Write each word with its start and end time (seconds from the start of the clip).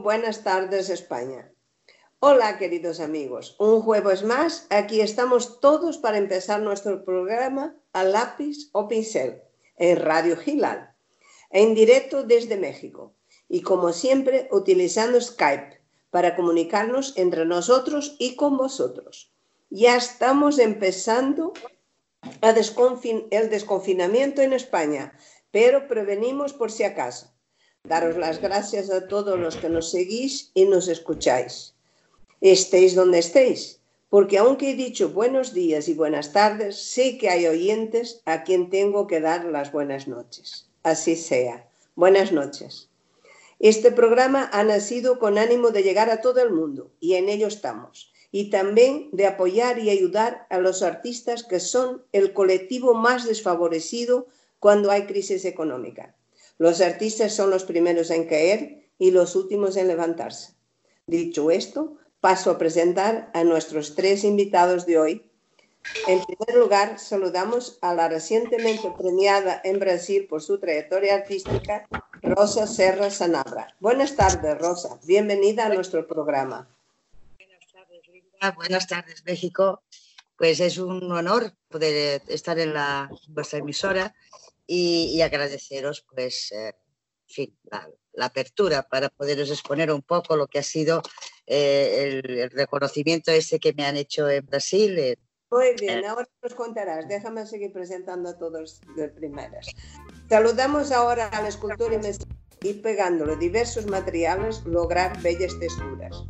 buenas 0.00 0.42
tardes 0.42 0.88
España. 0.88 1.52
Hola 2.18 2.56
queridos 2.56 3.00
amigos, 3.00 3.56
un 3.58 3.82
jueves 3.82 4.22
más, 4.22 4.66
aquí 4.70 5.00
estamos 5.00 5.60
todos 5.60 5.98
para 5.98 6.18
empezar 6.18 6.62
nuestro 6.62 7.04
programa 7.04 7.76
a 7.92 8.04
lápiz 8.04 8.70
o 8.72 8.88
pincel 8.88 9.42
en 9.76 9.98
Radio 9.98 10.36
Gilal, 10.36 10.94
en 11.50 11.74
directo 11.74 12.22
desde 12.22 12.56
México 12.56 13.14
y 13.48 13.62
como 13.62 13.92
siempre 13.92 14.48
utilizando 14.50 15.20
Skype 15.20 15.82
para 16.10 16.36
comunicarnos 16.36 17.12
entre 17.16 17.44
nosotros 17.44 18.16
y 18.18 18.36
con 18.36 18.56
vosotros. 18.56 19.32
Ya 19.68 19.96
estamos 19.96 20.58
empezando 20.58 21.52
el 22.40 23.50
desconfinamiento 23.50 24.42
en 24.42 24.52
España, 24.52 25.12
pero 25.50 25.88
prevenimos 25.88 26.52
por 26.52 26.70
si 26.70 26.84
acaso. 26.84 27.31
Daros 27.84 28.16
las 28.16 28.40
gracias 28.40 28.90
a 28.90 29.08
todos 29.08 29.40
los 29.40 29.56
que 29.56 29.68
nos 29.68 29.90
seguís 29.90 30.52
y 30.54 30.66
nos 30.66 30.86
escucháis. 30.86 31.74
Estéis 32.40 32.94
donde 32.94 33.18
estéis, 33.18 33.80
porque 34.08 34.38
aunque 34.38 34.70
he 34.70 34.74
dicho 34.76 35.08
buenos 35.08 35.52
días 35.52 35.88
y 35.88 35.94
buenas 35.94 36.32
tardes, 36.32 36.76
sé 36.76 37.18
que 37.18 37.28
hay 37.28 37.48
oyentes 37.48 38.22
a 38.24 38.44
quien 38.44 38.70
tengo 38.70 39.08
que 39.08 39.20
dar 39.20 39.46
las 39.46 39.72
buenas 39.72 40.06
noches. 40.06 40.68
Así 40.84 41.16
sea. 41.16 41.68
Buenas 41.96 42.30
noches. 42.30 42.88
Este 43.58 43.90
programa 43.90 44.48
ha 44.52 44.62
nacido 44.62 45.18
con 45.18 45.36
ánimo 45.36 45.70
de 45.70 45.82
llegar 45.82 46.08
a 46.08 46.20
todo 46.20 46.40
el 46.40 46.52
mundo 46.52 46.92
y 47.00 47.14
en 47.14 47.28
ello 47.28 47.48
estamos. 47.48 48.12
Y 48.30 48.50
también 48.50 49.08
de 49.10 49.26
apoyar 49.26 49.80
y 49.80 49.90
ayudar 49.90 50.46
a 50.50 50.58
los 50.58 50.82
artistas 50.82 51.42
que 51.42 51.58
son 51.58 52.04
el 52.12 52.32
colectivo 52.32 52.94
más 52.94 53.26
desfavorecido 53.26 54.28
cuando 54.60 54.92
hay 54.92 55.06
crisis 55.06 55.44
económica. 55.44 56.14
Los 56.62 56.80
artistas 56.80 57.34
son 57.34 57.50
los 57.50 57.64
primeros 57.64 58.08
en 58.12 58.28
caer 58.28 58.86
y 58.96 59.10
los 59.10 59.34
últimos 59.34 59.76
en 59.76 59.88
levantarse. 59.88 60.54
Dicho 61.08 61.50
esto, 61.50 61.96
paso 62.20 62.52
a 62.52 62.58
presentar 62.58 63.32
a 63.34 63.42
nuestros 63.42 63.96
tres 63.96 64.22
invitados 64.22 64.86
de 64.86 64.96
hoy. 64.96 65.26
En 66.06 66.22
primer 66.24 66.56
lugar, 66.56 67.00
saludamos 67.00 67.78
a 67.80 67.94
la 67.94 68.06
recientemente 68.08 68.92
premiada 68.96 69.60
en 69.64 69.80
Brasil 69.80 70.28
por 70.30 70.40
su 70.40 70.60
trayectoria 70.60 71.16
artística, 71.16 71.88
Rosa 72.22 72.68
Serra 72.68 73.10
Sanabra. 73.10 73.74
Buenas 73.80 74.14
tardes, 74.14 74.56
Rosa. 74.56 75.00
Bienvenida 75.02 75.66
a 75.66 75.74
nuestro 75.74 76.06
programa. 76.06 76.68
Buenas 77.38 77.72
tardes, 77.72 78.06
Linda. 78.06 78.52
Buenas 78.52 78.86
tardes, 78.86 79.24
México. 79.26 79.82
Pues 80.36 80.60
es 80.60 80.78
un 80.78 81.10
honor 81.10 81.54
poder 81.68 82.22
estar 82.28 82.56
en 82.60 82.72
la, 82.72 83.10
vuestra 83.26 83.58
emisora 83.58 84.14
y, 84.74 85.20
agradeceros 85.20 86.06
pues, 86.10 86.50
eh, 86.52 86.72
la, 87.70 88.26
apertura 88.26 88.82
para 88.82 89.10
poderos 89.10 89.50
exponer 89.50 89.92
un 89.92 90.02
poco 90.02 90.36
lo 90.36 90.46
que 90.46 90.58
ha 90.58 90.62
sido 90.62 91.02
eh, 91.46 92.22
el, 92.24 92.50
reconocimiento 92.50 93.30
ese 93.30 93.58
que 93.58 93.74
me 93.74 93.84
han 93.84 93.96
hecho 93.96 94.30
en 94.30 94.46
Brasil. 94.46 95.18
Muy 95.50 95.74
bien, 95.78 96.06
ahora 96.06 96.26
nos 96.42 96.54
contarás. 96.54 97.06
Déjame 97.06 97.46
seguir 97.46 97.72
presentando 97.72 98.30
a 98.30 98.38
todos 98.38 98.80
de 98.96 99.08
primeras. 99.08 99.66
Saludamos 100.30 100.90
ahora 100.90 101.28
al 101.28 101.46
escultor 101.46 101.92
y, 101.92 101.96
y 102.62 102.74
pegándole 102.74 103.36
diversos 103.36 103.86
materiales 103.86 104.64
lograr 104.64 105.20
bellas 105.22 105.58
texturas. 105.58 106.24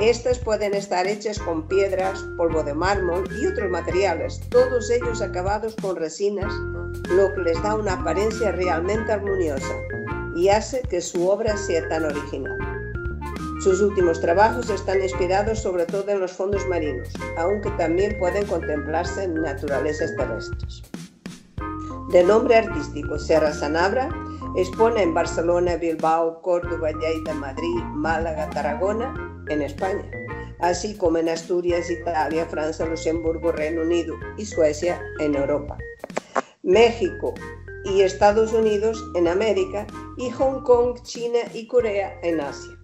Estas 0.00 0.38
pueden 0.38 0.74
estar 0.74 1.06
hechas 1.06 1.38
con 1.40 1.66
piedras, 1.66 2.24
polvo 2.36 2.62
de 2.62 2.72
mármol 2.72 3.28
y 3.40 3.46
otros 3.46 3.68
materiales, 3.68 4.40
todos 4.48 4.90
ellos 4.90 5.20
acabados 5.20 5.74
con 5.82 5.96
resinas, 5.96 6.52
lo 7.10 7.34
que 7.34 7.40
les 7.40 7.62
da 7.62 7.74
una 7.74 7.94
apariencia 7.94 8.52
realmente 8.52 9.10
armoniosa 9.12 9.74
y 10.36 10.48
hace 10.50 10.82
que 10.82 11.00
su 11.00 11.28
obra 11.28 11.56
sea 11.56 11.88
tan 11.88 12.04
original. 12.04 12.56
Sus 13.60 13.80
últimos 13.80 14.20
trabajos 14.20 14.70
están 14.70 15.02
inspirados 15.02 15.58
sobre 15.58 15.84
todo 15.84 16.08
en 16.10 16.20
los 16.20 16.30
fondos 16.30 16.64
marinos, 16.68 17.08
aunque 17.36 17.70
también 17.72 18.16
pueden 18.20 18.46
contemplarse 18.46 19.24
en 19.24 19.34
naturalezas 19.34 20.14
terrestres. 20.16 20.82
De 22.12 22.22
nombre 22.22 22.54
artístico 22.54 23.18
Serra 23.18 23.52
Sanabra, 23.52 24.08
expone 24.56 25.02
en 25.02 25.14
Barcelona, 25.14 25.76
Bilbao, 25.76 26.40
Córdoba, 26.42 26.90
Lleida, 26.92 27.34
Madrid, 27.34 27.82
Málaga, 27.92 28.50
Tarragona 28.50 29.14
en 29.48 29.62
España, 29.62 30.10
así 30.60 30.96
como 30.96 31.18
en 31.18 31.28
Asturias, 31.28 31.90
Italia, 31.90 32.46
Francia, 32.46 32.86
Luxemburgo, 32.86 33.52
Reino 33.52 33.82
Unido 33.82 34.16
y 34.36 34.44
Suecia 34.44 35.00
en 35.20 35.34
Europa, 35.34 35.78
México 36.62 37.34
y 37.84 38.02
Estados 38.02 38.52
Unidos 38.52 39.02
en 39.14 39.28
América 39.28 39.86
y 40.16 40.30
Hong 40.30 40.62
Kong, 40.62 41.00
China 41.02 41.38
y 41.54 41.66
Corea 41.66 42.18
en 42.22 42.40
Asia. 42.40 42.78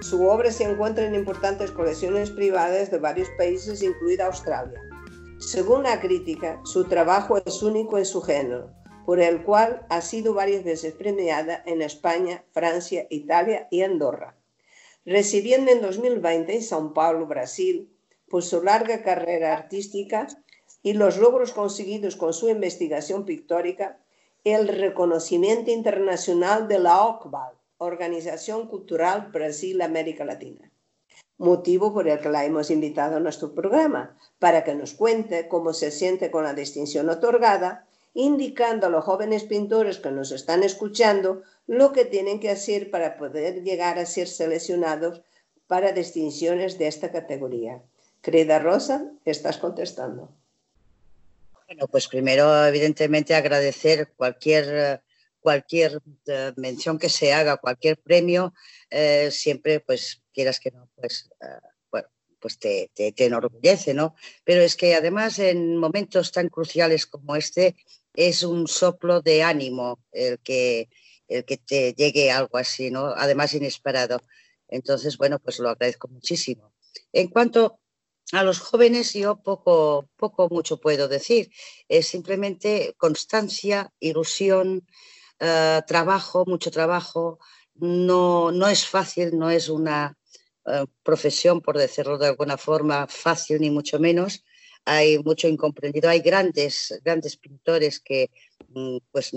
Su 0.00 0.26
obra 0.26 0.50
se 0.50 0.64
encuentra 0.64 1.04
en 1.04 1.14
importantes 1.14 1.70
colecciones 1.70 2.30
privadas 2.30 2.90
de 2.90 2.98
varios 2.98 3.28
países, 3.38 3.82
incluida 3.82 4.26
Australia. 4.26 4.80
Según 5.38 5.84
la 5.84 6.00
crítica, 6.00 6.60
su 6.64 6.84
trabajo 6.84 7.38
es 7.44 7.62
único 7.62 7.98
en 7.98 8.04
su 8.04 8.20
género, 8.20 8.70
por 9.06 9.20
el 9.20 9.42
cual 9.42 9.86
ha 9.88 10.00
sido 10.00 10.34
varias 10.34 10.64
veces 10.64 10.94
premiada 10.94 11.62
en 11.66 11.82
España, 11.82 12.44
Francia, 12.52 13.06
Italia 13.10 13.68
y 13.70 13.82
Andorra 13.82 14.36
recibiendo 15.04 15.70
en 15.70 15.82
2020 15.82 16.54
en 16.54 16.62
São 16.62 16.92
Paulo, 16.92 17.26
Brasil, 17.26 17.90
por 18.28 18.42
su 18.42 18.62
larga 18.62 19.02
carrera 19.02 19.52
artística 19.52 20.26
y 20.82 20.94
los 20.94 21.18
logros 21.18 21.52
conseguidos 21.52 22.16
con 22.16 22.32
su 22.32 22.48
investigación 22.48 23.24
pictórica, 23.24 23.98
el 24.44 24.68
reconocimiento 24.68 25.70
internacional 25.70 26.66
de 26.66 26.78
la 26.78 27.04
OCBAL, 27.04 27.54
Organización 27.78 28.68
Cultural 28.68 29.30
Brasil-América 29.32 30.24
Latina. 30.24 30.70
Motivo 31.38 31.92
por 31.92 32.08
el 32.08 32.20
que 32.20 32.28
la 32.28 32.44
hemos 32.44 32.70
invitado 32.70 33.16
a 33.16 33.20
nuestro 33.20 33.52
programa, 33.54 34.16
para 34.38 34.62
que 34.62 34.74
nos 34.74 34.94
cuente 34.94 35.48
cómo 35.48 35.72
se 35.72 35.90
siente 35.90 36.30
con 36.30 36.44
la 36.44 36.54
distinción 36.54 37.08
otorgada, 37.08 37.86
indicando 38.14 38.86
a 38.86 38.90
los 38.90 39.04
jóvenes 39.04 39.44
pintores 39.44 39.98
que 39.98 40.10
nos 40.10 40.32
están 40.32 40.62
escuchando 40.62 41.42
lo 41.66 41.92
que 41.92 42.04
tienen 42.04 42.40
que 42.40 42.50
hacer 42.50 42.90
para 42.90 43.16
poder 43.16 43.62
llegar 43.62 43.98
a 43.98 44.06
ser 44.06 44.28
seleccionados 44.28 45.22
para 45.66 45.92
distinciones 45.92 46.78
de 46.78 46.88
esta 46.88 47.10
categoría. 47.10 47.82
Querida 48.20 48.58
Rosa, 48.58 49.10
estás 49.24 49.58
contestando. 49.58 50.30
Bueno, 51.66 51.86
pues 51.88 52.06
primero, 52.06 52.66
evidentemente, 52.66 53.34
agradecer 53.34 54.12
cualquier, 54.14 55.02
cualquier 55.40 56.02
eh, 56.26 56.52
mención 56.56 56.98
que 56.98 57.08
se 57.08 57.32
haga, 57.32 57.56
cualquier 57.56 57.98
premio, 57.98 58.52
eh, 58.90 59.30
siempre, 59.30 59.80
pues, 59.80 60.22
quieras 60.34 60.60
que 60.60 60.70
no, 60.70 60.90
pues, 60.94 61.30
eh, 61.40 61.68
bueno, 61.90 62.08
pues 62.38 62.58
te, 62.58 62.90
te, 62.92 63.12
te, 63.12 63.24
enorgullece, 63.24 63.94
¿no? 63.94 64.14
Pero 64.44 64.60
es 64.60 64.76
que 64.76 64.94
además 64.94 65.38
en 65.38 65.78
momentos 65.78 66.30
tan 66.30 66.50
cruciales 66.50 67.06
como 67.06 67.34
este, 67.36 67.74
es 68.14 68.42
un 68.42 68.68
soplo 68.68 69.20
de 69.20 69.42
ánimo 69.42 70.00
el 70.12 70.38
que, 70.40 70.88
el 71.28 71.44
que 71.44 71.56
te 71.56 71.94
llegue 71.94 72.30
algo 72.30 72.58
así, 72.58 72.90
¿no? 72.90 73.06
Además 73.06 73.54
inesperado. 73.54 74.20
Entonces, 74.68 75.16
bueno, 75.18 75.38
pues 75.38 75.58
lo 75.58 75.70
agradezco 75.70 76.08
muchísimo. 76.08 76.72
En 77.12 77.28
cuanto 77.28 77.80
a 78.32 78.42
los 78.42 78.60
jóvenes, 78.60 79.12
yo 79.12 79.42
poco, 79.42 80.08
poco 80.16 80.48
mucho 80.48 80.80
puedo 80.80 81.08
decir. 81.08 81.50
Es 81.88 82.08
simplemente 82.08 82.94
constancia, 82.96 83.92
ilusión, 84.00 84.86
eh, 85.38 85.80
trabajo, 85.86 86.44
mucho 86.46 86.70
trabajo. 86.70 87.38
No, 87.74 88.50
no 88.52 88.68
es 88.68 88.86
fácil, 88.86 89.38
no 89.38 89.50
es 89.50 89.68
una 89.68 90.16
eh, 90.66 90.86
profesión, 91.02 91.60
por 91.60 91.76
decirlo 91.76 92.16
de 92.18 92.28
alguna 92.28 92.56
forma, 92.56 93.06
fácil 93.06 93.60
ni 93.60 93.70
mucho 93.70 93.98
menos. 93.98 94.44
Hay 94.84 95.18
mucho 95.18 95.48
incomprendido. 95.48 96.08
Hay 96.08 96.20
grandes, 96.20 97.00
grandes 97.04 97.36
pintores 97.36 98.00
que 98.00 98.30
Mm, 98.74 98.98
pues 99.10 99.32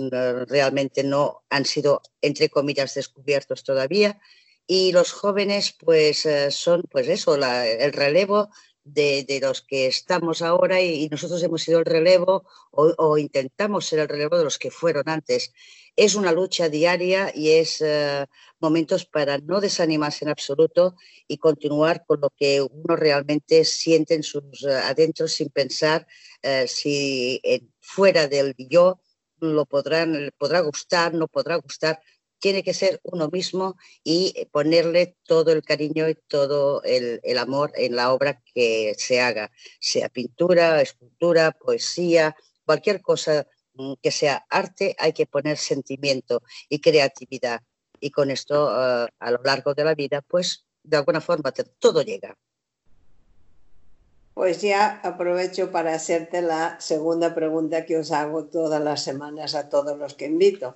realmente 0.48 1.02
no 1.04 1.44
han 1.50 1.64
sido, 1.64 2.02
entre 2.20 2.48
comillas, 2.48 2.94
descubiertos 2.94 3.64
todavía. 3.64 4.20
Y 4.66 4.92
los 4.92 5.12
jóvenes, 5.12 5.74
pues 5.78 6.26
eh, 6.26 6.50
son, 6.50 6.82
pues 6.90 7.08
eso, 7.08 7.36
el 7.36 7.92
relevo 7.92 8.50
de, 8.86 9.40
los 9.42 9.62
que 9.62 9.86
estamos 9.86 10.42
ahora 10.42 10.80
y, 10.80 11.08
nosotros 11.08 11.42
hemos 11.42 11.62
sido 11.62 11.80
el 11.80 11.84
relevo 11.84 12.44
o, 12.70 13.18
intentamos 13.18 13.86
ser 13.86 13.98
el 14.00 14.08
relevo 14.08 14.38
de 14.38 14.44
los 14.44 14.58
que 14.58 14.70
fueron 14.70 15.08
antes. 15.08 15.52
Es 15.96 16.14
una 16.14 16.32
lucha 16.32 16.68
diaria 16.68 17.32
y 17.34 17.50
es 17.52 17.80
eh, 17.80 18.26
momentos 18.60 19.06
para 19.06 19.38
no 19.38 19.60
desanimarse 19.60 20.24
en 20.24 20.30
absoluto 20.30 20.94
y 21.26 21.38
continuar 21.38 22.04
con 22.06 22.20
lo 22.20 22.30
que 22.30 22.62
uno 22.62 22.96
realmente 22.96 23.64
siente 23.64 24.14
en 24.14 24.22
sus 24.22 24.62
eh, 24.62 24.72
adentros 24.72 25.32
sin 25.32 25.48
pensar 25.50 26.06
si 26.68 27.40
fuera 27.80 28.28
del 28.28 28.54
yo 28.56 29.00
lo 29.40 29.66
podrán, 29.66 30.30
podrá 30.38 30.60
gustar, 30.60 31.12
no 31.14 31.28
podrá 31.28 31.56
gustar, 31.56 32.00
tiene 32.38 32.62
que 32.62 32.74
ser 32.74 33.00
uno 33.02 33.28
mismo 33.28 33.76
y 34.04 34.46
ponerle 34.52 35.16
todo 35.24 35.52
el 35.52 35.62
cariño 35.62 36.08
y 36.08 36.14
todo 36.14 36.82
el, 36.82 37.20
amor 37.38 37.72
en 37.76 37.96
la 37.96 38.12
obra 38.12 38.42
que 38.54 38.94
se 38.98 39.20
haga, 39.20 39.50
sea 39.80 40.08
pintura, 40.08 40.80
escultura, 40.80 41.52
poesía, 41.52 42.36
cualquier 42.64 43.00
cosa 43.00 43.46
mm, 43.74 43.94
que 44.02 44.10
sea 44.10 44.44
arte, 44.50 44.94
hay 44.98 45.12
que 45.12 45.26
poner 45.26 45.56
sentimiento 45.56 46.42
y 46.68 46.80
creatividad. 46.80 47.62
y 48.00 48.10
con 48.10 48.30
esto 48.30 48.68
eh, 48.70 49.08
a 49.18 49.30
lo 49.30 49.40
largo 49.42 49.74
de 49.74 49.84
la 49.84 49.94
vida, 49.94 50.20
pues 50.22 50.66
de 50.82 50.96
alguna 50.98 51.20
forma 51.20 51.52
todo 51.78 52.02
llega. 52.02 52.36
Pues 54.34 54.60
ya 54.60 55.00
aprovecho 55.02 55.72
para 55.72 55.94
hacerte 55.94 56.42
la 56.42 56.78
segunda 56.78 57.34
pregunta 57.34 57.86
que 57.86 57.96
os 57.96 58.12
hago 58.12 58.44
todas 58.44 58.82
las 58.82 59.02
semanas 59.02 59.54
a 59.54 59.70
todos 59.70 59.96
los 59.98 60.12
que 60.12 60.26
invito. 60.26 60.74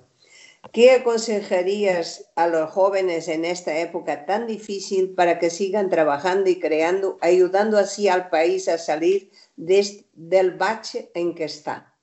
¿Qué 0.71 0.91
aconsejarías 0.91 2.31
a 2.35 2.47
los 2.47 2.69
jóvenes 2.69 3.27
en 3.27 3.45
esta 3.45 3.79
época 3.79 4.25
tan 4.25 4.45
difícil 4.45 5.15
para 5.15 5.39
que 5.39 5.49
sigan 5.49 5.89
trabajando 5.89 6.49
y 6.49 6.59
creando, 6.59 7.17
ayudando 7.19 7.77
así 7.77 8.07
al 8.07 8.29
país 8.29 8.67
a 8.67 8.77
salir 8.77 9.31
del 9.55 10.51
bache 10.51 11.11
en 11.15 11.33
que 11.33 11.45
está? 11.45 11.95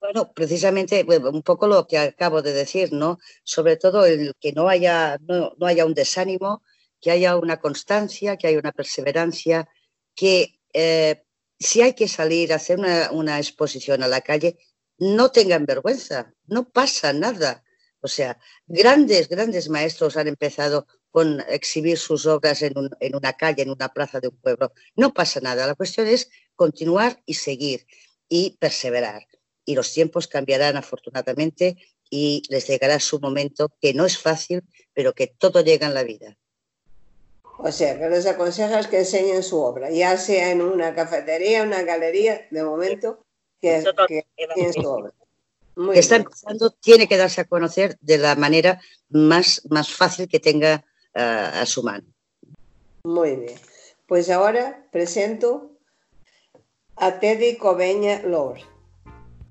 Bueno, 0.00 0.32
precisamente 0.32 1.06
un 1.08 1.42
poco 1.42 1.66
lo 1.66 1.86
que 1.86 1.98
acabo 1.98 2.42
de 2.42 2.52
decir, 2.52 2.92
¿no? 2.92 3.18
Sobre 3.44 3.76
todo 3.76 4.04
el 4.06 4.34
que 4.40 4.52
no 4.52 4.68
haya, 4.68 5.18
no, 5.20 5.54
haya 5.60 5.86
un 5.86 5.94
desánimo, 5.94 6.62
que 7.00 7.10
haya 7.10 7.36
una 7.36 7.60
constancia, 7.60 8.36
que 8.36 8.48
haya 8.48 8.58
una 8.58 8.72
perseverancia, 8.72 9.68
que 10.14 10.58
eh, 10.72 11.22
si 11.58 11.82
hay 11.82 11.92
que 11.92 12.08
salir 12.08 12.52
a 12.52 12.56
hacer 12.56 12.78
una 13.12 13.38
exposición 13.38 14.02
a 14.02 14.08
la 14.08 14.20
calle, 14.20 14.58
no 15.04 15.30
tengan 15.30 15.66
vergüenza, 15.66 16.32
no 16.46 16.70
pasa 16.70 17.12
nada. 17.12 17.62
O 18.00 18.08
sea, 18.08 18.38
grandes, 18.66 19.28
grandes 19.28 19.68
maestros 19.68 20.16
han 20.16 20.28
empezado 20.28 20.86
con 21.10 21.44
exhibir 21.48 21.98
sus 21.98 22.24
obras 22.24 22.62
en, 22.62 22.74
una 23.14 23.34
calle, 23.34 23.62
en 23.62 23.70
una 23.70 23.90
plaza 23.90 24.18
de 24.20 24.28
un 24.28 24.36
pueblo. 24.36 24.72
No 24.96 25.12
pasa 25.12 25.40
nada. 25.40 25.66
La 25.66 25.74
cuestión 25.74 26.06
es 26.06 26.30
continuar 26.56 27.22
y 27.26 27.34
seguir 27.34 27.86
y 28.28 28.56
perseverar. 28.58 29.26
Y 29.66 29.74
los 29.74 29.92
tiempos 29.92 30.26
cambiarán 30.26 30.78
afortunadamente 30.78 31.76
y 32.08 32.42
les 32.48 32.66
llegará 32.66 32.98
su 32.98 33.20
momento, 33.20 33.72
que 33.80 33.92
no 33.92 34.06
es 34.06 34.18
fácil, 34.18 34.62
pero 34.94 35.12
que 35.12 35.26
todo 35.26 35.60
llega 35.60 35.86
en 35.86 35.94
la 35.94 36.02
vida. 36.02 36.38
O 37.58 37.70
sea, 37.70 37.98
que 37.98 38.08
les 38.08 38.26
aconsejas 38.26 38.86
que 38.86 39.00
enseñen 39.00 39.42
su 39.42 39.60
obra, 39.60 39.90
ya 39.90 40.16
sea 40.16 40.50
en 40.50 40.62
una 40.62 40.94
cafetería, 40.94 41.62
una 41.62 41.82
galería, 41.82 42.46
de 42.50 42.62
momento, 42.64 43.23
que, 43.64 44.24
está 45.94 46.16
empezando, 46.16 46.70
tiene 46.70 47.08
que 47.08 47.16
darse 47.16 47.40
a 47.40 47.44
conocer 47.44 47.96
de 48.00 48.18
la 48.18 48.36
manera 48.36 48.80
más, 49.08 49.62
más 49.70 49.90
fácil 49.92 50.28
que 50.28 50.40
tenga 50.40 50.84
uh, 51.14 51.60
a 51.60 51.66
su 51.66 51.82
mano. 51.82 52.04
Muy 53.04 53.36
bien. 53.36 53.58
Pues 54.06 54.30
ahora 54.30 54.86
presento 54.92 55.70
a 56.96 57.18
Teddy 57.18 57.56
Coveña 57.56 58.22
Lord. 58.22 58.60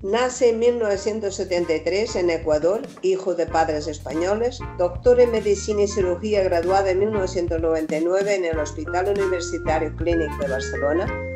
Nace 0.01 0.49
en 0.49 0.59
1973 0.59 2.17
en 2.17 2.29
Ecuador, 2.29 2.81
hijo 3.01 3.35
de 3.35 3.45
padres 3.47 3.87
españoles, 3.87 4.59
doctor 4.77 5.21
en 5.21 5.31
medicina 5.31 5.83
y 5.83 5.87
cirugía 5.87 6.43
graduada 6.43 6.91
en 6.91 6.99
1999 6.99 8.35
en 8.35 8.45
el 8.45 8.59
Hospital 8.59 9.13
Universitario 9.17 9.95
Clínic 9.95 10.37
de 10.39 10.47
Barcelona 10.49 11.32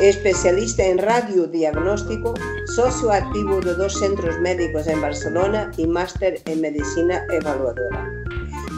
especialista 0.00 0.84
en 0.84 0.98
radiodiagnóstico, 0.98 2.34
socio 2.66 3.10
activo 3.10 3.60
de 3.60 3.74
dos 3.74 3.98
centros 3.98 4.38
médicos 4.40 4.86
en 4.86 5.00
Barcelona 5.00 5.70
y 5.76 5.86
máster 5.86 6.40
en 6.44 6.60
medicina 6.60 7.26
evaluadora. 7.30 8.12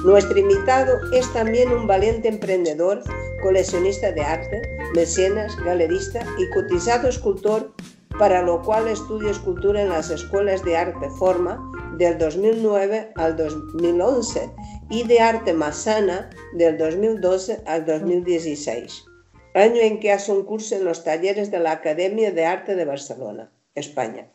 Nuestro 0.04 0.38
invitado 0.38 0.98
es 1.12 1.30
también 1.34 1.70
un 1.72 1.86
valiente 1.86 2.28
emprendedor, 2.28 3.02
coleccionista 3.42 4.12
de 4.12 4.22
arte, 4.22 4.62
mecenas, 4.94 5.54
galerista 5.64 6.24
y 6.38 6.48
cotizado 6.50 7.08
escultor, 7.08 7.72
para 8.18 8.42
lo 8.42 8.62
cual 8.62 8.88
estudia 8.88 9.30
escultura 9.30 9.82
en 9.82 9.90
las 9.90 10.10
escuelas 10.10 10.64
de 10.64 10.76
arte 10.76 11.08
Forma 11.18 11.60
del 11.98 12.16
2009 12.16 13.12
al 13.16 13.36
2011 13.36 14.50
y 14.88 15.06
de 15.06 15.20
arte 15.20 15.52
Masana 15.52 16.30
del 16.54 16.78
2012 16.78 17.62
al 17.66 17.84
2016 17.84 19.09
año 19.54 19.80
en 19.80 20.00
que 20.00 20.12
hace 20.12 20.32
un 20.32 20.44
curso 20.44 20.76
en 20.76 20.84
los 20.84 21.04
talleres 21.04 21.50
de 21.50 21.58
la 21.58 21.72
Academia 21.72 22.30
de 22.30 22.46
Arte 22.46 22.74
de 22.74 22.84
Barcelona, 22.84 23.50
España. 23.74 24.28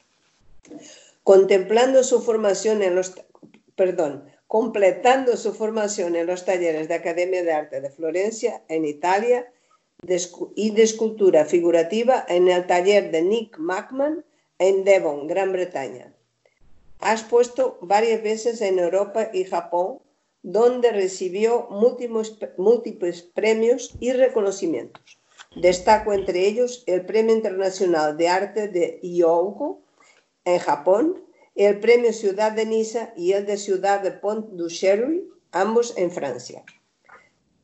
Contemplando 1.24 2.04
su 2.04 2.22
formación 2.22 2.82
en 2.84 2.96
los, 2.96 3.14
perdón, 3.76 4.26
completando 4.48 5.38
su 5.38 5.54
formación 5.54 6.16
en 6.16 6.28
los 6.28 6.46
talleres 6.46 6.88
de 6.88 6.96
Academia 6.96 7.44
de 7.44 7.54
Arte 7.54 7.82
de 7.82 7.90
Florencia, 7.90 8.62
en 8.68 8.86
Italia, 8.86 9.52
y 10.56 10.72
de 10.72 10.84
escultura 10.84 11.46
figurativa 11.46 12.26
en 12.28 12.48
el 12.48 12.68
taller 12.68 13.12
de 13.12 13.22
Nick 13.22 13.58
Mackman 13.58 14.24
en 14.60 14.84
Devon, 14.84 15.28
Gran 15.28 15.52
Bretaña. 15.52 16.14
Ha 17.00 17.14
expuesto 17.14 17.78
varias 17.82 18.22
veces 18.22 18.62
en 18.62 18.80
Europa 18.80 19.30
y 19.34 19.46
Japón 19.46 20.00
donde 20.46 20.92
recibió 20.92 21.68
múltiples, 21.72 23.24
premios 23.24 23.96
y 24.00 24.12
reconocimientos. 24.12 25.20
Destaco 25.56 26.14
entre 26.14 26.46
ellos 26.46 26.84
el 26.86 27.04
Premio 27.04 27.34
Internacional 27.34 28.16
de 28.16 28.30
Arte 28.30 28.68
de 28.68 29.00
Hyōgo 29.02 29.80
en 30.44 30.60
Japón, 30.60 31.26
el 31.56 31.80
Premio 31.80 32.14
Ciudad 32.14 32.52
de 32.52 32.68
Niza 32.68 33.12
y 33.18 33.32
el 33.32 33.48
de 33.48 33.58
Ciudad 33.58 34.02
de 34.02 34.12
Pont 34.12 34.52
du 34.52 34.68
Cherry, 34.68 35.28
ambos 35.52 35.98
en 35.98 36.12
Francia. 36.12 36.64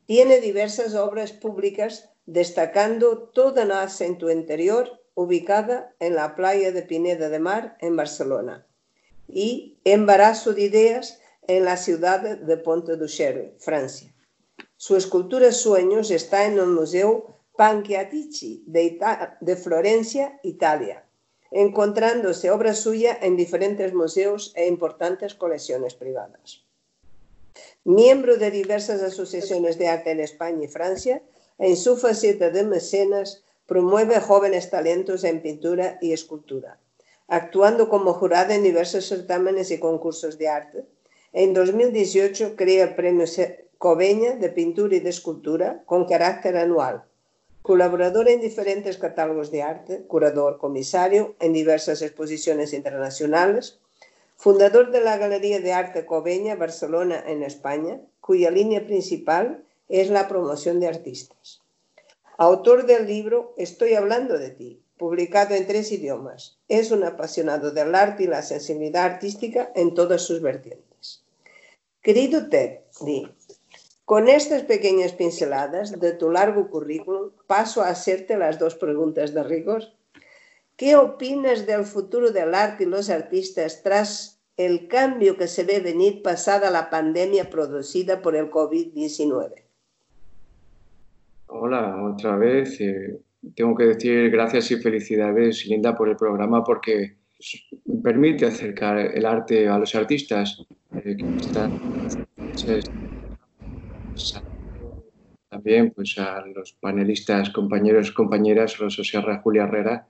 Tiene 0.06 0.40
diversas 0.40 0.96
obras 0.96 1.30
públicas, 1.30 2.10
destacando 2.26 3.28
Toda 3.28 3.64
nace 3.64 4.06
en 4.06 4.18
tu 4.18 4.28
interior, 4.28 5.00
ubicada 5.14 5.94
en 6.00 6.16
la 6.16 6.34
playa 6.34 6.72
de 6.72 6.82
Pineda 6.82 7.28
de 7.28 7.38
Mar, 7.38 7.76
en 7.80 7.94
Barcelona, 7.94 8.66
y 9.28 9.78
Embarazo 9.84 10.52
de 10.52 10.62
Ideas, 10.62 11.21
en 11.46 11.64
la 11.64 11.76
ciudad 11.76 12.20
de 12.20 12.56
Ponte 12.56 12.96
du 12.96 13.06
Francia. 13.58 14.14
Su 14.76 14.96
escultura 14.96 15.52
Sueños 15.52 16.10
está 16.10 16.46
en 16.46 16.58
el 16.58 16.66
Museo 16.66 17.38
Pancchiatici 17.56 18.64
de, 18.66 19.56
Florencia, 19.56 20.40
Italia, 20.42 21.04
encontrándose 21.50 22.50
obra 22.50 22.74
suya 22.74 23.18
en 23.20 23.36
diferentes 23.36 23.92
museos 23.92 24.52
e 24.56 24.66
importantes 24.66 25.34
colecciones 25.34 25.94
privadas. 25.94 26.64
Miembro 27.84 28.38
de 28.38 28.50
diversas 28.50 29.02
asociaciones 29.02 29.78
de 29.78 29.88
arte 29.88 30.12
en 30.12 30.20
España 30.20 30.64
y 30.64 30.68
Francia, 30.68 31.22
en 31.58 31.76
su 31.76 31.96
faceta 31.96 32.50
de 32.50 32.64
mecenas 32.64 33.44
promueve 33.66 34.18
jóvenes 34.20 34.70
talentos 34.70 35.24
en 35.24 35.42
pintura 35.42 35.98
y 36.00 36.12
escultura, 36.12 36.80
actuando 37.28 37.88
como 37.88 38.14
jurada 38.14 38.54
en 38.54 38.62
diversos 38.62 39.06
certámenes 39.06 39.70
y 39.70 39.78
concursos 39.78 40.38
de 40.38 40.48
arte, 40.48 40.86
en 41.34 41.54
2018 41.54 42.56
crea 42.56 42.84
el 42.84 42.94
Premio 42.94 43.24
Coveña 43.78 44.36
de 44.36 44.50
Pintura 44.50 44.96
y 44.96 45.00
de 45.00 45.08
Escultura 45.08 45.82
con 45.86 46.04
carácter 46.04 46.58
anual. 46.58 47.04
Colaborador 47.62 48.28
en 48.28 48.40
diferentes 48.40 48.98
catálogos 48.98 49.50
de 49.50 49.62
arte, 49.62 50.02
curador 50.06 50.58
comisario 50.58 51.34
en 51.40 51.54
diversas 51.54 52.02
exposiciones 52.02 52.74
internacionales, 52.74 53.78
fundador 54.36 54.90
de 54.90 55.00
la 55.00 55.16
Galería 55.16 55.60
de 55.60 55.72
Arte 55.72 56.04
Coveña 56.04 56.54
Barcelona 56.54 57.24
en 57.26 57.42
España, 57.42 58.00
cuya 58.20 58.50
línea 58.50 58.84
principal 58.84 59.64
es 59.88 60.10
la 60.10 60.28
promoción 60.28 60.80
de 60.80 60.88
artistas. 60.88 61.62
Autor 62.36 62.84
del 62.84 63.06
libro 63.06 63.54
Estoy 63.56 63.94
hablando 63.94 64.36
de 64.36 64.50
ti, 64.50 64.82
publicado 64.98 65.54
en 65.54 65.66
tres 65.66 65.92
idiomas. 65.92 66.58
Es 66.68 66.90
un 66.90 67.04
apasionado 67.04 67.70
del 67.70 67.94
arte 67.94 68.24
y 68.24 68.26
la 68.26 68.42
sensibilidad 68.42 69.04
artística 69.04 69.72
en 69.74 69.94
todas 69.94 70.22
sus 70.22 70.42
vertientes. 70.42 70.91
Querido 72.02 72.48
Ted, 72.48 72.80
con 74.04 74.28
estas 74.28 74.64
pequeñas 74.64 75.12
pinceladas 75.12 76.00
de 76.00 76.12
tu 76.12 76.32
largo 76.32 76.68
currículum 76.68 77.30
paso 77.46 77.80
a 77.80 77.90
hacerte 77.90 78.36
las 78.36 78.58
dos 78.58 78.74
preguntas 78.74 79.32
de 79.32 79.44
rigor. 79.44 79.84
¿Qué 80.76 80.96
opinas 80.96 81.64
del 81.64 81.84
futuro 81.84 82.32
del 82.32 82.56
arte 82.56 82.82
y 82.82 82.86
los 82.86 83.08
artistas 83.08 83.84
tras 83.84 84.42
el 84.56 84.88
cambio 84.88 85.36
que 85.36 85.46
se 85.46 85.62
ve 85.62 85.78
venir 85.78 86.22
pasada 86.22 86.72
la 86.72 86.90
pandemia 86.90 87.48
producida 87.48 88.20
por 88.20 88.34
el 88.34 88.50
COVID-19? 88.50 89.62
Hola, 91.46 92.02
otra 92.02 92.34
vez. 92.36 92.80
Eh, 92.80 93.20
tengo 93.54 93.76
que 93.76 93.84
decir 93.84 94.28
gracias 94.30 94.72
y 94.72 94.76
felicidades, 94.76 95.66
Linda, 95.66 95.96
por 95.96 96.08
el 96.08 96.16
programa 96.16 96.64
porque 96.64 97.21
permite 98.02 98.46
acercar 98.46 98.98
el 98.98 99.26
arte 99.26 99.68
a 99.68 99.78
los 99.78 99.94
artistas 99.94 100.64
eh, 100.94 101.16
que 101.16 101.36
están 101.36 101.80
también 105.48 105.92
pues 105.94 106.18
a 106.18 106.44
los 106.46 106.72
panelistas, 106.72 107.50
compañeros, 107.50 108.10
compañeras, 108.10 108.78
Rosa 108.78 109.04
Sierra, 109.04 109.42
Julia 109.42 109.64
Herrera, 109.64 110.08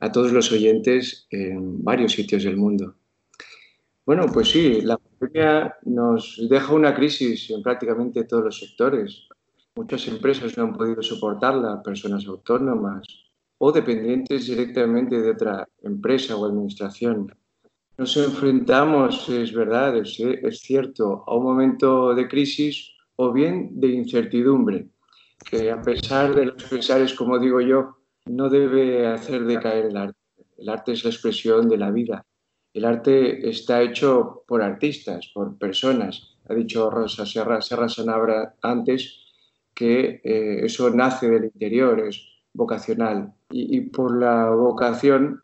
a 0.00 0.10
todos 0.10 0.32
los 0.32 0.50
oyentes 0.50 1.28
en 1.30 1.84
varios 1.84 2.12
sitios 2.12 2.42
del 2.42 2.56
mundo. 2.56 2.96
Bueno, 4.04 4.26
pues 4.32 4.50
sí, 4.50 4.80
la 4.82 4.98
pandemia 4.98 5.76
nos 5.84 6.44
deja 6.50 6.74
una 6.74 6.94
crisis 6.94 7.50
en 7.50 7.62
prácticamente 7.62 8.24
todos 8.24 8.44
los 8.44 8.58
sectores. 8.58 9.28
Muchas 9.76 10.06
empresas 10.08 10.56
no 10.58 10.64
han 10.64 10.74
podido 10.74 11.02
soportarla, 11.02 11.82
personas 11.82 12.26
autónomas, 12.26 13.23
o 13.58 13.72
dependientes 13.72 14.46
directamente 14.46 15.20
de 15.20 15.30
otra 15.30 15.68
empresa 15.82 16.36
o 16.36 16.44
administración. 16.44 17.34
Nos 17.96 18.16
enfrentamos, 18.16 19.28
es 19.28 19.52
verdad, 19.52 19.96
es, 19.96 20.18
es 20.18 20.60
cierto, 20.60 21.24
a 21.26 21.36
un 21.36 21.44
momento 21.44 22.14
de 22.14 22.26
crisis 22.26 22.90
o 23.16 23.32
bien 23.32 23.70
de 23.80 23.88
incertidumbre, 23.88 24.88
que 25.48 25.70
a 25.70 25.80
pesar 25.80 26.34
de 26.34 26.46
los 26.46 26.64
pesares, 26.64 27.14
como 27.14 27.38
digo 27.38 27.60
yo, 27.60 27.98
no 28.26 28.48
debe 28.48 29.06
hacer 29.06 29.44
decaer 29.44 29.86
el 29.86 29.96
arte. 29.96 30.18
El 30.56 30.68
arte 30.68 30.92
es 30.92 31.04
la 31.04 31.10
expresión 31.10 31.68
de 31.68 31.76
la 31.76 31.90
vida. 31.90 32.24
El 32.72 32.84
arte 32.84 33.48
está 33.48 33.82
hecho 33.82 34.44
por 34.46 34.62
artistas, 34.62 35.30
por 35.32 35.56
personas. 35.58 36.36
Ha 36.48 36.54
dicho 36.54 36.90
Rosa 36.90 37.24
Serra, 37.24 37.60
Serra 37.62 37.88
Sanabra 37.88 38.56
antes 38.62 39.20
que 39.74 40.20
eh, 40.24 40.64
eso 40.64 40.90
nace 40.90 41.28
del 41.28 41.44
interior, 41.44 42.00
es 42.00 42.20
vocacional. 42.52 43.32
Y, 43.56 43.82
por 43.82 44.18
la 44.18 44.50
vocación, 44.50 45.40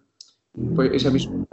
pues 0.75 0.91
esa 0.93 1.11
misma 1.11 1.47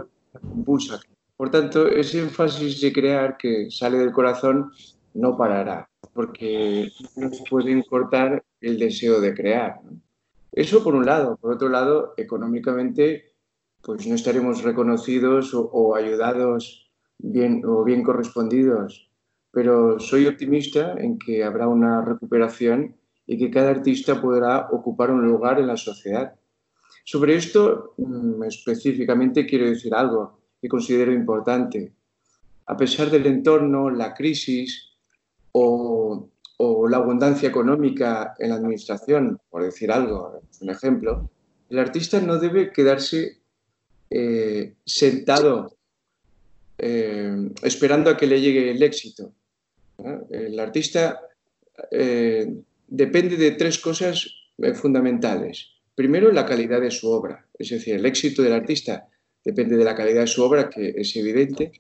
impulsa. 0.56 1.00
Por 1.36 1.52
tanto, 1.52 1.88
ese 1.88 2.20
énfasis 2.20 2.82
de 2.82 2.92
crear 2.92 3.38
que 3.38 3.70
sale 3.70 4.00
del 4.00 4.12
corazón 4.12 4.72
no 5.14 5.38
parará, 5.38 5.88
porque 6.14 6.90
no 7.16 7.32
se 7.32 7.44
puede 7.48 7.84
cortar 7.86 8.44
el 8.60 8.80
deseo 8.80 9.22
de 9.22 9.36
crear. 9.36 9.82
Eso 10.52 10.84
por 10.84 10.96
un 10.96 11.06
lado. 11.06 11.38
Por 11.38 11.54
otro 11.54 11.70
lado, 11.70 12.16
económicamente, 12.18 13.36
pues 13.84 14.08
no 14.08 14.16
estaremos 14.16 14.64
reconocidos 14.64 15.54
o, 15.54 15.70
o 15.72 15.96
ayudados 15.96 16.90
bien, 17.20 17.62
o 17.66 17.84
bien 17.84 18.02
correspondidos 18.02 19.08
pero 19.58 20.00
soy 20.00 20.28
optimista 20.28 20.94
en 21.00 21.18
que 21.18 21.44
habrá 21.44 21.68
una 21.68 22.06
recuperación 22.06 22.96
y 23.26 23.40
que 23.40 23.50
cada 23.50 23.72
artista 23.72 24.22
podrá 24.22 24.68
ocupar 24.70 25.10
un 25.10 25.26
lugar 25.26 25.60
en 25.60 25.66
la 25.66 25.78
sociedad. 25.78 26.36
Sobre 27.10 27.38
esto 27.38 27.94
mm, 27.96 28.44
específicamente 28.44 29.46
quiero 29.46 29.66
decir 29.70 29.96
algo 29.96 30.42
que 30.62 30.68
considero 30.68 31.14
importante. 31.14 31.94
A 32.66 32.76
pesar 32.76 33.10
del 33.10 33.26
entorno, 33.28 33.90
la 33.90 34.14
crisis 34.14 34.90
o, 35.54 36.28
la 36.90 36.98
abundancia 36.98 37.48
económica 37.48 38.36
en 38.40 38.50
la 38.50 38.56
administración, 38.56 39.40
por 39.50 39.64
decir 39.64 39.90
algo, 39.90 40.42
un 40.60 40.70
ejemplo, 40.70 41.30
el 41.70 41.80
artista 41.80 42.20
no 42.20 42.40
debe 42.40 42.74
quedarse 42.74 43.38
eh, 44.10 44.76
sentado 44.86 45.78
eh, 46.78 47.52
esperando 47.64 48.10
a 48.10 48.18
que 48.18 48.28
le 48.28 48.42
llegue 48.42 48.72
el 48.72 48.84
éxito. 48.84 49.32
El 50.30 50.60
artista 50.60 51.22
eh, 51.90 52.54
depende 52.86 53.38
de 53.38 53.52
tres 53.52 53.80
cosas 53.80 54.28
fundamentales. 54.76 55.77
Primero, 55.98 56.32
la 56.32 56.46
calidad 56.46 56.80
de 56.80 56.92
su 56.92 57.10
obra, 57.10 57.48
es 57.58 57.70
decir, 57.70 57.96
el 57.96 58.06
éxito 58.06 58.44
del 58.44 58.54
artista 58.54 59.08
depende 59.44 59.76
de 59.76 59.84
la 59.84 59.96
calidad 59.96 60.22
de 60.22 60.28
su 60.28 60.44
obra, 60.44 60.70
que 60.70 60.94
es 60.96 61.16
evidente. 61.16 61.72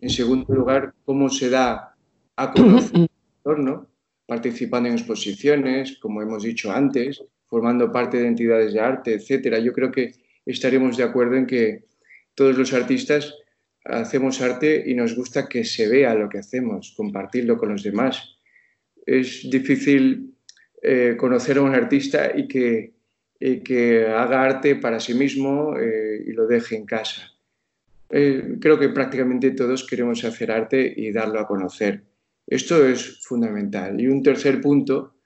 En 0.00 0.10
segundo 0.10 0.52
lugar, 0.52 0.94
cómo 1.04 1.28
se 1.28 1.48
da 1.48 1.94
a 2.34 2.52
conocer 2.52 3.02
el 3.02 3.08
entorno, 3.36 3.88
participando 4.26 4.88
en 4.88 4.96
exposiciones, 4.96 5.96
como 5.98 6.20
hemos 6.22 6.42
dicho 6.42 6.72
antes, 6.72 7.22
formando 7.46 7.92
parte 7.92 8.16
de 8.16 8.26
entidades 8.26 8.72
de 8.72 8.80
arte, 8.80 9.14
etcétera. 9.14 9.60
Yo 9.60 9.72
creo 9.72 9.92
que 9.92 10.10
estaremos 10.44 10.96
de 10.96 11.04
acuerdo 11.04 11.36
en 11.36 11.46
que 11.46 11.84
todos 12.34 12.58
los 12.58 12.72
artistas 12.72 13.32
hacemos 13.84 14.40
arte 14.40 14.82
y 14.84 14.94
nos 14.94 15.14
gusta 15.14 15.48
que 15.48 15.62
se 15.62 15.88
vea 15.88 16.16
lo 16.16 16.28
que 16.28 16.38
hacemos, 16.38 16.94
compartirlo 16.96 17.56
con 17.58 17.68
los 17.68 17.84
demás. 17.84 18.38
Es 19.06 19.48
difícil 19.48 20.34
eh, 20.82 21.14
conocer 21.16 21.58
a 21.58 21.62
un 21.62 21.76
artista 21.76 22.36
y 22.36 22.48
que, 22.48 23.01
que 23.64 24.06
haga 24.06 24.44
arte 24.44 24.76
para 24.76 25.00
sí 25.00 25.14
mismo 25.14 25.76
eh, 25.76 26.22
y 26.26 26.32
lo 26.32 26.46
deje 26.46 26.76
en 26.76 26.86
casa. 26.86 27.32
Eh, 28.10 28.56
creo 28.60 28.78
que 28.78 28.90
prácticamente 28.90 29.50
todos 29.52 29.86
queremos 29.86 30.22
hacer 30.24 30.50
arte 30.50 30.92
y 30.96 31.10
darlo 31.12 31.40
a 31.40 31.46
conocer. 31.46 32.02
Esto 32.46 32.86
es 32.86 33.20
fundamental. 33.24 34.00
Y 34.00 34.06
un 34.06 34.22
tercer 34.22 34.60
punto 34.60 35.16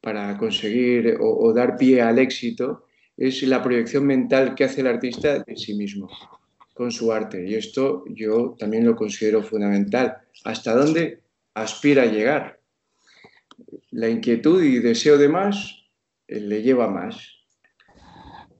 para 0.00 0.36
conseguir 0.36 1.16
o 1.20 1.52
dar 1.52 1.76
pie 1.76 2.02
al 2.02 2.18
éxito 2.18 2.86
es 3.16 3.42
la 3.44 3.62
proyección 3.62 4.06
mental 4.06 4.54
que 4.54 4.64
hace 4.64 4.82
el 4.82 4.88
artista 4.88 5.38
de 5.38 5.56
sí 5.56 5.74
mismo 5.74 6.08
con 6.76 6.92
su 6.92 7.10
arte. 7.10 7.48
Y 7.48 7.54
esto 7.54 8.04
yo 8.08 8.54
también 8.58 8.84
lo 8.84 8.94
considero 8.94 9.42
fundamental. 9.42 10.18
¿Hasta 10.44 10.74
dónde 10.74 11.22
aspira 11.54 12.02
a 12.02 12.06
llegar? 12.06 12.60
La 13.90 14.10
inquietud 14.10 14.62
y 14.62 14.78
deseo 14.80 15.16
de 15.16 15.28
más 15.28 15.84
eh, 16.28 16.38
le 16.38 16.62
lleva 16.62 16.88
más. 16.88 17.35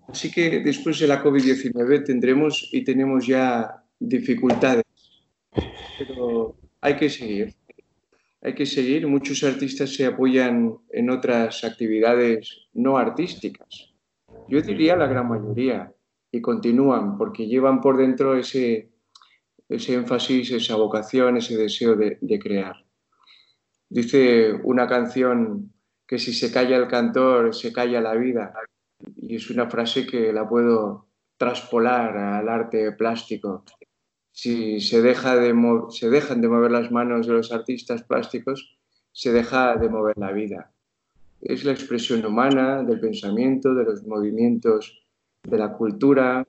Así 0.08 0.30
que 0.30 0.60
después 0.60 0.98
de 0.98 1.08
la 1.08 1.22
COVID-19 1.22 2.04
tendremos 2.04 2.68
y 2.72 2.84
tenemos 2.84 3.26
ya 3.26 3.82
dificultades, 3.98 4.84
pero 5.98 6.56
hay 6.80 6.96
que 6.96 7.10
seguir. 7.10 7.54
Hay 8.42 8.54
que 8.54 8.66
seguir. 8.66 9.06
Muchos 9.08 9.42
artistas 9.42 9.92
se 9.92 10.06
apoyan 10.06 10.78
en 10.90 11.10
otras 11.10 11.64
actividades 11.64 12.68
no 12.74 12.96
artísticas. 12.96 13.92
Yo 14.48 14.62
diría 14.62 14.94
la 14.96 15.08
gran 15.08 15.28
mayoría 15.28 15.92
y 16.30 16.40
continúan 16.40 17.18
porque 17.18 17.46
llevan 17.46 17.80
por 17.80 17.96
dentro 17.96 18.36
ese, 18.36 18.90
ese 19.68 19.94
énfasis, 19.94 20.52
esa 20.52 20.76
vocación, 20.76 21.36
ese 21.36 21.56
deseo 21.56 21.96
de, 21.96 22.38
crear. 22.38 22.76
Dice 23.88 24.52
una 24.62 24.86
canción 24.86 25.72
que 26.06 26.18
si 26.18 26.32
se 26.32 26.52
calla 26.52 26.76
el 26.76 26.86
cantor, 26.86 27.54
se 27.54 27.72
calla 27.72 28.00
la 28.00 28.14
vida. 28.14 28.54
Y 29.28 29.36
es 29.36 29.50
una 29.50 29.68
frase 29.68 30.06
que 30.06 30.32
la 30.32 30.48
puedo 30.48 31.06
traspolar 31.36 32.16
al 32.16 32.48
arte 32.48 32.92
plástico. 32.92 33.64
Si 34.30 34.80
se, 34.80 35.02
deja 35.02 35.36
de 35.36 35.54
se 35.90 36.10
dejan 36.10 36.40
de 36.40 36.48
mover 36.48 36.70
las 36.70 36.90
manos 36.92 37.26
de 37.26 37.32
los 37.32 37.52
artistas 37.52 38.02
plásticos, 38.02 38.78
se 39.12 39.32
deja 39.32 39.76
de 39.76 39.88
mover 39.88 40.16
la 40.18 40.32
vida. 40.32 40.72
Es 41.40 41.64
la 41.64 41.72
expresión 41.72 42.24
humana 42.24 42.82
del 42.82 43.00
pensamiento, 43.00 43.74
de 43.74 43.84
los 43.84 44.06
movimientos 44.06 45.02
de 45.42 45.58
la 45.58 45.72
cultura. 45.72 46.46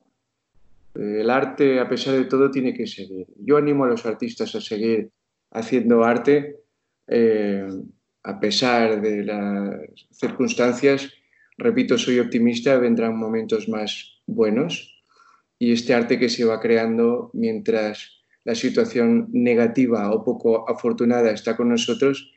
El 0.93 1.29
arte, 1.29 1.79
a 1.79 1.87
pesar 1.87 2.15
de 2.15 2.25
todo, 2.25 2.51
tiene 2.51 2.73
que 2.73 2.87
seguir. 2.87 3.27
Yo 3.37 3.57
animo 3.57 3.85
a 3.85 3.87
los 3.87 4.05
artistas 4.05 4.53
a 4.55 4.61
seguir 4.61 5.09
haciendo 5.51 6.03
arte 6.03 6.59
eh, 7.07 7.67
a 8.23 8.39
pesar 8.39 9.01
de 9.01 9.23
las 9.23 9.79
circunstancias. 10.11 11.13
Repito, 11.57 11.97
soy 11.97 12.19
optimista, 12.19 12.77
vendrán 12.77 13.17
momentos 13.17 13.67
más 13.67 14.21
buenos 14.27 15.03
y 15.57 15.71
este 15.71 15.93
arte 15.93 16.19
que 16.19 16.29
se 16.29 16.45
va 16.45 16.59
creando 16.59 17.31
mientras 17.33 18.21
la 18.43 18.53
situación 18.53 19.27
negativa 19.31 20.11
o 20.11 20.23
poco 20.23 20.69
afortunada 20.69 21.31
está 21.31 21.57
con 21.57 21.69
nosotros, 21.69 22.31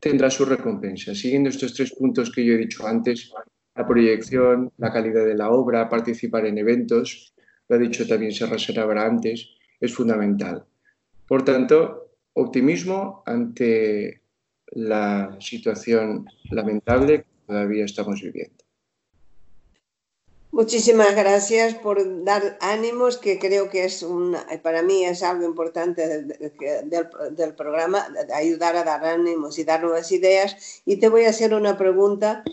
tendrá 0.00 0.28
su 0.30 0.44
recompensa. 0.44 1.14
Siguiendo 1.14 1.48
estos 1.48 1.74
tres 1.74 1.94
puntos 1.94 2.30
que 2.30 2.44
yo 2.44 2.54
he 2.54 2.58
dicho 2.58 2.86
antes, 2.86 3.32
la 3.74 3.86
proyección, 3.86 4.72
la 4.78 4.92
calidad 4.92 5.24
de 5.24 5.34
la 5.34 5.50
obra, 5.50 5.88
participar 5.88 6.44
en 6.46 6.58
eventos, 6.58 7.34
lo 7.68 7.76
ha 7.76 7.78
dicho 7.78 8.06
también 8.06 8.32
Serra 8.32 8.58
Serabra 8.58 9.06
antes, 9.06 9.48
es 9.80 9.94
fundamental. 9.94 10.64
Por 11.26 11.44
tanto, 11.44 12.10
optimismo 12.34 13.22
ante 13.24 14.22
la 14.72 15.36
situación 15.40 16.26
lamentable 16.50 17.24
todavía 17.46 17.84
estamos 17.84 18.20
viviendo. 18.20 18.64
Muchísimas 20.54 21.16
gracias 21.16 21.74
por 21.74 22.22
dar 22.22 22.56
ánimos, 22.60 23.16
que 23.16 23.40
creo 23.40 23.70
que 23.70 23.86
es 23.86 24.06
para 24.62 24.82
mí 24.82 25.04
es 25.04 25.24
algo 25.24 25.44
importante 25.44 26.22
del, 26.22 27.54
programa, 27.56 28.06
ayudar 28.32 28.76
a 28.76 28.84
dar 28.84 29.04
ánimos 29.04 29.58
y 29.58 29.64
dar 29.64 29.82
nuevas 29.82 30.12
ideas. 30.12 30.82
Y 30.86 30.98
te 30.98 31.08
voy 31.08 31.24
a 31.24 31.30
hacer 31.30 31.54
una 31.54 31.76
pregunta 31.76 32.44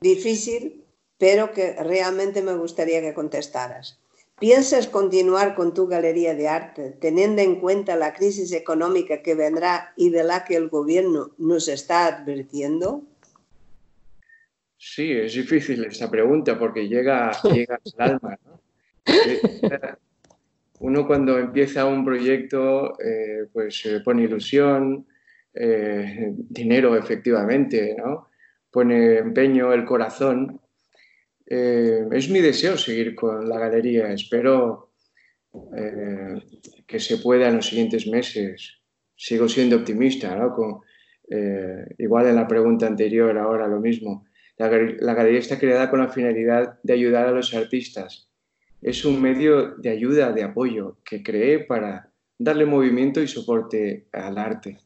difícil, 0.00 0.84
pero 1.18 1.50
que 1.50 1.72
realmente 1.72 2.40
me 2.40 2.54
gustaría 2.54 3.00
que 3.00 3.14
contestaras. 3.14 3.98
¿Piensas 4.38 4.86
continuar 4.86 5.56
con 5.56 5.74
tu 5.74 5.88
galería 5.88 6.36
de 6.36 6.46
arte 6.46 6.90
teniendo 7.00 7.42
en 7.42 7.60
cuenta 7.60 7.96
la 7.96 8.14
crisis 8.14 8.52
económica 8.52 9.22
que 9.22 9.34
vendrá 9.34 9.92
y 9.96 10.10
de 10.10 10.22
la 10.22 10.44
que 10.44 10.54
el 10.54 10.68
gobierno 10.68 11.32
nos 11.38 11.66
está 11.66 12.06
advirtiendo? 12.06 13.02
Sí, 14.76 15.12
es 15.12 15.34
difícil 15.34 15.84
esta 15.84 16.10
pregunta 16.10 16.58
porque 16.58 16.88
llega, 16.88 17.30
llega 17.44 17.80
al 17.98 18.10
alma. 18.10 18.38
Eh, 19.06 19.40
uno 20.80 21.06
cuando 21.06 21.38
empieza 21.38 21.86
un 21.86 22.04
proyecto, 22.04 22.98
eh, 23.00 23.46
pues 23.52 23.78
se 23.78 24.00
pone 24.00 24.24
ilusión, 24.24 25.06
eh, 25.54 26.32
dinero 26.36 26.96
efectivamente, 26.96 27.94
¿no? 27.96 28.28
pone 28.74 29.18
empeño, 29.18 29.72
el 29.72 29.84
corazón. 29.84 30.60
Eh, 31.46 32.06
es 32.10 32.28
mi 32.28 32.40
deseo 32.40 32.76
seguir 32.76 33.14
con 33.14 33.48
la 33.48 33.58
galería. 33.60 34.12
Espero 34.12 34.90
eh, 35.76 36.42
que 36.84 36.98
se 36.98 37.18
pueda 37.18 37.48
en 37.48 37.56
los 37.56 37.66
siguientes 37.66 38.08
meses. 38.08 38.80
Sigo 39.14 39.48
siendo 39.48 39.76
optimista, 39.76 40.34
¿no? 40.34 40.82
Eh, 41.30 41.86
igual 41.98 42.26
en 42.26 42.36
la 42.36 42.48
pregunta 42.48 42.88
anterior, 42.88 43.38
ahora 43.38 43.68
lo 43.68 43.78
mismo. 43.78 44.26
La, 44.56 44.68
galería 44.68 45.40
está 45.40 45.58
creada 45.58 45.90
con 45.90 46.00
la 46.00 46.08
finalidad 46.08 46.78
de 46.82 46.92
ayudar 46.92 47.26
a 47.26 47.32
los 47.32 47.52
artistas, 47.54 48.30
es 48.80 49.04
un 49.04 49.20
medio 49.20 49.76
de 49.76 49.88
ayuda, 49.88 50.32
de 50.32 50.42
apoyo 50.42 50.98
que 51.04 51.22
creé 51.22 51.60
para 51.60 52.12
darle 52.38 52.66
movimiento 52.66 53.22
y 53.22 53.26
soporte 53.26 54.06
al 54.12 54.38
arte. 54.38 54.78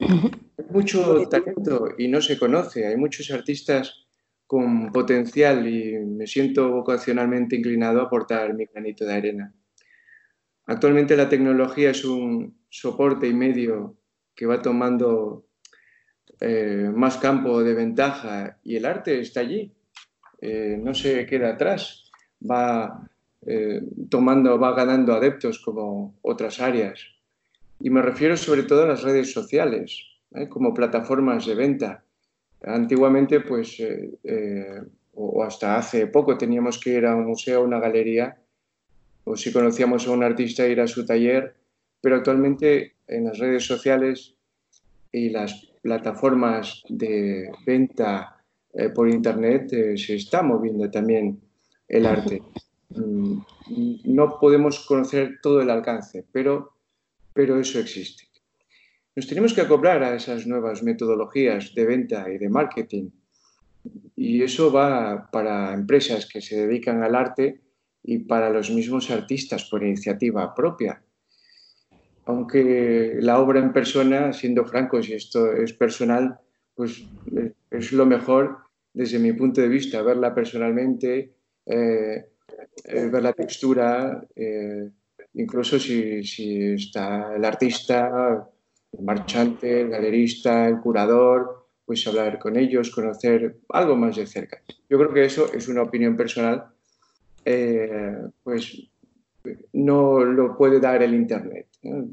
Hay 0.00 0.64
mucho 0.70 1.28
talento 1.28 1.88
y 1.98 2.08
no 2.08 2.22
se 2.22 2.38
conoce, 2.38 2.86
hay 2.86 2.96
muchos 2.96 3.30
artistas 3.30 4.06
con 4.46 4.90
potencial 4.90 5.68
y 5.68 5.98
me 5.98 6.26
siento 6.26 6.70
vocacionalmente 6.70 7.56
inclinado 7.56 8.00
a 8.00 8.04
aportar 8.04 8.54
mi 8.54 8.64
granito 8.64 9.04
de 9.04 9.12
arena. 9.12 9.54
Actualmente 10.66 11.16
la 11.16 11.28
tecnología 11.28 11.90
es 11.90 12.04
un 12.04 12.58
soporte 12.68 13.28
y 13.28 13.34
medio 13.34 13.98
que 14.34 14.46
va 14.46 14.62
tomando 14.62 15.46
eh, 16.40 16.90
más 16.94 17.18
campo 17.18 17.62
de 17.62 17.74
ventaja 17.74 18.58
y 18.64 18.76
el 18.76 18.86
arte 18.86 19.20
está 19.20 19.40
allí, 19.40 19.72
eh, 20.40 20.78
no 20.82 20.94
se 20.94 21.26
queda 21.26 21.50
atrás, 21.50 22.10
va 22.48 23.08
eh, 23.46 23.82
tomando, 24.08 24.58
va 24.58 24.74
ganando 24.74 25.14
adeptos 25.14 25.58
como 25.60 26.14
otras 26.22 26.60
áreas. 26.60 27.00
Y 27.80 27.88
me 27.90 28.02
refiero 28.02 28.36
sobre 28.36 28.64
todo 28.64 28.82
a 28.82 28.88
las 28.88 29.02
redes 29.02 29.32
sociales, 29.32 30.06
como 30.48 30.74
plataformas 30.74 31.46
de 31.46 31.54
venta. 31.54 32.04
Antiguamente, 32.62 33.40
pues, 33.40 33.80
eh, 33.80 34.10
eh, 34.22 34.82
o 35.14 35.42
hasta 35.42 35.76
hace 35.76 36.06
poco, 36.06 36.36
teníamos 36.36 36.78
que 36.78 36.90
ir 36.90 37.06
a 37.06 37.16
un 37.16 37.26
museo, 37.26 37.60
a 37.60 37.64
una 37.64 37.80
galería, 37.80 38.38
o 39.24 39.36
si 39.36 39.52
conocíamos 39.52 40.06
a 40.06 40.12
un 40.12 40.22
artista, 40.22 40.66
ir 40.66 40.80
a 40.80 40.86
su 40.86 41.04
taller, 41.06 41.54
pero 42.00 42.16
actualmente 42.16 42.96
en 43.06 43.24
las 43.24 43.38
redes 43.38 43.64
sociales 43.64 44.34
y 45.12 45.30
las 45.30 45.69
plataformas 45.82 46.82
de 46.88 47.50
venta 47.66 48.36
eh, 48.72 48.90
por 48.90 49.08
Internet 49.08 49.70
se 49.96 50.14
está 50.14 50.42
moviendo 50.42 50.90
también 50.90 51.40
el 51.88 52.06
arte. 52.06 52.42
Mm, 52.90 53.40
no 54.04 54.38
podemos 54.38 54.84
conocer 54.86 55.38
todo 55.42 55.60
el 55.60 55.70
alcance, 55.70 56.24
pero, 56.32 56.72
pero 57.32 57.58
eso 57.58 57.78
existe. 57.78 58.24
Nos 59.16 59.26
tenemos 59.26 59.52
que 59.52 59.60
acoplar 59.60 60.02
a 60.02 60.14
esas 60.14 60.46
nuevas 60.46 60.82
metodologías 60.82 61.74
de 61.74 61.84
venta 61.84 62.30
y 62.30 62.38
de 62.38 62.48
marketing. 62.48 63.10
Y 64.14 64.42
eso 64.42 64.70
va 64.70 65.30
para 65.30 65.74
empresas 65.74 66.26
que 66.26 66.40
se 66.40 66.66
dedican 66.66 67.02
al 67.02 67.14
arte 67.14 67.60
y 68.02 68.18
para 68.18 68.50
los 68.50 68.70
mismos 68.70 69.10
artistas 69.10 69.64
por 69.64 69.82
iniciativa 69.82 70.54
propia. 70.54 71.02
Aunque 72.26 73.16
la 73.20 73.40
obra 73.40 73.60
en 73.60 73.72
persona, 73.72 74.32
siendo 74.32 74.64
francos, 74.64 75.08
y 75.08 75.14
esto 75.14 75.52
es 75.52 75.72
personal, 75.72 76.38
pues 76.74 77.04
es 77.70 77.92
lo 77.92 78.06
mejor 78.06 78.58
desde 78.92 79.18
mi 79.18 79.32
punto 79.32 79.60
de 79.60 79.68
vista, 79.68 80.02
verla 80.02 80.34
personalmente, 80.34 81.32
eh, 81.66 82.26
eh, 82.84 83.06
ver 83.06 83.22
la 83.22 83.32
textura, 83.32 84.24
eh, 84.34 84.90
incluso 85.34 85.78
si, 85.78 86.22
si, 86.24 86.72
está 86.72 87.34
el 87.34 87.44
artista 87.44 88.48
el 88.92 89.04
marchante, 89.04 89.82
el 89.82 89.90
galerista, 89.90 90.68
el 90.68 90.80
curador, 90.80 91.66
pues 91.84 92.06
hablar 92.06 92.38
con 92.38 92.56
ellos, 92.56 92.90
conocer 92.90 93.56
algo 93.70 93.96
más 93.96 94.16
de 94.16 94.26
cerca. 94.26 94.62
Yo 94.88 94.98
creo 94.98 95.12
que 95.12 95.24
eso 95.24 95.52
es 95.52 95.68
una 95.68 95.82
opinión 95.82 96.16
personal, 96.16 96.66
eh, 97.44 98.16
pues 98.42 98.88
no 99.72 100.24
lo 100.24 100.56
puede 100.56 100.80
dar 100.80 101.02
el 101.02 101.14
Internet. 101.14 101.59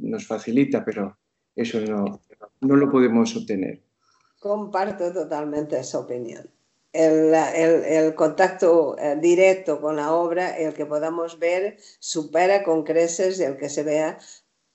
Nos 0.01 0.25
facilita, 0.25 0.83
pero 0.83 1.17
eso 1.55 1.79
no, 1.81 2.21
no 2.61 2.75
lo 2.75 2.91
podemos 2.91 3.35
obtener. 3.35 3.81
Comparto 4.39 5.11
totalmente 5.11 5.79
esa 5.79 5.99
opinión. 5.99 6.49
El, 6.93 7.33
el, 7.33 7.83
el, 7.83 8.15
contacto 8.15 8.97
eh, 8.97 9.17
directo 9.19 9.81
con 9.81 9.97
la 9.97 10.13
obra, 10.13 10.57
el 10.57 10.73
que 10.73 10.85
podamos 10.85 11.37
ver, 11.37 11.77
supera 11.99 12.63
con 12.63 12.83
creces 12.83 13.39
el 13.39 13.57
que 13.57 13.69
se 13.69 13.83
vea 13.83 14.17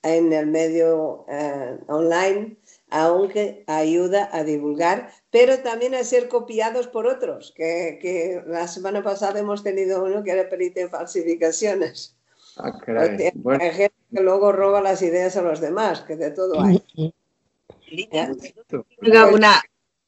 en 0.02 0.32
el 0.32 0.46
medio 0.46 1.24
eh, 1.28 1.78
online, 1.86 2.56
aunque 2.90 3.64
ayuda 3.66 4.28
a 4.32 4.44
divulgar, 4.44 5.10
pero 5.30 5.58
también 5.60 5.94
a 5.94 6.04
ser 6.04 6.28
copiados 6.28 6.88
por 6.88 7.06
otros, 7.06 7.52
que, 7.56 7.98
que 8.00 8.42
la 8.46 8.68
semana 8.68 9.02
pasada 9.02 9.40
hemos 9.40 9.62
tenido 9.62 10.04
uno 10.04 10.22
que 10.22 10.32
era 10.32 10.48
perito 10.48 10.80
en 10.80 10.90
falsificaciones. 10.90 12.16
Ah, 12.58 12.78
caray. 12.84 13.32
Hay 13.60 13.70
gente 13.70 13.96
que 14.14 14.22
luego 14.22 14.52
roba 14.52 14.80
las 14.80 15.02
ideas 15.02 15.36
a 15.36 15.42
los 15.42 15.60
demás, 15.60 16.02
que 16.02 16.16
de 16.16 16.30
todo 16.30 16.60
hay. 16.60 16.82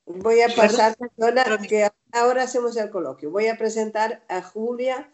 Voy 0.07 0.41
a 0.43 0.49
pasar, 0.55 0.97
que 1.69 1.89
ahora 2.13 2.43
hacemos 2.43 2.77
el 2.77 2.91
coloquio. 2.91 3.31
Voy 3.31 3.47
a 3.47 3.57
presentar 3.57 4.23
a 4.29 4.43
Julia 4.43 5.11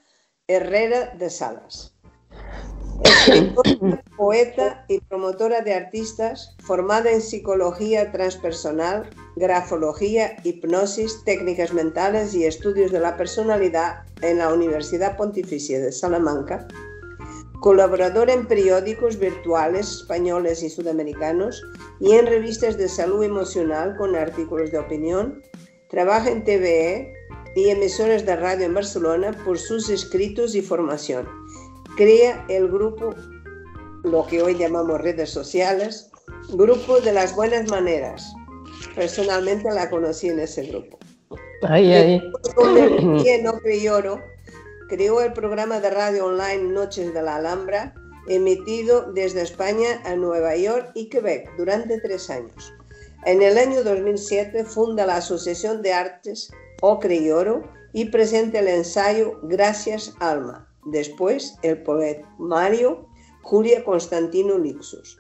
Herrera 0.49 1.15
de 1.17 1.31
Salas. 1.31 1.95
Escritora, 3.05 4.03
poeta 4.17 4.85
y 4.89 5.01
promotora 5.01 5.63
de 5.63 5.75
artistas, 5.75 6.57
formada 6.59 7.11
en 7.11 7.23
psicología 7.23 8.11
transpersonal, 8.13 9.09
grafología, 9.37 10.37
hipnosis, 10.45 11.25
técnicas 11.25 11.73
mentales 11.73 12.35
y 12.35 12.45
estudios 12.45 12.91
de 12.91 13.01
la 13.01 13.17
personalidad 13.17 14.05
en 14.23 14.39
la 14.39 14.53
Universidad 14.53 15.17
Pontificia 15.17 15.81
de 15.81 15.93
Salamanca, 15.93 16.67
colaboradora 17.61 18.33
en 18.33 18.47
periódicos 18.47 19.19
virtuales 19.19 19.91
españoles 19.91 20.63
y 20.63 20.71
sudamericanos 20.71 21.63
y 22.01 22.13
en 22.13 22.27
revistas 22.27 22.77
de 22.77 22.89
salud 22.89 23.23
emocional 23.23 23.97
con 23.97 24.17
artículos 24.17 24.71
de 24.71 24.79
opinión, 24.79 25.43
trabaja 25.89 26.31
en 26.31 26.45
TVE 26.45 27.13
y 27.57 27.69
emisoras 27.69 28.25
de 28.25 28.37
radio 28.37 28.67
en 28.67 28.75
Barcelona 28.75 29.37
por 29.45 29.59
sus 29.59 29.91
escritos 29.91 30.55
y 30.55 30.63
formación 30.63 31.27
crea 32.01 32.45
el 32.49 32.69
grupo, 32.69 33.15
lo 34.05 34.27
que 34.27 34.41
hoy 34.41 34.57
llamamos 34.57 35.03
redes 35.03 35.29
sociales, 35.29 36.11
Grupo 36.49 36.99
de 37.01 37.13
las 37.13 37.37
Buenas 37.37 37.71
Maneras. 37.71 38.33
Personalmente 38.95 39.71
la 39.71 39.91
conocí 39.91 40.29
en 40.29 40.41
ese 40.41 40.63
grupo. 40.63 40.99
Ahí, 41.63 41.93
ahí. 41.93 42.23
no 43.43 43.61
creó 44.91 45.21
el 45.21 45.33
programa 45.33 45.79
de 45.79 45.89
radio 45.89 46.27
online 46.27 46.73
Noches 46.73 47.15
de 47.15 47.23
la 47.23 47.37
Alhambra, 47.37 47.95
emitido 48.27 49.13
desde 49.13 49.43
España 49.43 50.03
a 50.05 50.17
Nueva 50.17 50.57
York 50.57 50.91
y 50.95 51.09
Quebec 51.09 51.49
durante 51.57 52.01
tres 52.01 52.29
años. 52.29 52.75
En 53.25 53.41
el 53.41 53.57
año 53.57 53.85
2007 53.85 54.65
funda 54.65 55.07
la 55.07 55.17
Asociación 55.17 55.81
de 55.83 55.93
Artes 55.93 56.51
Ocre 56.83 57.15
y 57.15 57.31
Oro 57.31 57.63
y 57.93 58.07
presenta 58.07 58.59
el 58.59 58.67
ensayo 58.67 59.39
Gracias 59.45 60.13
Alma, 60.19 60.67
Después, 60.85 61.55
el 61.63 61.83
poeta 61.83 62.29
Mario 62.39 63.07
Julia 63.43 63.85
Constantino 63.85 64.59
Lixus, 64.59 65.19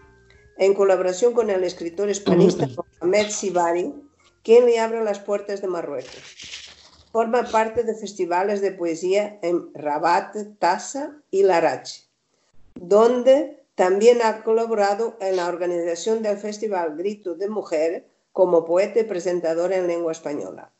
en 0.58 0.74
colaboración 0.74 1.32
con 1.32 1.48
el 1.48 1.62
escritor 1.62 2.10
hispanista 2.10 2.68
Mohamed 3.00 3.30
Sibari, 3.30 3.94
quien 4.42 4.66
le 4.66 4.80
abre 4.80 5.04
las 5.04 5.20
puertas 5.20 5.62
de 5.62 5.68
Marruecos. 5.68 6.69
Forma 7.12 7.42
parte 7.44 7.82
de 7.82 7.94
festivales 7.94 8.60
de 8.60 8.72
poesía 8.72 9.38
en 9.42 9.74
Rabat, 9.74 10.36
Tasa 10.58 11.16
y 11.30 11.42
Larache, 11.42 12.04
donde 12.74 13.64
también 13.74 14.20
ha 14.22 14.44
colaborado 14.44 15.16
en 15.20 15.36
la 15.36 15.48
organización 15.48 16.22
del 16.22 16.36
Festival 16.36 16.96
Grito 16.96 17.34
de 17.34 17.48
Mujer 17.48 18.06
como 18.32 18.64
poeta 18.64 19.00
y 19.00 19.04
presentadora 19.04 19.76
en 19.76 19.86
lengua 19.86 20.12
española. 20.12 20.70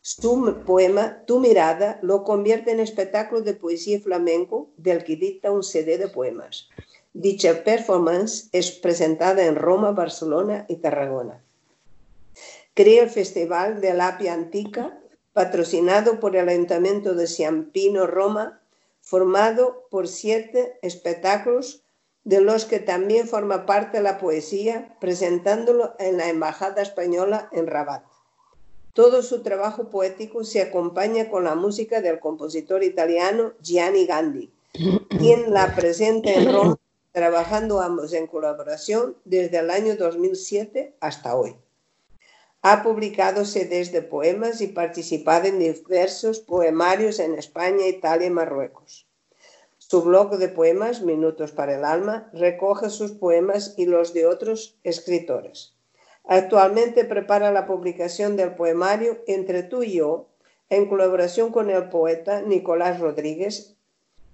Su 0.00 0.62
poema 0.66 1.22
Tu 1.26 1.40
mirada 1.40 1.98
lo 2.02 2.24
convierte 2.24 2.70
en 2.70 2.80
espectáculo 2.80 3.40
de 3.40 3.54
poesía 3.54 4.00
flamenco 4.00 4.68
del 4.76 5.02
que 5.02 5.16
dicta 5.16 5.50
un 5.50 5.62
CD 5.62 5.98
de 5.98 6.08
poemas. 6.08 6.68
Dicha 7.12 7.64
performance 7.64 8.48
es 8.52 8.70
presentada 8.70 9.46
en 9.46 9.56
Roma, 9.56 9.92
Barcelona 9.92 10.66
y 10.68 10.76
Tarragona. 10.76 11.42
Crea 12.74 13.04
el 13.04 13.10
Festival 13.10 13.80
de 13.80 13.90
Apia 14.00 14.34
Antica, 14.34 14.98
patrocinado 15.34 16.20
por 16.20 16.36
el 16.36 16.48
Ayuntamiento 16.48 17.14
de 17.14 17.26
Ciampino, 17.26 18.06
Roma, 18.06 18.62
formado 19.02 19.86
por 19.90 20.08
siete 20.08 20.78
espectáculos 20.80 21.82
de 22.22 22.40
los 22.40 22.64
que 22.64 22.78
también 22.78 23.28
forma 23.28 23.66
parte 23.66 24.00
la 24.00 24.16
poesía, 24.16 24.96
presentándolo 25.00 25.94
en 25.98 26.16
la 26.16 26.30
Embajada 26.30 26.80
Española 26.80 27.50
en 27.52 27.66
Rabat. 27.66 28.04
Todo 28.94 29.22
su 29.22 29.42
trabajo 29.42 29.90
poético 29.90 30.44
se 30.44 30.62
acompaña 30.62 31.28
con 31.28 31.44
la 31.44 31.56
música 31.56 32.00
del 32.00 32.20
compositor 32.20 32.82
italiano 32.82 33.52
Gianni 33.60 34.06
Gandhi, 34.06 34.50
quien 35.18 35.52
la 35.52 35.74
presenta 35.74 36.32
en 36.32 36.52
Roma, 36.52 36.78
trabajando 37.12 37.80
ambos 37.80 38.12
en 38.12 38.28
colaboración 38.28 39.16
desde 39.24 39.58
el 39.58 39.70
año 39.70 39.96
2007 39.96 40.94
hasta 41.00 41.34
hoy. 41.34 41.56
Ha 42.66 42.82
publicado 42.82 43.44
CDs 43.44 43.92
de 43.92 44.00
poemas 44.00 44.62
y 44.62 44.68
participado 44.68 45.48
en 45.48 45.58
diversos 45.58 46.40
poemarios 46.40 47.18
en 47.18 47.34
España, 47.34 47.86
Italia 47.86 48.28
y 48.28 48.30
Marruecos. 48.30 49.06
Su 49.76 50.02
blog 50.02 50.38
de 50.38 50.48
poemas, 50.48 51.02
Minutos 51.02 51.52
para 51.52 51.76
el 51.76 51.84
Alma, 51.84 52.30
recoge 52.32 52.88
sus 52.88 53.12
poemas 53.12 53.74
y 53.76 53.84
los 53.84 54.14
de 54.14 54.24
otros 54.24 54.78
escritores. 54.82 55.74
Actualmente 56.24 57.04
prepara 57.04 57.52
la 57.52 57.66
publicación 57.66 58.34
del 58.34 58.54
poemario 58.54 59.18
Entre 59.26 59.62
tú 59.62 59.82
y 59.82 59.96
yo, 59.96 60.30
en 60.70 60.88
colaboración 60.88 61.52
con 61.52 61.68
el 61.68 61.90
poeta 61.90 62.40
Nicolás 62.40 62.98
Rodríguez, 62.98 63.76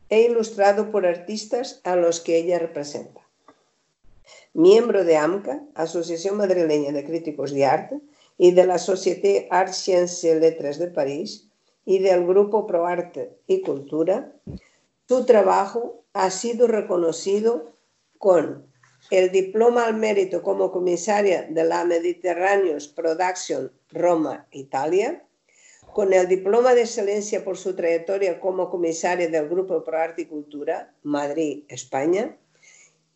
e 0.08 0.20
ilustrado 0.20 0.92
por 0.92 1.04
artistas 1.04 1.80
a 1.82 1.96
los 1.96 2.20
que 2.20 2.36
ella 2.36 2.60
representa. 2.60 3.26
Miembro 4.54 5.04
de 5.04 5.16
AMCA, 5.16 5.64
Asociación 5.74 6.36
Madrileña 6.36 6.92
de 6.92 7.04
Críticos 7.04 7.52
de 7.52 7.64
Arte, 7.64 8.00
y 8.42 8.52
de 8.52 8.64
la 8.64 8.78
Société 8.78 9.48
Arts 9.50 9.76
Sciences 9.76 10.24
et 10.24 10.40
Lettres 10.40 10.78
de 10.78 10.86
París 10.86 11.50
y 11.84 11.98
del 11.98 12.26
Grupo 12.26 12.66
Pro 12.66 12.86
Arte 12.86 13.36
y 13.46 13.60
Cultura, 13.60 14.32
su 15.06 15.26
trabajo 15.26 16.04
ha 16.14 16.30
sido 16.30 16.66
reconocido 16.66 17.74
con 18.16 18.66
el 19.10 19.30
diploma 19.30 19.84
al 19.84 19.94
mérito 19.94 20.42
como 20.42 20.72
comisaria 20.72 21.48
de 21.50 21.64
la 21.64 21.84
Mediterraneous 21.84 22.88
Production 22.88 23.70
Roma, 23.90 24.46
Italia, 24.52 25.22
con 25.92 26.14
el 26.14 26.26
diploma 26.26 26.74
de 26.74 26.80
excelencia 26.80 27.44
por 27.44 27.58
su 27.58 27.76
trayectoria 27.76 28.40
como 28.40 28.70
comisaria 28.70 29.28
del 29.28 29.50
Grupo 29.50 29.84
Pro 29.84 29.98
Arte 29.98 30.22
y 30.22 30.26
Cultura, 30.26 30.94
Madrid, 31.02 31.64
España, 31.68 32.38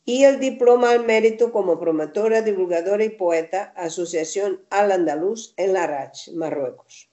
y 0.05 0.25
el 0.25 0.39
diploma 0.39 0.91
al 0.91 1.05
mérito 1.05 1.51
como 1.51 1.81
promotora, 1.81 2.43
divulgadora 2.43 3.05
y 3.05 3.11
poeta, 3.11 3.73
Asociación 3.77 4.61
Al 4.71 4.93
Andaluz 4.93 5.55
en 5.57 5.73
Larach, 5.73 6.29
Marruecos. 6.35 7.09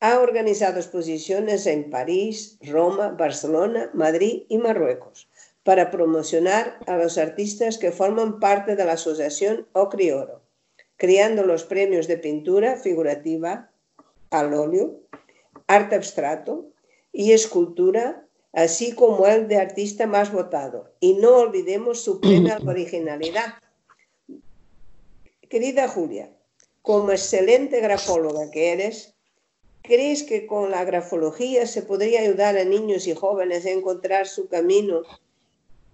Ha 0.00 0.20
organizado 0.20 0.78
exposiciones 0.78 1.66
en 1.66 1.90
París, 1.90 2.58
Roma, 2.62 3.08
Barcelona, 3.08 3.90
Madrid 3.94 4.44
y 4.48 4.58
Marruecos 4.58 5.28
para 5.62 5.90
promocionar 5.90 6.78
a 6.86 6.96
los 6.96 7.18
artistas 7.18 7.78
que 7.78 7.92
forman 7.92 8.40
parte 8.40 8.76
de 8.76 8.84
la 8.84 8.92
asociación 8.92 9.66
Ocrioro, 9.72 10.42
creando 10.96 11.44
los 11.44 11.64
premios 11.64 12.06
de 12.06 12.16
pintura 12.16 12.76
figurativa 12.76 13.70
al 14.30 14.54
óleo, 14.54 15.00
arte 15.66 15.96
abstracto 15.96 16.66
y 17.12 17.32
escultura 17.32 18.26
así 18.52 18.94
como 18.94 19.26
el 19.26 19.48
de 19.48 19.56
artista 19.56 20.06
más 20.06 20.32
votado. 20.32 20.92
Y 21.00 21.14
no 21.14 21.36
olvidemos 21.36 22.02
su 22.02 22.20
premio 22.20 22.54
a 22.54 22.58
la 22.58 22.70
originalidad. 22.70 23.54
Querida 25.48 25.88
Julia, 25.88 26.30
como 26.82 27.10
excelente 27.10 27.80
grafóloga 27.80 28.50
que 28.50 28.72
eres, 28.72 29.14
¿crees 29.82 30.22
que 30.22 30.46
con 30.46 30.70
la 30.70 30.84
grafología 30.84 31.66
se 31.66 31.82
podría 31.82 32.20
ayudar 32.20 32.56
a 32.56 32.64
niños 32.64 33.06
y 33.06 33.14
jóvenes 33.14 33.66
a 33.66 33.70
encontrar 33.70 34.26
su 34.26 34.48
camino 34.48 35.02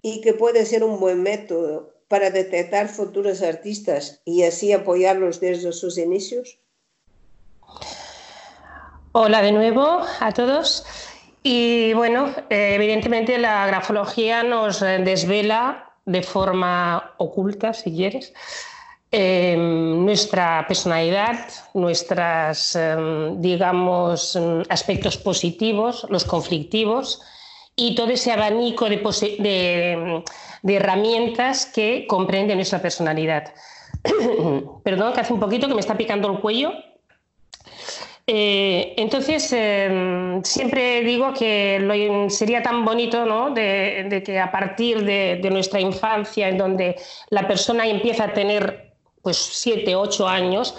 y 0.03 0.21
que 0.21 0.35
puede 0.35 0.67
ser 0.67 0.85
un 0.85 1.01
buen 1.01 1.23
método 1.23 1.95
para 2.09 2.31
detectar 2.31 2.89
futuros 2.89 3.43
artistas 3.43 4.21
y 4.25 4.45
así 4.45 4.73
apoyarlos 4.73 5.41
desde 5.41 5.73
sus 5.73 5.99
inicios? 5.99 6.59
Hola 9.13 9.43
de 9.43 9.53
nuevo 9.53 10.03
a 10.21 10.33
todos. 10.33 10.85
Y 11.49 11.93
bueno, 11.93 12.35
eh, 12.51 12.73
evidentemente 12.75 13.39
la 13.39 13.65
grafología 13.69 14.43
nos 14.43 14.83
eh, 14.83 14.99
desvela 14.99 15.93
de 16.05 16.25
forma 16.25 17.15
oculta, 17.19 17.73
si 17.73 17.93
quieres, 17.95 18.35
em, 19.13 20.05
nuestra 20.05 20.65
personalidad, 20.67 21.39
nuestros, 21.73 22.75
em, 22.75 23.41
digamos, 23.41 24.37
aspectos 24.69 25.19
positivos, 25.19 26.05
los 26.11 26.25
conflictivos 26.25 27.23
y 27.77 27.95
todo 27.95 28.11
ese 28.11 28.33
abanico 28.33 28.89
de, 28.89 30.25
de 30.63 30.75
herramientas 30.75 31.67
que 31.67 32.09
comprende 32.09 32.57
nuestra 32.57 32.83
personalidad. 32.83 33.55
Perdón, 34.83 35.13
que 35.13 35.21
hace 35.21 35.33
un 35.33 35.39
poquito 35.39 35.69
que 35.69 35.75
me 35.75 35.81
está 35.81 35.97
picando 35.97 36.29
el 36.29 36.41
cuello. 36.41 36.73
Eh, 38.29 38.95
entonces, 38.97 39.53
em, 39.53 40.43
siempre 40.43 41.03
digo 41.03 41.33
que 41.33 42.27
sería 42.29 42.61
tan 42.61 42.85
bonito 42.85 43.25
¿no? 43.25 43.51
de, 43.51 44.23
que 44.25 44.41
a 44.41 44.51
partir 44.51 45.05
de, 45.05 45.49
nuestra 45.51 45.81
infancia, 45.81 46.49
en 46.49 46.59
donde 46.59 46.97
la 47.31 47.47
persona 47.47 47.87
empieza 47.87 48.25
a 48.25 48.33
tener 48.33 48.95
pues 49.23 49.37
siete, 49.37 49.95
ocho 49.95 50.27
años, 50.27 50.75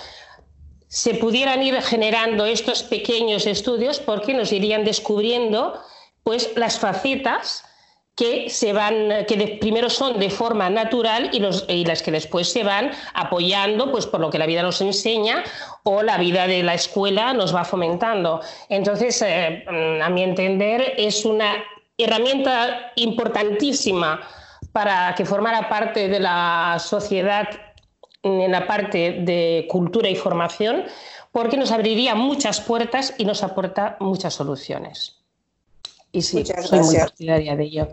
se 0.90 1.16
pudieran 1.16 1.64
ir 1.64 1.82
generando 1.82 2.46
estos 2.46 2.84
pequeños 2.84 3.46
estudios 3.46 4.00
porque 4.00 4.34
nos 4.34 4.52
irían 4.52 4.84
descubriendo 4.84 5.82
pues 6.24 6.52
las 6.56 6.80
facetas 6.80 7.64
que 8.18 8.50
se 8.50 8.74
van, 8.74 9.26
que 9.28 9.58
primero 9.62 9.92
son 9.92 10.20
de 10.20 10.32
forma 10.32 10.72
natural 10.72 11.30
y, 11.32 11.40
los, 11.40 11.66
y, 11.70 11.86
las 11.86 12.02
que 12.02 12.10
después 12.10 12.52
se 12.52 12.64
van 12.64 12.90
apoyando, 13.14 13.92
pues 13.92 14.08
por 14.08 14.20
lo 14.20 14.32
que 14.32 14.40
la 14.40 14.48
vida 14.48 14.64
nos 14.64 14.82
enseña 14.82 15.44
o 15.84 16.02
la 16.02 16.18
vida 16.18 16.48
de 16.48 16.64
la 16.64 16.74
escuela 16.74 17.34
nos 17.34 17.56
va 17.56 17.64
fomentando. 17.64 18.42
Entonces, 18.70 19.22
eh, 19.22 19.64
a 20.04 20.10
mi 20.10 20.24
entender, 20.24 20.96
es 20.98 21.26
una 21.26 21.64
herramienta 21.96 22.92
importantísima 22.96 24.20
para 24.72 25.14
que 25.14 25.24
formara 25.24 25.70
parte 25.70 26.08
de 26.08 26.20
la 26.20 26.78
sociedad 26.80 27.48
en 28.24 28.52
la 28.52 28.66
parte 28.66 29.20
de 29.22 29.68
cultura 29.70 30.10
y 30.10 30.16
formación, 30.16 30.86
porque 31.32 31.56
nos 31.56 31.72
abriría 31.72 32.16
muchas 32.16 32.62
puertas 32.62 33.14
y 33.20 33.26
nos 33.26 33.44
aporta 33.44 33.96
muchas 34.00 34.34
soluciones. 34.34 35.27
Y 36.18 36.24
sí, 36.24 36.38
Muchas 36.38 36.68
soy 36.68 36.80
gracias. 36.80 37.14
muy 37.20 37.28
de 37.58 37.64
ello. 37.64 37.88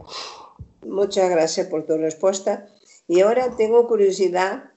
Muchas 0.87 1.29
gracias 1.29 1.67
por 1.67 1.85
tu 1.85 1.99
respuesta. 1.99 2.67
Y 3.07 3.21
ahora 3.21 3.55
tengo 3.55 3.87
curiosidad, 3.87 4.73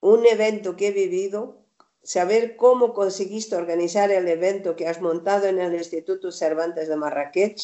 un 0.00 0.26
evento 0.26 0.74
que 0.74 0.88
he 0.88 0.90
vivido, 0.90 1.56
saber 2.02 2.56
cómo 2.56 2.92
conseguiste 2.92 3.54
organizar 3.54 4.10
el 4.10 4.26
evento 4.26 4.74
que 4.74 4.88
has 4.88 5.00
montado 5.00 5.46
en 5.46 5.60
el 5.60 5.72
Instituto 5.72 6.32
Cervantes 6.32 6.88
de 6.88 6.96
Marrakech, 6.96 7.60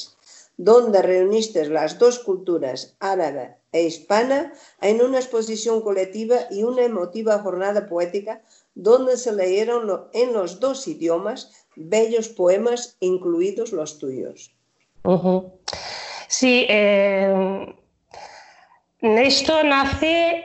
donde 0.56 1.02
reuniste 1.02 1.68
las 1.68 1.98
dos 1.98 2.20
culturas, 2.20 2.94
árabe 3.00 3.56
e 3.72 3.82
hispana, 3.82 4.52
en 4.80 5.02
una 5.02 5.18
exposición 5.18 5.80
colectiva 5.80 6.36
y 6.52 6.62
una 6.62 6.84
emotiva 6.84 7.40
jornada 7.40 7.88
poética 7.88 8.42
donde 8.76 9.16
se 9.16 9.32
leyeron 9.32 10.04
en 10.12 10.32
los 10.32 10.60
dos 10.60 10.86
idiomas 10.86 11.50
bellos 11.74 12.28
poemas, 12.28 12.96
incluidos 13.00 13.72
los 13.72 13.98
tuyos. 13.98 14.54
Sí, 16.28 16.66
eh, 16.68 17.74
esto 19.00 19.62
nace 19.64 20.44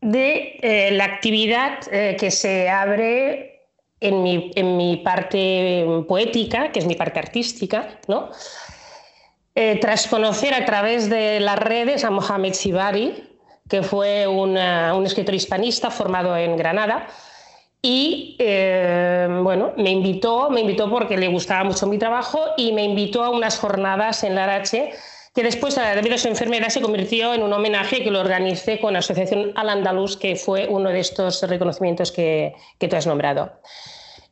de 0.00 0.58
eh, 0.62 0.90
la 0.92 1.04
actividad 1.04 1.80
eh, 1.92 2.16
que 2.18 2.30
se 2.30 2.68
abre 2.68 3.60
en 4.00 4.22
mi, 4.22 4.96
parte 5.04 5.84
poética, 6.08 6.72
que 6.72 6.78
es 6.78 6.86
mi 6.86 6.94
parte 6.94 7.18
artística, 7.18 8.00
¿no? 8.08 8.30
tras 9.82 10.06
conocer 10.06 10.54
a 10.54 10.64
través 10.64 11.10
de 11.10 11.38
las 11.38 11.58
redes 11.58 12.04
a 12.04 12.10
Mohamed 12.10 12.54
Sibari, 12.54 13.38
que 13.68 13.82
fue 13.82 14.26
un 14.26 14.56
escritor 15.04 15.34
hispanista 15.34 15.90
formado 15.90 16.34
en 16.34 16.56
Granada, 16.56 17.06
y 17.82 18.36
eh, 18.38 19.28
bueno, 19.42 19.72
me 19.76 19.90
invitó, 19.90 20.50
me 20.50 20.60
invitó 20.60 20.90
porque 20.90 21.16
le 21.16 21.28
gustaba 21.28 21.64
mucho 21.64 21.86
mi 21.86 21.98
trabajo 21.98 22.40
y 22.56 22.72
me 22.72 22.84
invitó 22.84 23.24
a 23.24 23.30
unas 23.30 23.58
jornadas 23.58 24.22
en 24.24 24.34
la 24.34 24.44
Arache 24.44 24.92
que 25.34 25.42
después, 25.42 25.78
a 25.78 26.02
su 26.18 26.28
enfermedad, 26.28 26.68
se 26.68 26.80
convirtió 26.80 27.32
en 27.34 27.42
un 27.42 27.52
homenaje 27.52 28.02
que 28.02 28.10
lo 28.10 28.20
organicé 28.20 28.80
con 28.80 28.94
la 28.94 28.98
Asociación 28.98 29.52
Al 29.54 29.68
Andaluz, 29.68 30.16
que 30.16 30.34
fue 30.34 30.66
uno 30.68 30.90
de 30.90 31.00
estos 31.00 31.42
reconocimientos 31.42 32.10
que, 32.10 32.54
que 32.78 32.88
tú 32.88 32.96
has 32.96 33.06
nombrado. 33.06 33.52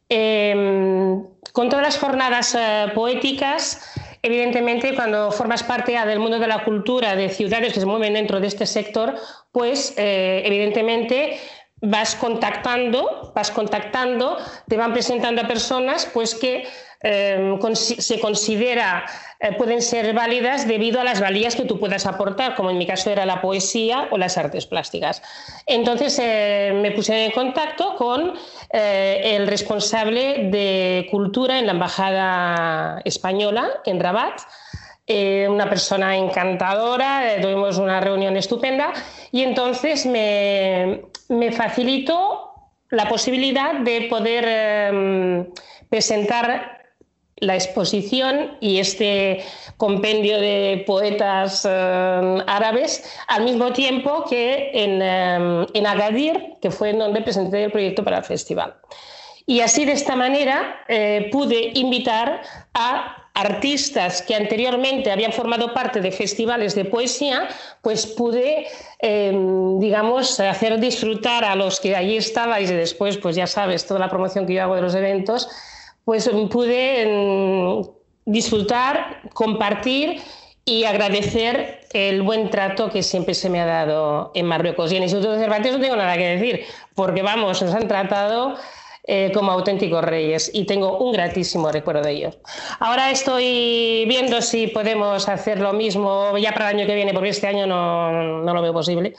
Em, 0.09 1.25
con 1.53 1.69
todas 1.69 1.85
las 1.85 1.99
jornadas 1.99 2.57
eh, 2.59 2.87
poéticas, 2.95 3.95
evidentemente, 4.23 4.95
cuando 4.95 5.31
formas 5.31 5.63
parte 5.63 5.93
del 5.93 6.19
mundo 6.19 6.39
de 6.39 6.49
la 6.49 6.65
cultura, 6.65 7.15
de 7.15 7.29
ciudades 7.29 7.75
que 7.75 7.81
se 7.81 7.87
mueven 7.87 8.15
dentro 8.15 8.41
de 8.41 8.47
este 8.47 8.67
sector, 8.67 9.15
pues 9.53 9.95
eh, 9.99 10.43
evidentemente 10.45 11.39
vas 11.81 12.15
contactando, 12.17 13.33
vas 13.35 13.51
contactando, 13.51 14.37
te 14.67 14.77
van 14.77 14.93
presentando 14.93 15.43
a 15.43 15.47
personas 15.47 16.09
pues 16.13 16.35
que 16.35 16.67
em, 17.03 17.59
se 17.75 18.19
considera 18.21 19.05
eh, 19.41 19.53
pueden 19.57 19.81
ser 19.83 20.13
válidas 20.15 20.67
debido 20.67 21.01
a 21.01 21.05
las 21.05 21.21
valías 21.21 21.55
que 21.55 21.65
tú 21.65 21.79
puedas 21.79 22.07
aportar, 22.07 22.57
como 22.57 22.71
en 22.71 22.79
mi 22.79 22.87
caso 22.87 23.11
era 23.11 23.25
la 23.25 23.41
poesía 23.41 24.09
o 24.11 24.19
las 24.19 24.37
artes 24.37 24.67
plásticas. 24.67 25.23
Entonces 25.67 26.19
eh, 26.21 26.73
me 26.75 26.91
puse 26.91 27.27
en 27.27 27.31
contacto 27.31 27.95
con 27.95 28.35
eh, 28.73 29.37
el 29.37 29.47
responsable 29.47 30.49
de 30.51 31.07
cultura 31.11 31.61
en 31.61 31.67
la 31.67 31.73
Embajada 31.73 33.01
Española 33.05 33.69
en 33.85 34.01
Rabat, 34.01 34.41
una 35.49 35.71
persona 35.71 36.19
encantadora, 36.19 37.41
tuvimos 37.41 37.79
una 37.79 37.99
reunión 37.99 38.37
estupenda 38.37 38.93
y 39.33 39.43
entonces 39.43 40.05
me, 40.05 41.01
me 41.29 41.53
facilitó 41.53 42.53
la 42.91 43.09
posibilidad 43.09 43.75
de 43.81 44.03
poder 44.09 44.45
em, 44.47 45.47
presentar 45.89 46.79
la 47.37 47.55
exposición 47.55 48.57
y 48.61 48.79
este 48.79 49.45
compendio 49.77 50.41
de 50.41 50.83
poetas 50.87 51.65
em, 51.65 52.43
árabes 52.47 53.05
al 53.29 53.45
mismo 53.45 53.73
tiempo 53.73 54.25
que 54.29 54.71
en, 54.73 55.03
em, 55.03 55.67
en, 55.75 55.87
Agadir, 55.87 56.55
que 56.61 56.71
fue 56.71 56.91
en 56.91 56.99
donde 56.99 57.21
presenté 57.21 57.65
el 57.65 57.71
proyecto 57.71 58.03
para 58.03 58.19
el 58.19 58.25
festival. 58.25 58.75
Y 59.47 59.61
así 59.61 59.85
de 59.85 59.93
esta 59.93 60.17
manera 60.17 60.85
eh, 60.89 61.29
pude 61.33 61.73
invitar 61.75 62.43
a 62.75 63.28
artistas 63.35 64.23
que 64.23 64.35
anteriormente 64.35 65.11
habían 65.13 65.33
formado 65.33 65.73
parte 65.73 66.01
de 66.01 66.11
festivales 66.11 66.75
de 66.75 66.85
poesía, 66.85 67.49
pues 67.83 68.07
pude, 68.07 68.67
em, 68.99 69.79
digamos, 69.79 70.41
hacer 70.41 70.81
disfrutar 70.81 71.45
a 71.45 71.55
los 71.55 71.81
que 71.81 71.95
allí 71.95 72.17
estabais 72.17 72.71
y 72.71 72.75
después, 72.75 73.17
pues 73.19 73.37
ya 73.37 73.47
sabes, 73.47 73.87
toda 73.87 74.01
la 74.01 74.11
promoción 74.11 74.47
que 74.47 74.55
yo 74.55 74.63
hago 74.63 74.75
de 74.75 74.83
los 74.83 74.95
eventos, 74.95 75.49
pues 76.05 76.29
pude 76.51 77.03
em, 77.03 77.85
disfrutar, 78.25 79.23
compartir 79.33 80.21
y 80.65 80.85
agradecer 80.85 81.81
el 81.93 82.21
buen 82.23 82.51
trato 82.51 82.91
que 82.91 83.03
siempre 83.03 83.35
se 83.35 83.49
me 83.49 83.61
ha 83.61 83.67
dado 83.67 84.33
en 84.35 84.45
Marruecos. 84.47 84.93
Y 84.93 84.97
en 84.97 85.03
el 85.03 85.09
Instituto 85.09 85.33
de 85.33 85.39
Cervantes 85.39 85.73
no 85.73 85.81
tengo 85.81 85.97
nada 85.97 86.17
que 86.17 86.37
decir, 86.37 86.65
porque 86.95 87.23
vamos, 87.23 87.63
nos 87.63 87.75
han 87.75 87.89
tratado 87.89 88.57
eh, 89.11 89.33
como 89.33 89.51
auténticos 89.53 90.05
reyes 90.05 90.51
y 90.53 90.67
tengo 90.67 90.99
un 90.99 91.13
gratísimo 91.13 91.73
recuerdo 91.73 92.03
de 92.03 92.13
ellos. 92.13 92.39
Ahora 92.79 93.11
estoy 93.11 94.05
viendo 94.07 94.43
si 94.43 94.67
podemos 94.67 95.31
hacer 95.31 95.61
lo 95.61 95.73
mismo 95.73 96.37
ya 96.37 96.53
para 96.53 96.69
el 96.69 96.77
año 96.77 96.87
que 96.87 96.95
viene, 96.95 97.15
porque 97.15 97.31
este 97.31 97.47
año 97.47 97.67
no, 97.67 98.43
no 98.43 98.53
lo 98.53 98.61
veo 98.61 98.75
posible. 98.75 99.15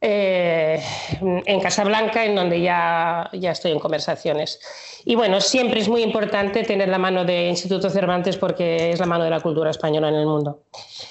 Eh, 0.00 0.82
en 1.20 1.60
Casablanca, 1.60 2.24
en 2.24 2.34
donde 2.34 2.60
ya, 2.60 3.30
ya 3.32 3.52
estoy 3.52 3.70
en 3.70 3.78
conversaciones. 3.78 4.58
Y 5.04 5.14
bueno, 5.14 5.40
siempre 5.40 5.78
es 5.78 5.88
muy 5.88 6.02
importante 6.02 6.64
tener 6.64 6.88
la 6.88 6.98
mano 6.98 7.24
de 7.24 7.46
Instituto 7.46 7.90
Cervantes 7.90 8.36
porque 8.36 8.90
es 8.90 8.98
la 8.98 9.06
mano 9.06 9.22
de 9.22 9.30
la 9.30 9.38
cultura 9.38 9.70
española 9.70 10.08
en 10.08 10.16
el 10.16 10.26
mundo. 10.26 10.64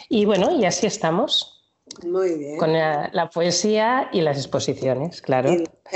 Y 0.10 0.26
bueno, 0.26 0.52
y 0.60 0.66
así 0.66 0.86
estamos. 0.86 1.61
Muy 2.04 2.36
bien. 2.36 2.58
Con 2.58 2.74
la, 2.74 3.30
poesía 3.34 4.10
y 4.12 4.22
las 4.22 4.38
exposiciones, 4.38 5.22
claro. 5.22 5.50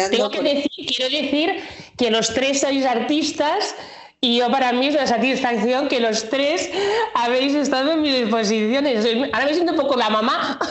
Tengo 0.10 0.30
que 0.30 0.42
decir, 0.42 0.70
quiero 0.88 1.10
decir 1.10 1.64
que 1.98 2.12
los 2.12 2.34
tres 2.34 2.62
sois 2.62 2.86
artistas 2.86 3.76
y 4.22 4.38
yo 4.38 4.50
para 4.50 4.72
mí 4.72 4.88
es 4.88 4.96
una 4.96 5.08
satisfacción 5.08 5.88
que 5.88 6.00
los 6.00 6.30
tres 6.30 6.70
habéis 7.14 7.54
estado 7.56 7.94
en 7.94 8.02
mis 8.02 8.16
exposiciones. 8.16 9.06
Ahora 9.34 9.46
me 9.46 9.54
siento 9.54 9.74
un 9.74 9.78
poco 9.80 9.96
la 9.96 10.10
mamá. 10.10 10.60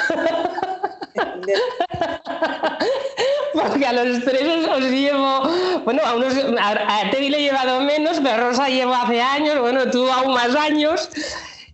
Porque 3.52 3.86
a 3.86 3.92
los 3.92 4.24
tres 4.24 4.66
os 4.68 4.82
llevo, 4.82 5.42
bueno, 5.84 6.02
a, 6.04 6.16
unos, 6.16 6.34
a, 6.60 7.10
Teddy 7.10 7.30
le 7.30 7.38
he 7.38 7.42
llevado 7.42 7.80
menos, 7.82 8.18
pero 8.22 8.48
Rosa 8.48 8.68
llevo 8.68 8.94
hace 8.94 9.20
años, 9.20 9.60
bueno, 9.60 9.88
tú 9.90 10.10
aún 10.10 10.34
más 10.34 10.54
años. 10.56 11.08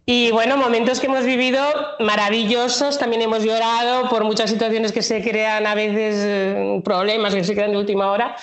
Y 0.07 0.33
bueno, 0.33 0.57
momentos 0.57 0.99
que 0.99 1.07
hemos 1.07 1.25
vivido 1.25 1.63
maravillosos, 2.01 2.99
también 2.99 3.23
hemos 3.23 3.45
llorado 3.45 4.09
por 4.09 4.25
muchas 4.25 4.51
situaciones 4.51 4.93
que 4.93 5.03
se 5.03 5.23
crean 5.23 5.67
a 5.67 5.75
veces, 5.75 6.17
eh, 6.19 6.83
problemas 6.85 7.35
que 7.35 7.45
se 7.45 7.55
crean 7.55 7.73
de 7.73 7.79
última 7.79 8.11
hora. 8.11 8.37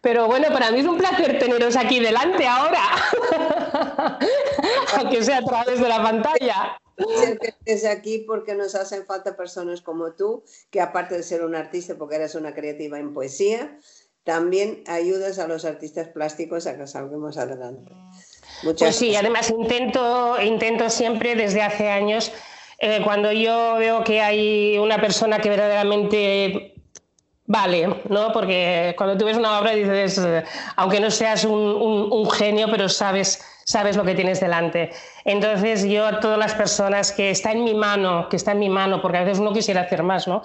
Pero 0.00 0.26
bueno, 0.26 0.48
para 0.52 0.72
mí 0.72 0.80
es 0.80 0.86
un 0.86 0.98
placer 0.98 1.38
teneros 1.38 1.76
aquí 1.76 2.00
delante 2.00 2.46
ahora, 2.46 2.82
aunque 4.98 5.22
sea 5.22 5.38
a 5.38 5.44
través 5.44 5.80
de 5.80 5.88
la 5.88 6.02
pantalla. 6.02 6.80
Siempre 7.16 7.54
estés 7.66 7.84
aquí 7.84 8.24
porque 8.26 8.54
nos 8.54 8.74
hacen 8.74 9.06
falta 9.06 9.36
personas 9.36 9.80
como 9.80 10.12
tú, 10.12 10.42
que 10.70 10.80
aparte 10.80 11.16
de 11.16 11.22
ser 11.22 11.44
un 11.44 11.54
artista, 11.54 11.96
porque 11.96 12.16
eres 12.16 12.34
una 12.34 12.52
creativa 12.52 12.98
en 12.98 13.14
poesía, 13.14 13.78
también 14.24 14.82
ayudas 14.88 15.38
a 15.38 15.46
los 15.46 15.64
artistas 15.64 16.08
plásticos 16.08 16.66
a 16.66 16.76
que 16.76 16.86
salgamos 16.86 17.38
adelante. 17.38 17.92
Pues 18.62 18.96
sí, 18.96 19.14
además 19.16 19.50
intento, 19.50 20.40
intento 20.40 20.90
siempre 20.90 21.34
desde 21.34 21.62
hace 21.62 21.90
años, 21.90 22.32
eh, 22.78 23.00
cuando 23.04 23.32
yo 23.32 23.76
veo 23.78 24.04
que 24.04 24.20
hay 24.20 24.78
una 24.78 25.00
persona 25.00 25.38
que 25.38 25.48
verdaderamente 25.48 26.74
vale, 27.46 27.88
¿no? 28.08 28.32
Porque 28.32 28.94
cuando 28.96 29.16
tú 29.18 29.24
ves 29.24 29.36
una 29.36 29.58
obra 29.58 29.72
dices, 29.72 30.20
aunque 30.76 31.00
no 31.00 31.10
seas 31.10 31.44
un, 31.44 31.52
un 31.58 32.30
genio, 32.30 32.68
pero 32.70 32.88
sabes 32.88 33.44
sabes 33.64 33.96
lo 33.96 34.04
que 34.04 34.14
tienes 34.14 34.40
delante. 34.40 34.90
Entonces 35.24 35.84
yo 35.84 36.06
a 36.06 36.20
todas 36.20 36.38
las 36.38 36.54
personas 36.54 37.12
que 37.12 37.30
está 37.30 37.52
en 37.52 37.64
mi 37.64 37.74
mano, 37.74 38.28
que 38.28 38.36
está 38.36 38.52
en 38.52 38.58
mi 38.58 38.68
mano, 38.68 39.00
porque 39.00 39.18
a 39.18 39.24
veces 39.24 39.38
uno 39.38 39.52
quisiera 39.52 39.82
hacer 39.82 40.02
más, 40.02 40.26
¿no? 40.26 40.42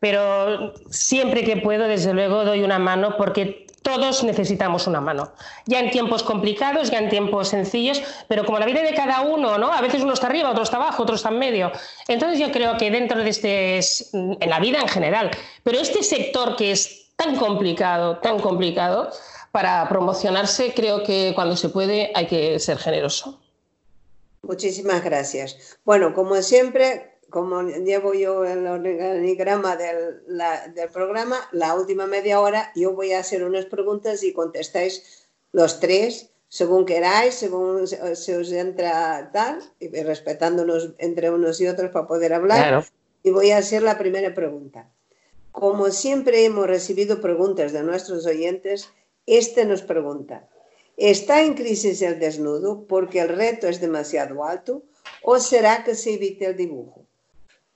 Pero 0.00 0.74
siempre 0.90 1.44
que 1.44 1.56
puedo, 1.56 1.88
desde 1.88 2.12
luego, 2.12 2.44
doy 2.44 2.62
una 2.62 2.78
mano 2.78 3.16
porque 3.16 3.66
todos 3.88 4.22
necesitamos 4.22 4.86
una 4.86 5.00
mano. 5.00 5.32
Ya 5.64 5.80
en 5.80 5.90
tiempos 5.90 6.22
complicados, 6.22 6.90
ya 6.90 6.98
en 6.98 7.08
tiempos 7.08 7.48
sencillos, 7.48 8.02
pero 8.28 8.44
como 8.44 8.58
la 8.58 8.66
vida 8.66 8.82
de 8.82 8.92
cada 8.92 9.22
uno, 9.22 9.56
¿no? 9.56 9.72
A 9.72 9.80
veces 9.80 10.02
uno 10.02 10.12
está 10.12 10.26
arriba, 10.26 10.50
otro 10.50 10.62
está 10.62 10.76
abajo, 10.76 11.04
otro 11.04 11.14
está 11.14 11.30
en 11.30 11.38
medio. 11.38 11.72
Entonces 12.06 12.38
yo 12.38 12.52
creo 12.52 12.76
que 12.76 12.90
dentro 12.90 13.18
de 13.24 13.30
este, 13.30 13.80
en 14.12 14.50
la 14.50 14.60
vida 14.60 14.78
en 14.80 14.88
general, 14.88 15.30
pero 15.62 15.80
este 15.80 16.02
sector 16.02 16.54
que 16.54 16.72
es 16.72 17.12
tan 17.16 17.36
complicado, 17.36 18.18
tan 18.18 18.38
complicado, 18.40 19.10
para 19.52 19.88
promocionarse, 19.88 20.74
creo 20.74 21.02
que 21.02 21.32
cuando 21.34 21.56
se 21.56 21.70
puede 21.70 22.12
hay 22.14 22.26
que 22.26 22.58
ser 22.58 22.76
generoso. 22.76 23.40
Muchísimas 24.42 25.02
gracias. 25.02 25.78
Bueno, 25.86 26.12
como 26.12 26.36
siempre, 26.42 27.17
como 27.30 27.62
llevo 27.62 28.14
yo 28.14 28.44
el 28.44 28.66
organigrama 28.66 29.76
del, 29.76 30.22
del, 30.74 30.88
programa, 30.90 31.36
la 31.52 31.74
última 31.74 32.06
media 32.06 32.40
hora 32.40 32.72
yo 32.74 32.92
voy 32.94 33.12
a 33.12 33.20
hacer 33.20 33.44
unas 33.44 33.66
preguntas 33.66 34.22
y 34.22 34.32
contestáis 34.32 35.26
los 35.52 35.80
tres 35.80 36.30
según 36.48 36.86
queráis, 36.86 37.34
según 37.34 37.86
se 37.86 38.36
os 38.36 38.50
entra 38.52 39.30
tal, 39.32 39.60
y 39.78 39.88
respetándonos 40.02 40.94
entre 40.98 41.30
unos 41.30 41.60
y 41.60 41.68
otros 41.68 41.90
para 41.90 42.06
poder 42.06 42.32
hablar. 42.32 42.84
Y 43.22 43.30
voy 43.30 43.50
a 43.50 43.58
hacer 43.58 43.82
la 43.82 43.98
primera 43.98 44.34
pregunta. 44.34 44.90
Como 45.52 45.90
siempre 45.90 46.44
hemos 46.44 46.66
recibido 46.66 47.20
preguntas 47.20 47.72
de 47.72 47.82
nuestros 47.82 48.24
oyentes, 48.26 48.88
este 49.26 49.66
nos 49.66 49.82
pregunta, 49.82 50.48
¿está 50.96 51.42
en 51.42 51.54
crisis 51.54 52.00
el 52.00 52.18
desnudo 52.18 52.86
porque 52.86 53.20
el 53.20 53.28
reto 53.28 53.68
es 53.68 53.80
demasiado 53.80 54.44
alto 54.44 54.84
o 55.22 55.38
será 55.38 55.84
que 55.84 55.94
se 55.94 56.14
evite 56.14 56.46
el 56.46 56.56
dibujo? 56.56 57.07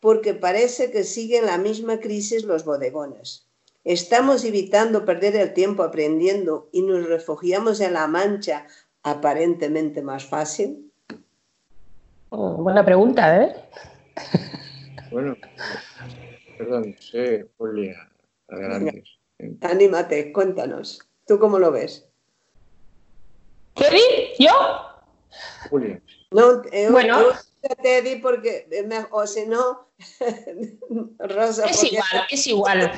Porque 0.02 0.34
parece 0.34 0.90
que 0.90 1.04
siguen 1.04 1.46
la 1.46 1.58
misma 1.58 2.00
crisis 2.00 2.42
los 2.42 2.64
bodegones. 2.64 3.46
¿Estamos 3.84 4.44
evitando 4.44 5.04
perder 5.04 5.36
el 5.36 5.54
tiempo 5.54 5.84
aprendiendo 5.84 6.68
y 6.72 6.82
nos 6.82 7.06
refugiamos 7.08 7.80
en 7.80 7.92
la 7.92 8.08
mancha 8.08 8.66
aparentemente 9.04 10.02
más 10.02 10.24
fácil? 10.26 10.90
Oh, 12.30 12.54
buena 12.54 12.84
pregunta, 12.84 13.44
¿eh? 13.44 13.54
Bueno, 15.12 15.36
perdón, 16.58 16.96
sí, 16.98 17.44
Julia, 17.58 17.94
adelante. 18.48 19.04
Anímate, 19.60 20.32
cuéntanos. 20.32 21.00
¿Tú 21.28 21.38
cómo 21.38 21.60
lo 21.60 21.70
ves? 21.70 22.08
¿Teddy? 23.74 24.00
¿Yo? 24.38 24.50
Julia. 25.70 26.00
No, 26.32 26.62
eh, 26.72 26.88
bueno. 26.90 27.18
Teddy 27.82 28.16
porque, 28.16 28.66
o 29.10 29.26
si 29.26 29.46
no, 29.46 29.86
Rosa. 31.18 31.66
Es 31.66 31.84
igual, 31.84 32.26
es 32.30 32.46
igual. 32.46 32.92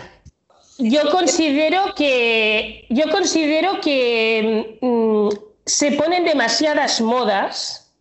Yo 0.78 1.10
considero 1.10 1.94
que, 1.94 2.86
yo 2.90 3.10
considero 3.10 3.80
que 3.80 4.78
mm, 4.80 5.28
se 5.64 5.92
ponen 5.92 6.24
demasiadas 6.24 7.00
modas 7.00 7.92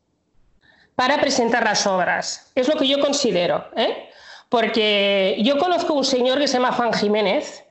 para 0.95 1.19
presentar 1.19 1.63
las 1.63 1.85
obras. 1.85 2.51
Es 2.55 2.67
lo 2.67 2.75
que 2.75 2.87
yo 2.87 2.99
considero. 2.99 3.65
¿eh? 3.75 4.09
Porque 4.49 5.37
yo 5.39 5.57
conozco 5.57 5.93
un 5.93 6.05
señor 6.05 6.39
que 6.39 6.47
se 6.47 6.53
llama 6.53 6.71
Juan 6.71 6.93
Jiménez, 6.93 7.63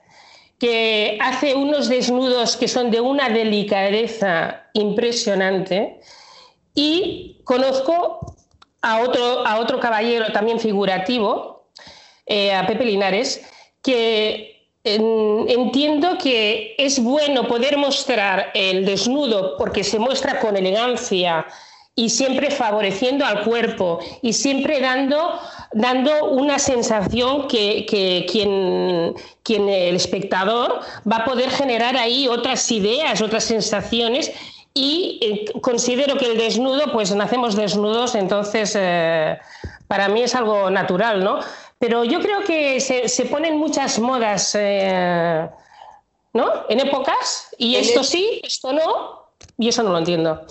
que 0.59 1.18
hace 1.20 1.55
unos 1.55 1.88
desnudos 1.88 2.57
que 2.57 2.68
son 2.68 2.90
de 2.90 3.00
una 3.00 3.28
delicadeza 3.28 4.62
impresionante 4.74 6.00
y 6.74 7.40
conozco 7.44 8.32
a 8.83 9.01
otro, 9.01 9.47
a 9.47 9.59
otro 9.59 9.81
caballero 9.81 10.33
también 10.33 10.61
figurativo, 10.61 11.68
eh, 12.27 12.53
a 12.53 12.66
Pepe 12.66 12.85
Linares, 12.85 13.42
que 13.83 14.53
entiendo 14.85 16.18
que 16.18 16.75
es 16.77 17.01
bueno 17.01 17.47
poder 17.47 17.77
mostrar 17.77 18.51
el 18.55 18.85
desnudo 18.85 19.57
porque 19.57 19.85
se 19.85 19.99
muestra 19.99 20.40
con 20.40 20.57
elegancia 20.57 21.47
y 21.95 22.09
siempre 22.09 22.51
favoreciendo 22.51 23.25
al 23.25 23.45
cuerpo 23.45 24.01
y 24.23 24.33
siempre 24.33 24.81
dando, 24.81 25.38
dando 25.73 26.31
una 26.31 26.59
sensación 26.59 27.49
que, 27.49 27.87
quien, 28.29 29.14
quien, 29.42 29.68
el 29.68 29.95
espectador 29.95 30.81
va 31.11 31.18
a 31.18 31.25
poder 31.25 31.51
generar 31.51 31.97
ahí 31.97 32.29
otras 32.29 32.71
ideas, 32.73 33.21
otras 33.21 33.45
sensaciones 33.45 34.33
y 34.75 35.19
eh, 35.23 35.61
considero 35.61 36.17
que 36.17 36.27
el 36.27 36.39
desnudo, 36.39 36.93
pues 36.93 37.15
nacemos 37.15 37.57
desnudos, 37.57 38.15
entonces 38.15 38.75
eh, 38.79 39.39
para 39.87 40.09
mí 40.09 40.23
es 40.23 40.35
algo 40.35 40.71
natural, 40.71 41.23
¿no? 41.23 41.41
Pero 41.79 42.05
yo 42.05 42.21
creo 42.21 42.45
que 42.45 42.81
se, 42.81 43.25
ponen 43.27 43.59
muchas 43.59 43.99
modas, 43.99 44.55
eh, 44.59 45.49
¿no? 46.33 46.51
En 46.69 46.81
épocas, 46.81 47.49
y 47.59 47.77
esto 47.77 48.05
sí, 48.05 48.41
esto 48.45 48.73
no, 48.73 49.27
y 49.59 49.69
eso 49.69 49.83
no 49.83 49.91
lo 49.91 49.99
entiendo. 49.99 50.47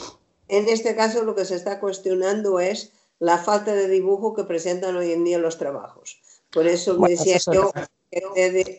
En 0.48 0.68
este 0.68 0.96
caso 0.96 1.24
lo 1.24 1.34
que 1.34 1.46
se 1.46 1.56
está 1.56 1.80
cuestionando 1.80 2.60
es 2.60 2.92
la 3.20 3.38
falta 3.38 3.74
de 3.74 3.88
dibujo 3.88 4.34
que 4.34 4.44
presentan 4.44 4.98
hoy 4.98 5.14
en 5.14 5.24
día 5.24 5.38
los 5.38 5.58
trabajos. 5.58 6.20
Por 6.52 6.68
eso 6.68 7.00
me 7.00 7.10
decía 7.10 7.38
yo 7.52 7.72
que 8.12 8.22
Teddy, 8.36 8.78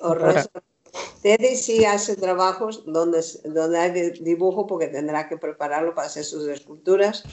sí 1.56 1.84
hace 1.84 2.16
trabajos 2.16 2.84
donde, 2.86 3.20
donde 3.44 3.78
hay 3.78 4.10
dibujo 4.20 4.66
porque 4.66 4.88
tendrá 4.88 5.28
que 5.28 5.36
prepararlo 5.36 5.94
para 5.94 6.08
hacer 6.08 6.24
sus 6.24 6.46
esculturas. 6.48 7.24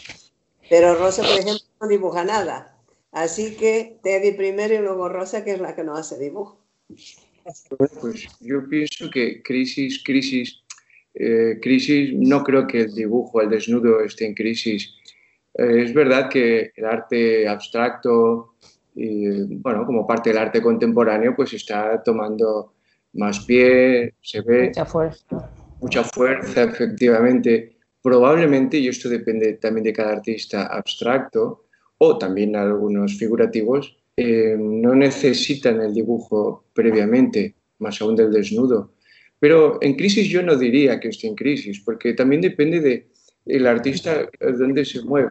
Pero 0.69 0.95
Rosa, 0.95 1.23
por 1.23 1.31
ejemplo, 1.31 1.65
no 1.81 1.87
dibuja 1.87 2.23
nada. 2.23 2.75
Así 3.11 3.55
que 3.55 3.99
Teddy 4.03 4.33
primero 4.33 4.73
y 4.75 4.77
luego 4.77 5.09
Rosa, 5.09 5.43
que 5.43 5.53
es 5.53 5.59
la 5.59 5.75
que 5.75 5.83
no 5.83 5.95
hace 5.95 6.19
dibujo. 6.19 6.59
Pues 8.01 8.27
yo 8.39 8.67
pienso 8.69 9.09
que 9.09 9.41
crisis, 9.41 10.03
crisis, 10.03 10.61
eh, 11.15 11.57
crisis, 11.61 12.13
no 12.13 12.43
creo 12.43 12.67
que 12.67 12.81
el 12.81 12.93
dibujo, 12.93 13.41
el 13.41 13.49
desnudo 13.49 14.01
esté 14.01 14.27
en 14.27 14.35
crisis. 14.35 14.93
Eh, 15.55 15.83
es 15.85 15.93
verdad 15.93 16.29
que 16.29 16.71
el 16.75 16.85
arte 16.85 17.47
abstracto, 17.47 18.53
y, 18.93 19.55
bueno, 19.55 19.85
como 19.85 20.05
parte 20.05 20.29
del 20.29 20.37
arte 20.37 20.61
contemporáneo, 20.61 21.35
pues 21.35 21.53
está 21.53 22.03
tomando 22.03 22.73
más 23.13 23.45
pie, 23.45 24.13
se 24.21 24.41
ve... 24.41 24.67
Mucha 24.67 24.85
fuerza. 24.85 25.51
Mucha 25.81 26.03
fuerza, 26.03 26.63
efectivamente. 26.63 27.77
Probablemente, 28.01 28.77
y 28.77 28.87
esto 28.87 29.09
depende 29.09 29.53
también 29.53 29.83
de 29.83 29.93
cada 29.93 30.13
artista 30.13 30.67
abstracto, 30.67 31.65
o 31.97 32.17
también 32.17 32.55
algunos 32.55 33.17
figurativos, 33.17 33.97
eh, 34.15 34.55
no 34.57 34.95
necesitan 34.95 35.81
el 35.81 35.93
dibujo 35.93 36.65
previamente, 36.73 37.55
más 37.79 38.01
aún 38.01 38.15
del 38.15 38.31
desnudo. 38.31 38.93
Pero 39.39 39.77
en 39.81 39.95
crisis 39.95 40.27
yo 40.27 40.43
no 40.43 40.55
diría 40.55 40.99
que 40.99 41.09
esté 41.09 41.27
en 41.27 41.35
crisis, 41.35 41.81
porque 41.81 42.13
también 42.13 42.41
depende 42.41 42.81
de 42.81 43.07
el 43.45 43.65
artista 43.65 44.29
dónde 44.39 44.85
se 44.85 45.01
mueve. 45.01 45.29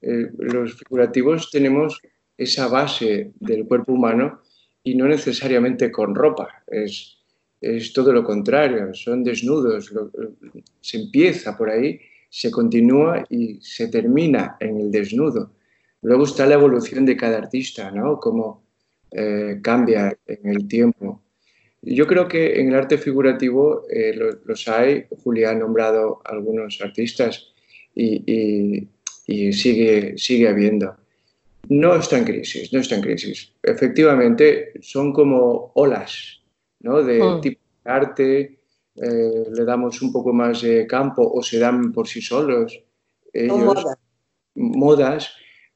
Eh, 0.00 0.30
los 0.38 0.78
figurativos 0.78 1.50
tenemos 1.50 2.00
esa 2.36 2.68
base 2.68 3.32
del 3.38 3.66
cuerpo 3.66 3.92
humano 3.92 4.40
y 4.82 4.94
no 4.94 5.06
necesariamente 5.08 5.90
con 5.90 6.14
ropa, 6.14 6.62
es, 6.66 7.18
es 7.60 7.92
todo 7.92 8.12
lo 8.12 8.24
contrario, 8.24 8.94
son 8.94 9.22
desnudos, 9.22 9.92
se 10.80 10.98
empieza 10.98 11.56
por 11.56 11.70
ahí, 11.70 12.00
se 12.30 12.50
continúa 12.50 13.24
y 13.28 13.58
se 13.60 13.88
termina 13.88 14.56
en 14.60 14.80
el 14.80 14.90
desnudo. 14.90 15.52
Luego 16.02 16.24
está 16.24 16.46
la 16.46 16.54
evolución 16.54 17.04
de 17.04 17.16
cada 17.16 17.38
artista, 17.38 17.90
¿no? 17.90 18.18
Cómo 18.18 18.62
eh, 19.10 19.58
cambia 19.62 20.16
en 20.26 20.48
el 20.48 20.68
tiempo. 20.68 21.20
Yo 21.82 22.06
creo 22.06 22.28
que 22.28 22.60
en 22.60 22.68
el 22.68 22.74
arte 22.74 22.96
figurativo 22.96 23.84
eh, 23.90 24.14
los, 24.44 24.68
hay, 24.68 25.06
Julia 25.22 25.50
ha 25.50 25.54
nombrado 25.54 26.20
algunos 26.24 26.80
artistas 26.80 27.52
y, 27.94 28.86
y, 29.26 29.52
sigue, 29.52 30.16
sigue 30.16 30.48
habiendo. 30.48 30.96
No 31.68 31.94
está 31.94 32.18
en 32.18 32.24
crisis, 32.24 32.72
no 32.72 32.80
está 32.80 32.96
en 32.96 33.02
crisis. 33.02 33.52
Efectivamente, 33.62 34.72
son 34.80 35.12
como 35.12 35.72
olas 35.74 36.42
¿no? 36.80 37.02
de 37.02 37.22
mm. 37.22 37.40
tipo 37.40 37.60
de 37.84 37.90
arte, 37.90 38.58
eh, 38.96 39.44
le 39.52 39.64
damos 39.64 40.02
un 40.02 40.12
poco 40.12 40.32
más 40.32 40.62
de 40.62 40.86
campo 40.86 41.22
o 41.22 41.42
se 41.42 41.58
dan 41.58 41.92
por 41.92 42.08
sí 42.08 42.20
solos. 42.20 42.82
Ellos, 43.32 43.84
modas 44.54 45.30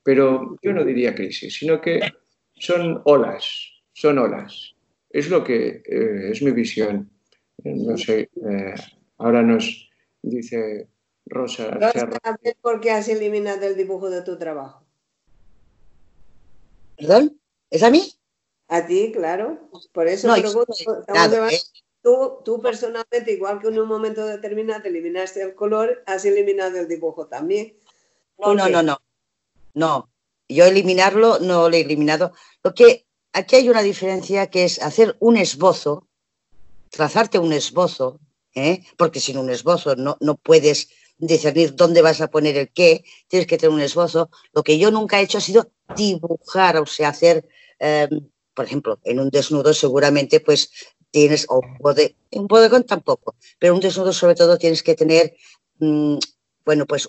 pero 0.04 0.56
yo 0.62 0.72
no 0.72 0.84
diría 0.84 1.14
crisis, 1.14 1.56
sino 1.58 1.80
que 1.80 1.98
son 2.54 3.00
olas, 3.04 3.72
son 3.94 4.18
olas. 4.18 4.76
Es 5.10 5.30
lo 5.30 5.42
que 5.42 5.82
eh, 5.84 6.30
es 6.30 6.42
mi 6.42 6.52
visión. 6.52 7.10
No 7.64 7.96
sé, 7.96 8.28
eh, 8.36 8.74
ahora 9.16 9.42
nos 9.42 9.90
dice 10.20 10.88
Rosa. 11.24 11.70
Rosa 11.70 12.10
¿Por 12.60 12.80
qué 12.80 12.90
has 12.90 13.08
eliminado 13.08 13.66
el 13.66 13.76
dibujo 13.76 14.10
de 14.10 14.22
tu 14.22 14.36
trabajo? 14.36 14.83
¿Perdón? 16.96 17.40
¿Es 17.70 17.82
a 17.82 17.90
mí? 17.90 18.12
A 18.68 18.86
ti, 18.86 19.12
claro. 19.12 19.68
Por 19.92 20.08
eso 20.08 20.32
pregunto. 20.32 20.74
Eh. 21.50 21.60
tú, 22.02 22.38
tú, 22.44 22.60
personalmente, 22.60 23.32
igual 23.32 23.60
que 23.60 23.68
en 23.68 23.78
un 23.78 23.88
momento 23.88 24.26
determinado 24.26 24.82
eliminaste 24.84 25.42
el 25.42 25.54
color, 25.54 26.02
has 26.06 26.24
eliminado 26.24 26.78
el 26.78 26.88
dibujo 26.88 27.26
también. 27.26 27.76
No, 28.38 28.54
no, 28.54 28.68
no, 28.68 28.82
no. 28.82 28.98
No, 29.74 30.08
yo 30.48 30.66
eliminarlo 30.66 31.40
no 31.40 31.68
lo 31.68 31.76
he 31.76 31.80
eliminado. 31.80 32.32
Lo 32.62 32.74
que 32.74 33.06
aquí 33.32 33.56
hay 33.56 33.68
una 33.68 33.82
diferencia 33.82 34.48
que 34.48 34.64
es 34.64 34.80
hacer 34.80 35.16
un 35.18 35.36
esbozo, 35.36 36.06
trazarte 36.90 37.38
un 37.38 37.52
esbozo, 37.52 38.20
¿eh? 38.54 38.84
porque 38.96 39.20
sin 39.20 39.36
un 39.38 39.50
esbozo 39.50 39.96
no, 39.96 40.16
no 40.20 40.36
puedes 40.36 40.88
discernir 41.18 41.74
dónde 41.74 42.02
vas 42.02 42.20
a 42.20 42.28
poner 42.28 42.56
el 42.56 42.72
qué, 42.72 43.04
tienes 43.28 43.46
que 43.46 43.58
tener 43.58 43.74
un 43.74 43.80
esbozo. 43.80 44.30
Lo 44.52 44.62
que 44.62 44.78
yo 44.78 44.90
nunca 44.90 45.20
he 45.20 45.24
hecho 45.24 45.38
ha 45.38 45.40
sido 45.40 45.70
dibujar, 45.96 46.76
o 46.78 46.86
sea, 46.86 47.10
hacer, 47.10 47.46
em, 47.78 48.28
por 48.54 48.64
ejemplo, 48.66 48.98
en 49.04 49.20
un 49.20 49.30
desnudo 49.30 49.72
seguramente 49.74 50.40
pues 50.40 50.70
tienes, 51.10 51.46
o 51.48 51.60
un, 51.60 52.14
un 52.32 52.46
bodegón 52.46 52.84
tampoco, 52.84 53.36
pero 53.58 53.74
un 53.74 53.80
desnudo 53.80 54.12
sobre 54.12 54.34
todo 54.34 54.58
tienes 54.58 54.82
que 54.82 54.94
tener 54.94 55.34
mm, 55.78 56.18
bueno, 56.64 56.86
pues 56.86 57.08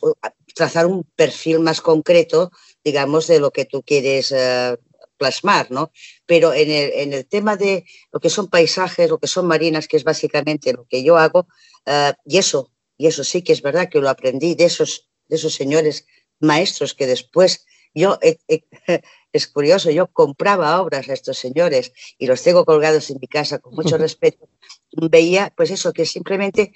trazar 0.53 0.85
un 0.85 1.03
perfil 1.15 1.59
más 1.59 1.81
concreto, 1.81 2.51
digamos, 2.83 3.27
de 3.27 3.39
lo 3.39 3.51
que 3.51 3.65
tú 3.65 3.83
quieres 3.83 4.31
eh, 4.31 4.77
plasmar, 5.17 5.71
¿no? 5.71 5.91
Pero 6.25 6.53
en 6.53 7.13
el, 7.13 7.25
tema 7.27 7.55
de 7.55 7.85
lo 8.11 8.19
que 8.19 8.29
son 8.29 8.47
paisajes, 8.49 9.09
lo 9.09 9.17
que 9.17 9.27
son 9.27 9.47
marinas, 9.47 9.87
que 9.87 9.97
es 9.97 10.03
básicamente 10.03 10.73
lo 10.73 10.85
que 10.85 11.03
yo 11.03 11.17
hago, 11.17 11.47
eh, 11.85 12.13
y 12.25 12.37
eso, 12.37 12.71
y 12.97 13.07
eso 13.07 13.23
sí 13.23 13.41
que 13.41 13.53
es 13.53 13.61
verdad 13.61 13.89
que 13.89 13.99
lo 13.99 14.09
aprendí 14.09 14.55
de 14.55 14.65
esos, 14.65 15.09
de 15.27 15.35
esos 15.35 15.53
señores 15.53 16.05
maestros 16.39 16.93
que 16.93 17.07
después 17.07 17.65
yo, 17.93 18.19
es 19.33 19.47
curioso, 19.47 19.89
yo 19.89 20.07
compraba 20.07 20.81
obras 20.81 21.09
a 21.09 21.13
estos 21.13 21.37
señores 21.37 21.93
y 22.17 22.27
los 22.27 22.43
tengo 22.43 22.65
colgados 22.65 23.09
en 23.09 23.17
mi 23.19 23.27
casa 23.27 23.59
con 23.59 23.73
mucho 23.73 23.97
respeto, 23.97 24.49
veía 24.91 25.53
pues 25.55 25.71
eso, 25.71 25.93
que 25.93 26.05
simplemente 26.05 26.73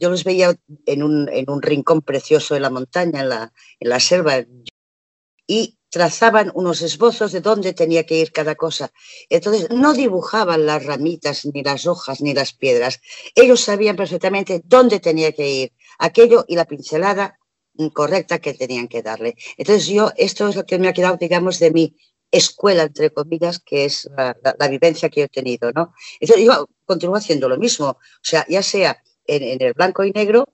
yo 0.00 0.10
los 0.10 0.24
veía 0.24 0.54
en 0.86 1.02
un, 1.02 1.28
en 1.28 1.50
un 1.50 1.60
rincón 1.60 2.02
precioso 2.02 2.54
de 2.54 2.60
la 2.60 2.70
montaña, 2.70 3.20
en 3.20 3.28
la, 3.28 3.52
en 3.80 3.88
la 3.88 4.00
selva, 4.00 4.44
y 5.46 5.77
trazaban 5.90 6.50
unos 6.54 6.82
esbozos 6.82 7.32
de 7.32 7.40
dónde 7.40 7.72
tenía 7.72 8.04
que 8.04 8.16
ir 8.16 8.32
cada 8.32 8.54
cosa. 8.54 8.92
Entonces, 9.28 9.70
no 9.70 9.94
dibujaban 9.94 10.66
las 10.66 10.84
ramitas, 10.84 11.46
ni 11.46 11.62
las 11.62 11.86
hojas, 11.86 12.20
ni 12.20 12.34
las 12.34 12.52
piedras. 12.52 13.00
Ellos 13.34 13.60
sabían 13.60 13.96
perfectamente 13.96 14.62
dónde 14.64 15.00
tenía 15.00 15.32
que 15.32 15.48
ir 15.48 15.72
aquello 15.98 16.44
y 16.48 16.56
la 16.56 16.64
pincelada 16.64 17.38
correcta 17.94 18.38
que 18.38 18.54
tenían 18.54 18.88
que 18.88 19.02
darle. 19.02 19.36
Entonces, 19.56 19.86
yo, 19.86 20.10
esto 20.16 20.48
es 20.48 20.56
lo 20.56 20.66
que 20.66 20.78
me 20.78 20.88
ha 20.88 20.92
quedado, 20.92 21.16
digamos, 21.16 21.58
de 21.58 21.70
mi 21.70 21.96
escuela, 22.30 22.82
entre 22.82 23.10
comillas, 23.10 23.58
que 23.58 23.84
es 23.86 24.08
la, 24.16 24.36
la 24.58 24.68
vivencia 24.68 25.08
que 25.08 25.22
he 25.22 25.28
tenido, 25.28 25.72
¿no? 25.72 25.94
Entonces, 26.20 26.44
yo 26.44 26.68
continúo 26.84 27.16
haciendo 27.16 27.48
lo 27.48 27.56
mismo. 27.56 27.86
O 27.90 27.98
sea, 28.22 28.44
ya 28.48 28.62
sea 28.62 29.02
en, 29.28 29.62
el 29.62 29.74
blanco 29.74 30.04
y 30.04 30.10
negro 30.10 30.48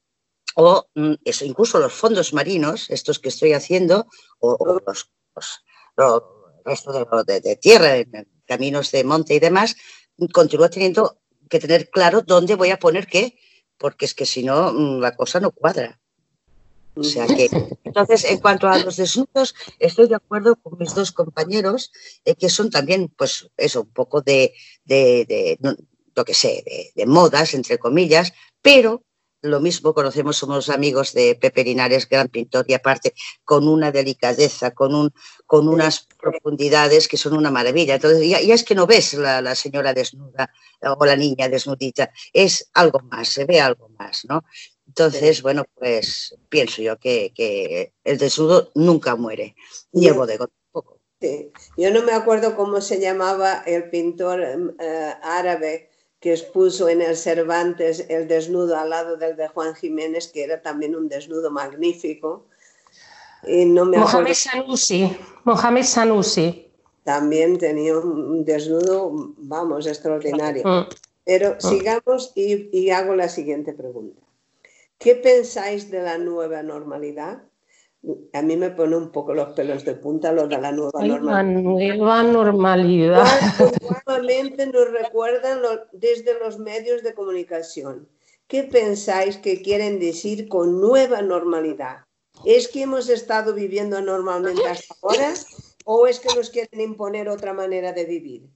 o 0.57 0.87
mm, 0.95 1.15
eso, 1.25 1.45
incluso 1.45 1.79
los 1.79 1.93
fondos 1.93 2.33
marinos, 2.35 2.91
estos 2.91 3.19
que 3.19 3.31
estoy 3.31 3.53
haciendo, 3.55 4.07
o, 4.39 4.81
los, 4.87 5.11
restos 6.65 7.27
de, 7.27 7.57
tierra, 7.57 7.97
en 7.97 8.29
caminos 8.47 8.91
de 8.91 9.05
monte 9.05 9.35
y 9.35 9.41
demás, 9.41 9.77
continúo 10.33 10.71
teniendo 10.71 11.21
que 11.49 11.59
tener 11.59 11.91
claro 11.91 12.23
dónde 12.23 12.55
voy 12.55 12.71
a 12.71 12.79
poner 12.79 13.07
qué, 13.07 13.37
porque 13.79 14.05
es 14.07 14.15
que 14.15 14.27
si 14.27 14.43
no, 14.43 14.73
mm, 14.73 15.01
la 15.01 15.15
cosa 15.15 15.41
no 15.41 15.51
cuadra. 15.51 16.01
O 16.97 17.03
sea 17.03 17.27
que, 17.27 17.51
entonces, 17.83 18.25
en 18.25 18.39
cuanto 18.39 18.69
a 18.69 18.79
los 18.79 18.97
desnudos, 18.97 19.55
estoy 19.81 20.09
de 20.09 20.15
acuerdo 20.15 20.55
con 20.57 20.79
mis 20.79 20.95
dos 20.95 21.11
compañeros, 21.11 21.91
eh, 22.25 22.37
que 22.37 22.49
son 22.49 22.71
también, 22.71 23.09
pues, 23.09 23.49
eso, 23.57 23.83
un 23.83 23.93
poco 23.93 24.21
de, 24.21 24.55
de, 24.85 25.59
lo 26.15 26.25
que 26.25 26.35
sé, 26.35 26.93
de, 26.95 27.07
modas, 27.07 27.55
entre 27.55 27.79
comillas, 27.79 28.33
pero 28.63 29.03
lo 29.45 29.61
mismo 29.61 29.93
conocemos, 29.93 30.37
somos 30.37 30.71
amigos 30.71 31.13
de 31.13 31.35
Pepe 31.35 31.65
Linares, 31.65 32.09
gran 32.09 32.29
pintor, 32.29 32.65
y 32.67 32.75
aparte 32.75 33.15
con 33.45 33.69
una 33.69 33.93
delicadeza, 33.93 34.73
con, 34.73 34.95
un, 34.95 35.13
con 35.47 35.69
unas 35.69 36.09
profundidades 36.19 37.09
que 37.09 37.19
son 37.19 37.37
una 37.37 37.51
maravilla. 37.51 37.97
Entonces, 37.97 38.27
ya, 38.27 38.39
es 38.39 38.65
que 38.65 38.75
no 38.75 38.87
ves 38.87 39.15
la, 39.15 39.43
la, 39.43 39.55
señora 39.55 39.93
desnuda 39.93 40.51
o 40.99 41.05
la 41.05 41.17
niña 41.17 41.49
desnudita, 41.49 42.11
es 42.33 42.71
algo 42.73 43.01
más, 43.01 43.29
se 43.29 43.45
ve 43.45 43.61
algo 43.61 43.91
más, 43.99 44.25
¿no? 44.25 44.45
Entonces, 44.87 45.43
bueno, 45.43 45.65
pues 45.75 46.37
pienso 46.49 46.83
yo 46.83 46.97
que, 46.99 47.93
el 48.05 48.19
desnudo 48.19 48.71
nunca 48.75 49.17
muere, 49.17 49.55
ni 49.93 50.07
el 50.07 50.15
bodegón. 50.15 50.51
Yo 51.77 51.91
no 51.91 52.03
me 52.03 52.13
acuerdo 52.13 52.55
cómo 52.55 52.81
se 52.81 53.01
llamaba 53.01 53.63
el 53.67 53.89
pintor 53.89 54.43
eh, 54.79 55.15
árabe 55.23 55.91
que 56.25 56.33
expuso 56.33 56.89
en 56.89 57.03
el 57.03 57.19
Cervantes 57.19 58.07
el 58.09 58.27
desnudo 58.27 58.79
al 58.79 58.89
lado 58.89 59.19
del 59.19 59.37
de 59.37 59.47
Juan 59.49 59.75
Jiménez, 59.75 60.29
que 60.29 60.43
era 60.43 60.63
también 60.63 60.97
un 60.97 61.07
desnudo 61.07 61.51
magnífico. 61.51 62.47
Y 63.47 63.67
no 63.67 63.85
me 63.85 63.99
Mohamed 63.99 64.33
Sanusi, 64.33 65.15
Mohamed 65.45 65.83
Sanusi. 65.83 66.73
También 67.03 67.59
tenía 67.59 67.99
un 67.99 68.43
desnudo, 68.43 69.13
vamos, 69.37 69.87
extraordinario. 69.87 70.63
Mm. 70.67 70.89
Pero 71.27 71.57
mm. 71.57 71.61
sigamos 71.61 72.33
y, 72.35 72.71
y 72.73 72.89
hago 72.89 73.15
la 73.15 73.29
siguiente 73.29 73.75
pregunta. 73.75 74.23
¿Qué 74.97 75.17
pensáis 75.17 75.91
de 75.91 76.01
la 76.01 76.17
nueva 76.17 76.63
normalidad? 76.63 77.43
A 78.33 78.43
mí 78.43 78.57
me 78.57 78.71
pone 78.71 78.97
un 78.97 79.11
poco 79.11 79.35
los 79.35 79.55
pelos 79.55 79.85
de 79.85 79.95
punta 79.95 80.33
lo 80.33 80.47
de 80.47 80.59
la 80.59 80.73
nueva 80.73 81.01
normalidad. 81.05 81.33
La 81.33 81.43
nueva 81.43 82.23
normalidad. 82.23 83.25
Nuevamente 84.07 84.67
nos 84.67 84.91
recuerdan 84.91 85.61
desde 85.93 86.39
los 86.39 86.59
medios 86.59 87.03
de 87.03 87.15
comunicación. 87.15 88.09
¿Qué 88.47 88.65
pensáis 88.65 89.39
que 89.39 89.63
quieren 89.63 89.99
decir 89.99 90.49
con 90.49 90.81
nueva 90.81 91.23
normalidad? 91.23 92.05
¿Es 92.45 92.69
que 92.69 92.83
hemos 92.83 93.09
estado 93.09 93.55
viviendo 93.55 94.01
normalmente 94.01 94.67
hasta 94.67 94.95
ahora 95.03 95.33
o 95.85 96.07
es 96.07 96.21
que 96.21 96.35
nos 96.35 96.51
quieren 96.51 96.81
imponer 96.81 97.29
otra 97.29 97.55
manera 97.55 97.93
de 97.93 98.05
vivir? 98.05 98.51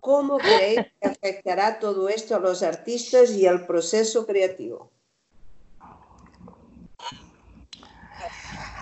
¿Cómo 0.00 0.38
creéis 0.38 0.86
que 1.00 1.08
afectará 1.08 1.78
todo 1.78 2.08
esto 2.08 2.36
a 2.36 2.40
los 2.40 2.62
artistas 2.62 3.32
y 3.32 3.46
al 3.46 3.66
proceso 3.66 4.26
creativo? 4.26 4.90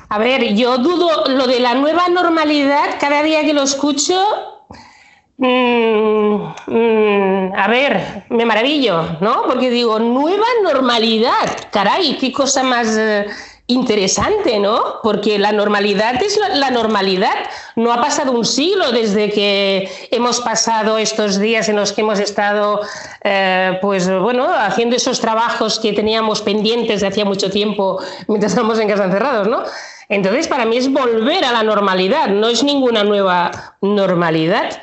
A 0.08 0.18
ver, 0.18 0.54
yo 0.54 0.78
dudo 0.78 1.24
lo 1.28 1.46
de 1.46 1.58
la 1.58 1.74
nueva 1.74 2.08
normalidad, 2.08 2.96
cada 3.00 3.22
día 3.22 3.44
que 3.44 3.52
lo 3.52 3.62
escucho, 3.62 4.14
mm, 5.38 6.36
mm, 6.66 7.52
a 7.56 7.66
ver, 7.68 8.24
me 8.30 8.44
maravillo, 8.44 9.18
¿no? 9.20 9.42
Porque 9.46 9.68
digo, 9.68 9.98
nueva 9.98 10.46
normalidad, 10.62 11.68
caray, 11.72 12.16
qué 12.18 12.32
cosa 12.32 12.62
más... 12.62 12.96
Eh, 12.96 13.26
interesante, 13.68 14.60
¿no? 14.60 15.00
Porque 15.02 15.38
la 15.38 15.50
normalidad 15.50 16.22
es 16.22 16.38
la, 16.54 16.70
normalidad. 16.70 17.34
No 17.74 17.92
ha 17.92 18.00
pasado 18.00 18.32
un 18.32 18.44
siglo 18.44 18.92
desde 18.92 19.30
que 19.30 19.90
hemos 20.12 20.40
pasado 20.40 20.98
estos 20.98 21.40
días 21.40 21.68
en 21.68 21.76
los 21.76 21.92
que 21.92 22.02
hemos 22.02 22.20
estado, 22.20 22.80
eh, 23.24 23.76
pues 23.82 24.08
bueno, 24.20 24.46
haciendo 24.48 24.94
esos 24.94 25.20
trabajos 25.20 25.80
que 25.80 25.92
teníamos 25.92 26.42
pendientes 26.42 27.00
de 27.00 27.08
hacía 27.08 27.24
mucho 27.24 27.50
tiempo 27.50 28.00
mientras 28.28 28.52
estábamos 28.52 28.78
en 28.78 28.88
casa 28.88 29.04
encerrados, 29.04 29.48
¿no? 29.48 29.64
Entonces, 30.08 30.46
para 30.46 30.64
mí 30.64 30.76
es 30.76 30.92
volver 30.92 31.44
a 31.44 31.52
la 31.52 31.62
normalidad, 31.62 32.28
no 32.28 32.48
es 32.48 32.62
ninguna 32.62 33.02
nueva 33.02 33.50
normalidad. 33.80 34.82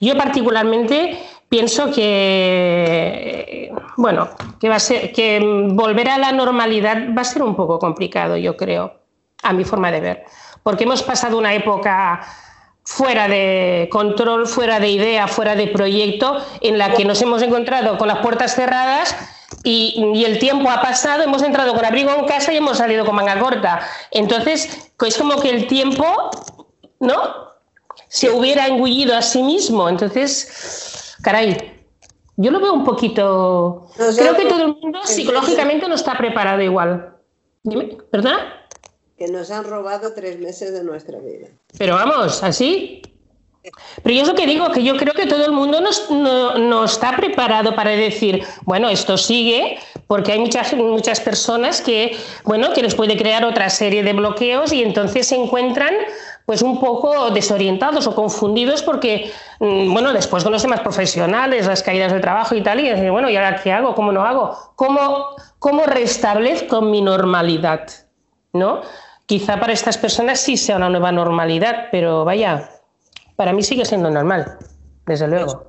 Yo 0.00 0.16
particularmente 0.16 1.18
pienso 1.48 1.92
que, 1.92 3.72
bueno, 3.96 4.28
que, 4.60 5.68
volver 5.72 6.08
a 6.08 6.18
la 6.18 6.32
normalidad 6.32 7.14
va 7.16 7.22
a 7.22 7.24
ser 7.24 7.42
un 7.42 7.54
poco 7.54 7.78
complicado, 7.78 8.36
yo 8.36 8.56
creo, 8.56 8.94
a 9.42 9.52
mi 9.52 9.64
forma 9.64 9.92
de 9.92 10.00
ver, 10.00 10.24
porque 10.62 10.84
hemos 10.84 11.02
pasado 11.02 11.38
una 11.38 11.54
época 11.54 12.20
fuera 12.82 13.28
de 13.28 13.88
control, 13.90 14.46
fuera 14.46 14.80
de 14.80 14.88
idea, 14.88 15.28
fuera 15.28 15.54
de 15.54 15.68
proyecto, 15.68 16.38
en 16.60 16.76
la 16.76 16.92
que 16.92 17.04
nos 17.04 17.22
hemos 17.22 17.40
encontrado 17.40 17.96
con 17.96 18.08
las 18.08 18.18
puertas 18.18 18.54
cerradas 18.54 19.16
y, 19.62 20.12
y, 20.14 20.24
el 20.24 20.38
tiempo 20.38 20.70
ha 20.70 20.80
pasado, 20.80 21.22
hemos 21.22 21.42
entrado 21.42 21.74
con 21.74 21.84
abrigo 21.84 22.10
en 22.10 22.26
casa 22.26 22.52
y 22.52 22.56
hemos 22.56 22.78
salido 22.78 23.04
con 23.04 23.14
manga 23.14 23.38
corta. 23.38 23.80
Entonces, 24.10 24.90
es 25.06 25.18
como 25.18 25.40
que 25.40 25.50
el 25.50 25.66
tiempo, 25.66 26.30
¿no? 27.00 27.52
Se 28.08 28.30
hubiera 28.30 28.66
engullido 28.66 29.16
a 29.16 29.22
sí 29.22 29.42
mismo. 29.42 29.88
Entonces, 29.88 31.16
caray, 31.22 31.74
yo 32.36 32.50
lo 32.50 32.60
veo 32.60 32.72
un 32.72 32.84
poquito... 32.84 33.88
Creo 33.96 34.34
que 34.34 34.46
todo 34.46 34.62
el 34.64 34.76
mundo 34.76 35.00
psicológicamente 35.04 35.88
no 35.88 35.94
está 35.94 36.16
preparado 36.18 36.60
igual. 36.62 37.16
Dime, 37.62 37.96
¿Perdona? 38.10 38.66
Que 39.16 39.28
nos 39.28 39.50
han 39.50 39.64
robado 39.64 40.12
tres 40.12 40.38
meses 40.40 40.72
de 40.72 40.82
nuestra 40.82 41.18
vida. 41.18 41.48
Pero 41.78 41.94
vamos, 41.94 42.42
así. 42.42 43.02
Pero 44.02 44.14
yo 44.14 44.22
es 44.22 44.28
lo 44.28 44.34
que 44.34 44.46
digo, 44.46 44.70
que 44.70 44.82
yo 44.82 44.96
creo 44.96 45.14
que 45.14 45.26
todo 45.26 45.46
el 45.46 45.52
mundo 45.52 45.80
no, 46.10 46.84
está 46.84 47.16
preparado 47.16 47.74
para 47.74 47.90
decir, 47.92 48.44
bueno, 48.62 48.90
esto 48.90 49.16
sigue, 49.16 49.78
porque 50.06 50.32
hay 50.32 50.38
muchas, 50.38 50.74
muchas 50.74 51.20
personas 51.20 51.80
que, 51.80 52.16
bueno, 52.44 52.72
que 52.74 52.82
les 52.82 52.94
puede 52.94 53.16
crear 53.16 53.44
otra 53.44 53.70
serie 53.70 54.02
de 54.02 54.12
bloqueos 54.12 54.72
y 54.72 54.82
entonces 54.82 55.28
se 55.28 55.36
encuentran 55.36 55.94
pues 56.44 56.60
un 56.60 56.78
poco 56.78 57.30
desorientados 57.30 58.06
o 58.06 58.14
confundidos 58.14 58.82
porque, 58.82 59.32
mm, 59.60 59.90
bueno, 59.94 60.12
después 60.12 60.44
con 60.44 60.52
los 60.52 60.60
temas 60.60 60.80
profesionales, 60.80 61.66
las 61.66 61.82
caídas 61.82 62.12
del 62.12 62.20
trabajo 62.20 62.54
y 62.54 62.62
tal, 62.62 62.80
y 62.80 62.88
decir, 62.90 63.10
bueno, 63.10 63.30
¿y 63.30 63.36
ahora 63.36 63.62
qué 63.62 63.72
hago? 63.72 63.94
¿Cómo 63.94 64.12
no 64.12 64.26
hago? 64.26 64.54
¿Cómo, 64.76 65.36
cómo 65.58 65.86
restablezco 65.86 66.82
mi 66.82 67.00
normalidad? 67.00 67.88
¿No? 68.52 68.82
Quizá 69.24 69.58
para 69.58 69.72
estas 69.72 69.96
personas 69.96 70.38
sí 70.38 70.58
sea 70.58 70.76
una 70.76 70.90
nueva 70.90 71.10
normalidad, 71.12 71.86
pero 71.90 72.26
vaya, 72.26 72.73
para 73.36 73.52
mí 73.52 73.62
sigue 73.62 73.84
siendo 73.84 74.10
normal, 74.10 74.58
desde 75.06 75.28
luego. 75.28 75.66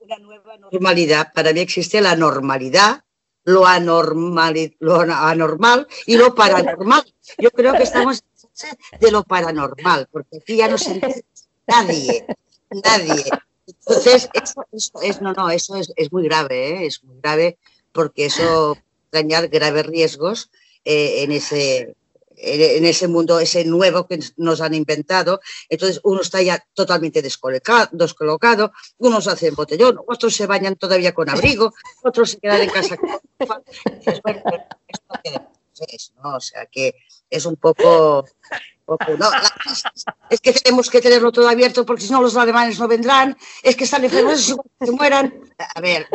Una 0.00 0.18
nueva 0.18 0.56
normalidad, 0.58 1.32
para 1.32 1.52
mí 1.52 1.60
existe 1.60 2.00
la 2.00 2.16
normalidad, 2.16 3.04
lo 3.44 3.66
anormal, 3.66 4.74
lo 4.78 5.00
anormal 5.00 5.86
y 6.06 6.16
lo 6.16 6.34
paranormal. 6.34 7.04
Yo 7.38 7.50
creo 7.50 7.72
que 7.74 7.82
estamos 7.82 8.22
de 9.00 9.10
lo 9.10 9.24
paranormal, 9.24 10.08
porque 10.10 10.38
aquí 10.38 10.56
ya 10.56 10.68
no 10.68 10.78
se 10.78 10.92
entiende 10.92 11.24
nadie, 11.66 12.26
nadie. 12.70 13.24
Entonces, 13.66 14.28
eso, 14.34 14.66
es, 15.02 15.20
no, 15.22 15.32
no, 15.32 15.50
eso 15.50 15.76
es, 15.76 15.92
es 15.96 16.12
muy 16.12 16.24
grave, 16.24 16.68
¿eh? 16.68 16.86
es 16.86 17.02
muy 17.02 17.18
grave 17.20 17.58
porque 17.92 18.26
eso 18.26 18.76
dañar 19.10 19.48
graves 19.48 19.86
riesgos 19.86 20.50
eh, 20.84 21.22
en 21.22 21.32
ese 21.32 21.96
en 22.44 22.84
ese 22.84 23.08
mundo, 23.08 23.40
ese 23.40 23.64
nuevo 23.64 24.06
que 24.06 24.18
nos 24.36 24.60
han 24.60 24.74
inventado. 24.74 25.40
Entonces, 25.68 26.00
uno 26.04 26.20
está 26.20 26.42
ya 26.42 26.64
totalmente 26.74 27.22
descolocado, 27.22 28.72
unos 28.98 29.26
hacen 29.28 29.54
botellón, 29.54 29.98
otros 30.06 30.34
se 30.34 30.46
bañan 30.46 30.76
todavía 30.76 31.14
con 31.14 31.28
abrigo, 31.30 31.72
otros 32.02 32.32
se 32.32 32.38
quedan 32.38 32.62
en 32.62 32.70
casa. 32.70 32.96
¿no? 36.22 36.36
O 36.36 36.40
sea 36.40 36.66
que 36.66 36.94
es 37.30 37.44
un 37.46 37.56
poco... 37.56 38.26
no, 38.86 39.30
es 40.30 40.40
que 40.40 40.52
tenemos 40.52 40.90
que 40.90 41.00
tenerlo 41.00 41.32
todo 41.32 41.48
abierto 41.48 41.86
porque 41.86 42.02
si 42.02 42.12
no 42.12 42.22
los 42.22 42.36
alemanes 42.36 42.78
no 42.78 42.86
vendrán, 42.86 43.36
es 43.62 43.76
que 43.76 43.84
están 43.84 44.04
enfermos 44.04 44.54
se 44.80 44.90
mueran. 44.92 45.34
A 45.74 45.80
ver, 45.80 46.06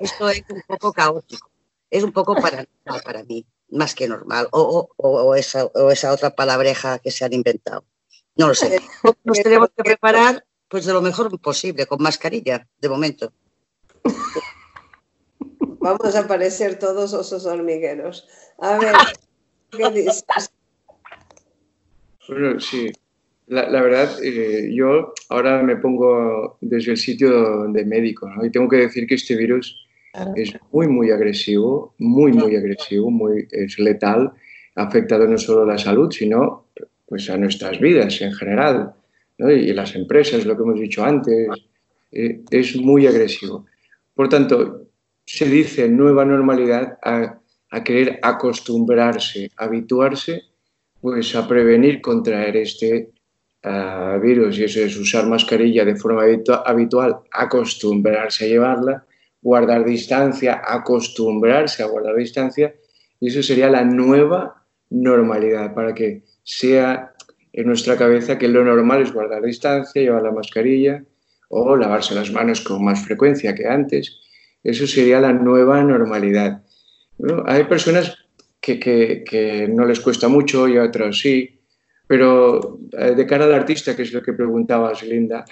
esto 0.00 0.28
es 0.28 0.44
un 0.48 0.62
poco 0.66 0.92
caótico, 0.92 1.50
es 1.90 2.02
un 2.04 2.12
poco 2.12 2.34
para, 2.34 2.66
para 3.04 3.24
mí, 3.24 3.46
más 3.72 3.94
que 3.94 4.06
normal, 4.06 4.48
o, 4.52 4.88
o, 4.96 5.34
esa, 5.34 5.64
o 5.66 5.90
esa 5.90 6.12
otra 6.12 6.34
palabreja 6.34 6.98
que 6.98 7.10
se 7.10 7.24
han 7.24 7.32
inventado. 7.32 7.84
No 8.36 8.48
lo 8.48 8.54
sé. 8.54 8.80
Nos 9.24 9.40
tenemos 9.40 9.70
que 9.76 9.82
preparar 9.82 10.44
pues 10.68 10.86
de 10.86 10.92
lo 10.92 11.02
mejor 11.02 11.38
posible, 11.38 11.86
con 11.86 12.02
mascarilla, 12.02 12.66
de 12.80 12.88
momento. 12.88 13.32
Vamos 15.80 16.16
a 16.16 16.26
parecer 16.26 16.78
todos 16.78 17.12
osos 17.12 17.44
hormigueros. 17.44 18.26
A 18.58 18.78
ver, 18.78 18.94
¿qué 19.70 19.90
dices? 19.90 20.24
Bueno, 22.28 22.60
sí. 22.60 22.90
La, 23.48 23.82
verdad, 23.82 24.16
eh, 24.22 24.70
yo 24.72 25.12
ahora 25.28 25.62
me 25.62 25.76
pongo 25.76 26.56
desde 26.62 26.92
el 26.92 26.96
sitio 26.96 27.64
de 27.64 27.84
médico 27.84 28.26
¿no? 28.30 28.46
y 28.46 28.50
tengo 28.50 28.66
que 28.68 28.76
decir 28.76 29.06
que 29.06 29.16
este 29.16 29.36
virus 29.36 29.81
es 30.36 30.52
muy, 30.70 30.88
muy 30.88 31.10
agresivo, 31.10 31.94
muy, 31.98 32.32
muy 32.32 32.56
agresivo, 32.56 33.10
muy, 33.10 33.48
es 33.50 33.78
letal, 33.78 34.32
ha 34.76 34.82
afectado 34.82 35.26
no 35.26 35.38
solo 35.38 35.62
a 35.62 35.66
la 35.66 35.78
salud, 35.78 36.10
sino 36.10 36.66
pues, 37.06 37.28
a 37.30 37.36
nuestras 37.36 37.80
vidas 37.80 38.20
en 38.20 38.32
general 38.32 38.94
¿no? 39.38 39.50
y 39.50 39.72
las 39.72 39.94
empresas, 39.94 40.44
lo 40.44 40.56
que 40.56 40.62
hemos 40.62 40.80
dicho 40.80 41.04
antes, 41.04 41.48
eh, 42.10 42.40
es 42.50 42.76
muy 42.76 43.06
agresivo. 43.06 43.66
Por 44.14 44.28
tanto, 44.28 44.88
se 45.24 45.46
dice 45.46 45.88
nueva 45.88 46.24
normalidad 46.24 46.98
a 47.02 47.38
a 47.72 47.82
querer 47.82 48.20
acostumbrarse, 48.22 49.50
habituarse, 49.56 50.42
pues 51.00 51.34
a 51.34 51.48
prevenir 51.48 52.00
contraer 52.00 52.56
este 52.58 53.10
uh, 53.64 54.20
virus. 54.20 54.58
Y 54.58 54.64
eso 54.64 54.80
es 54.80 54.96
usar 54.96 55.26
mascarilla 55.26 55.84
de 55.84 55.96
forma 55.96 56.22
habitual, 56.66 57.16
acostumbrarse 57.32 58.44
a 58.44 58.48
llevarla, 58.48 59.06
guardar 59.42 59.84
distancia, 59.84 60.62
acostumbrarse 60.64 61.82
a 61.82 61.86
guardar 61.86 62.16
distancia. 62.16 62.74
Y 63.20 63.28
eso 63.28 63.42
sería 63.42 63.68
la 63.68 63.84
nueva 63.84 64.64
normalidad 64.90 65.74
para 65.74 65.94
que 65.94 66.22
sea 66.42 67.12
en 67.52 67.66
nuestra 67.66 67.96
cabeza 67.96 68.38
que 68.38 68.48
lo 68.48 68.64
normal 68.64 69.02
es 69.02 69.12
guardar 69.12 69.42
distancia, 69.42 70.00
llevar 70.00 70.22
la 70.22 70.32
mascarilla 70.32 71.04
o 71.48 71.76
lavarse 71.76 72.14
las 72.14 72.30
manos 72.32 72.62
con 72.62 72.82
más 72.82 73.04
frecuencia 73.04 73.54
que 73.54 73.66
antes. 73.66 74.20
Eso 74.64 74.86
sería 74.86 75.20
la 75.20 75.32
nueva 75.32 75.82
normalidad. 75.82 76.62
Hay 77.46 77.64
personas 77.64 78.16
que, 78.60 79.68
no 79.70 79.84
les 79.84 80.00
cuesta 80.00 80.28
mucho 80.28 80.68
y 80.68 80.78
otras 80.78 81.18
sí, 81.18 81.60
pero 82.06 82.78
eh, 82.96 83.14
de 83.14 83.26
cara 83.26 83.44
al 83.44 83.54
artista, 83.54 83.94
que 83.94 84.02
es 84.02 84.12
lo 84.12 84.22
que 84.22 84.32
preguntabas, 84.32 85.02
Linda, 85.02 85.44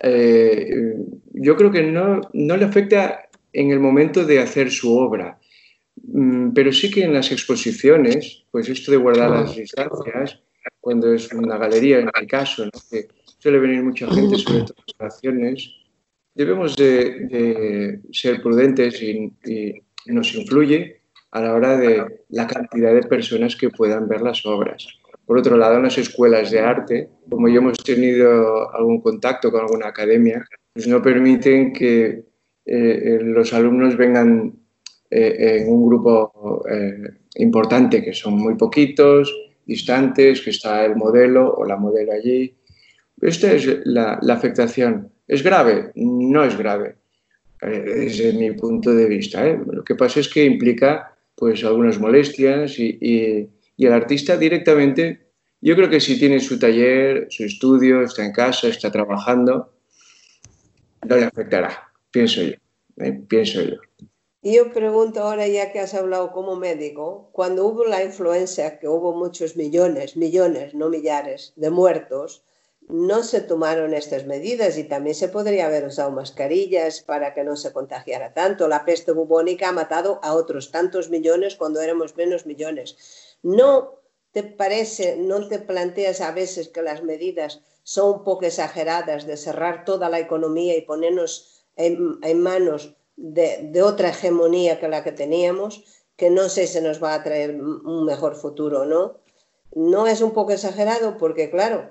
eh, 0.00 0.94
yo 1.32 1.56
creo 1.56 1.70
que 1.70 1.82
no, 1.82 2.20
no 2.32 2.56
le 2.56 2.64
afecta 2.64 3.28
en 3.52 3.70
el 3.70 3.80
momento 3.80 4.24
de 4.24 4.40
hacer 4.40 4.70
su 4.70 4.96
obra, 4.96 5.38
mm, 6.02 6.50
pero 6.52 6.72
sí 6.72 6.90
que 6.90 7.04
en 7.04 7.14
las 7.14 7.30
exposiciones, 7.32 8.44
pues 8.50 8.68
esto 8.68 8.90
de 8.90 8.96
guardar 8.96 9.30
las 9.30 9.56
distancias, 9.56 10.40
cuando 10.80 11.12
es 11.12 11.32
una 11.32 11.58
galería, 11.58 12.00
en 12.00 12.10
el 12.18 12.26
caso, 12.26 12.68
que 12.90 13.08
suele 13.38 13.58
venir 13.58 13.82
mucha 13.82 14.10
gente, 14.12 14.36
sobre 14.38 14.62
todo 14.62 14.74
en 14.78 14.98
relaciones, 14.98 15.74
debemos 16.34 16.76
de, 16.76 18.00
ser 18.12 18.40
prudentes 18.42 19.02
y, 19.02 19.32
y, 19.44 19.82
nos 20.06 20.34
influye 20.34 21.02
a 21.30 21.42
la 21.42 21.54
hora 21.54 21.76
de 21.76 22.22
la 22.30 22.46
cantidad 22.46 22.94
de 22.94 23.02
personas 23.02 23.54
que 23.54 23.68
puedan 23.68 24.08
ver 24.08 24.22
las 24.22 24.44
obras. 24.46 24.99
Por 25.30 25.38
otro 25.38 25.56
lado, 25.56 25.76
en 25.76 25.84
las 25.84 25.96
escuelas 25.96 26.50
de 26.50 26.58
arte, 26.58 27.08
como 27.28 27.46
ya 27.46 27.58
hemos 27.58 27.78
tenido 27.84 28.68
algún 28.74 29.00
contacto 29.00 29.52
con 29.52 29.60
alguna 29.60 29.86
academia, 29.86 30.44
pues 30.72 30.88
no 30.88 31.00
permiten 31.00 31.72
que 31.72 32.06
eh, 32.08 32.24
eh, 32.66 33.18
los 33.22 33.54
alumnos 33.54 33.96
vengan 33.96 34.52
eh, 35.08 35.60
en 35.60 35.72
un 35.72 35.86
grupo 35.86 36.64
importante, 37.36 38.02
que 38.02 38.12
son 38.12 38.38
muy 38.38 38.56
poquitos, 38.56 39.32
distantes, 39.64 40.40
que 40.40 40.50
está 40.50 40.84
el 40.84 40.96
modelo 40.96 41.54
o 41.54 41.64
la 41.64 41.76
modelo 41.76 42.10
allí. 42.10 42.56
Esta 43.20 43.52
es 43.52 43.68
la, 43.84 44.14
afectación. 44.30 45.12
¿Es 45.28 45.44
grave? 45.44 45.92
No 45.94 46.42
es 46.42 46.58
grave, 46.58 46.96
eh, 47.62 47.84
desde 47.86 48.32
mi 48.32 48.50
punto 48.50 48.92
de 48.92 49.06
vista. 49.06 49.46
¿eh? 49.46 49.60
Lo 49.64 49.84
que 49.84 49.94
pasa 49.94 50.18
es 50.18 50.28
que 50.28 50.44
implica 50.44 51.16
pues 51.36 51.62
algunas 51.62 52.00
molestias 52.00 52.80
y, 52.80 53.48
el 53.86 53.92
artista 53.92 54.36
directamente, 54.36 55.30
yo 55.60 55.76
creo 55.76 55.90
que 55.90 56.00
si 56.00 56.18
tiene 56.18 56.40
su 56.40 56.58
taller, 56.58 57.26
su 57.30 57.44
estudio, 57.44 58.02
está 58.02 58.24
en 58.24 58.32
casa, 58.32 58.68
está 58.68 58.90
trabajando, 58.90 59.72
no 61.06 61.16
le 61.16 61.24
afectará, 61.24 61.92
pienso 62.10 62.42
yo, 62.42 62.54
¿eh? 62.98 63.20
pienso 63.28 63.62
yo. 63.62 63.76
Y 64.42 64.54
yo 64.54 64.72
pregunto 64.72 65.20
ahora, 65.20 65.46
ya 65.48 65.70
que 65.70 65.80
has 65.80 65.92
hablado 65.92 66.32
como 66.32 66.56
médico, 66.56 67.28
cuando 67.32 67.66
hubo 67.66 67.84
la 67.84 68.02
influencia, 68.02 68.78
que 68.78 68.88
hubo 68.88 69.14
muchos 69.14 69.54
millones, 69.56 70.16
millones, 70.16 70.72
no 70.72 70.88
millares, 70.88 71.52
de 71.56 71.68
muertos, 71.68 72.42
no 72.88 73.22
se 73.22 73.40
tomaron 73.42 73.94
estas 73.94 74.26
medidas 74.26 74.76
y 74.78 74.84
también 74.84 75.14
se 75.14 75.28
podría 75.28 75.66
haber 75.66 75.84
usado 75.84 76.10
mascarillas 76.10 77.02
para 77.02 77.34
que 77.34 77.44
no 77.44 77.54
se 77.56 77.72
contagiara 77.72 78.32
tanto. 78.32 78.66
La 78.66 78.84
peste 78.84 79.12
bubónica 79.12 79.68
ha 79.68 79.72
matado 79.72 80.20
a 80.22 80.32
otros 80.34 80.72
tantos 80.72 81.10
millones 81.10 81.56
cuando 81.56 81.80
éramos 81.80 82.16
menos 82.16 82.46
millones. 82.46 83.29
¿No 83.42 84.00
te 84.32 84.42
parece, 84.42 85.16
no 85.16 85.48
te 85.48 85.58
planteas 85.58 86.20
a 86.20 86.32
veces 86.32 86.68
que 86.68 86.82
las 86.82 87.02
medidas 87.02 87.62
son 87.82 88.18
un 88.18 88.24
poco 88.24 88.44
exageradas 88.44 89.26
de 89.26 89.36
cerrar 89.36 89.84
toda 89.84 90.08
la 90.08 90.20
economía 90.20 90.76
y 90.76 90.82
ponernos 90.82 91.64
en, 91.76 92.40
manos 92.40 92.94
de, 93.16 93.68
de, 93.72 93.82
otra 93.82 94.10
hegemonía 94.10 94.78
que 94.78 94.88
la 94.88 95.02
que 95.02 95.12
teníamos, 95.12 95.82
que 96.16 96.30
no 96.30 96.48
sé 96.48 96.66
si 96.66 96.80
nos 96.80 97.02
va 97.02 97.14
a 97.14 97.22
traer 97.22 97.60
un 97.60 98.04
mejor 98.04 98.36
futuro 98.36 98.82
o 98.82 98.84
no? 98.84 99.16
¿No 99.74 100.06
es 100.06 100.20
un 100.20 100.32
poco 100.32 100.52
exagerado? 100.52 101.16
Porque, 101.16 101.50
claro, 101.50 101.90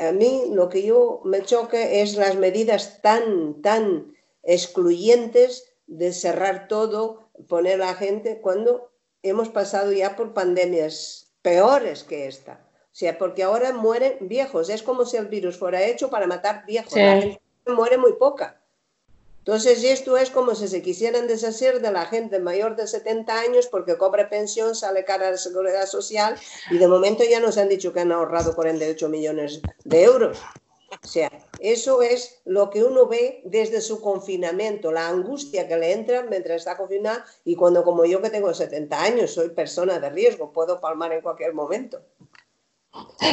a 0.00 0.12
mí 0.12 0.44
lo 0.50 0.68
que 0.68 0.82
yo 0.82 1.20
me 1.24 1.42
choque 1.42 2.02
es 2.02 2.16
las 2.16 2.36
medidas 2.36 3.00
tan, 3.02 3.62
tan 3.62 4.14
excluyentes 4.42 5.72
de 5.86 6.12
cerrar 6.12 6.68
todo, 6.68 7.30
poner 7.48 7.80
a 7.82 7.86
la 7.86 7.94
gente, 7.94 8.40
cuando 8.40 8.89
hemos 9.22 9.48
pasado 9.48 9.92
ya 9.92 10.16
por 10.16 10.32
pandemias 10.32 11.32
peores 11.42 12.04
que 12.04 12.26
esta. 12.26 12.60
O 12.92 12.94
sea, 13.00 13.18
porque 13.18 13.42
ahora 13.42 13.72
mueren 13.72 14.16
viejos. 14.20 14.68
Es 14.68 14.82
como 14.82 15.04
si 15.04 15.16
el 15.16 15.26
virus 15.26 15.56
fuera 15.56 15.82
hecho 15.82 16.10
para 16.10 16.26
matar 16.26 16.64
viejos. 16.66 16.94
La 16.94 17.20
gente 17.20 17.40
muere 17.66 17.98
muy 17.98 18.14
poca. 18.14 18.60
Entonces, 19.38 19.82
esto 19.84 20.18
es 20.18 20.30
como 20.30 20.54
si 20.54 20.68
se 20.68 20.82
quisieran 20.82 21.26
deshacer 21.26 21.80
de 21.80 21.90
la 21.90 22.04
gente 22.04 22.38
mayor 22.40 22.76
de 22.76 22.86
70 22.86 23.40
años 23.40 23.68
porque 23.68 23.96
cobra 23.96 24.28
pensión, 24.28 24.74
sale 24.74 25.04
cara 25.04 25.28
a 25.28 25.30
la 25.30 25.38
seguridad 25.38 25.86
social 25.86 26.36
y 26.70 26.76
de 26.76 26.86
momento 26.86 27.24
ya 27.24 27.40
nos 27.40 27.56
han 27.56 27.70
dicho 27.70 27.92
que 27.92 28.00
han 28.00 28.12
ahorrado 28.12 28.54
48 28.54 29.08
millones 29.08 29.62
de 29.84 30.02
euros. 30.02 30.38
O 31.02 31.06
sea, 31.06 31.30
eso 31.60 32.02
es 32.02 32.40
lo 32.44 32.70
que 32.70 32.82
uno 32.82 33.06
ve 33.06 33.42
desde 33.44 33.80
su 33.80 34.00
confinamiento, 34.00 34.90
la 34.90 35.08
angustia 35.08 35.68
que 35.68 35.76
le 35.76 35.92
entra 35.92 36.24
mientras 36.24 36.58
está 36.58 36.76
confinado 36.76 37.20
y 37.44 37.54
cuando 37.54 37.84
como 37.84 38.04
yo 38.04 38.20
que 38.20 38.30
tengo 38.30 38.52
70 38.52 39.00
años 39.00 39.30
soy 39.32 39.50
persona 39.50 40.00
de 40.00 40.10
riesgo, 40.10 40.52
puedo 40.52 40.80
palmar 40.80 41.12
en 41.12 41.20
cualquier 41.20 41.54
momento. 41.54 42.00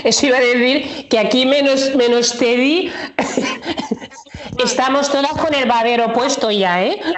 Eso 0.03 0.27
iba 0.27 0.37
a 0.37 0.41
decir 0.41 1.09
que 1.09 1.17
aquí 1.17 1.47
menos, 1.47 1.95
menos 1.95 2.37
Teddy 2.37 2.91
Estamos 4.63 5.11
todas 5.11 5.33
con 5.33 5.53
el 5.53 5.67
babero 5.67 6.11
puesto 6.13 6.49
ya, 6.51 6.83
¿eh? 6.83 6.99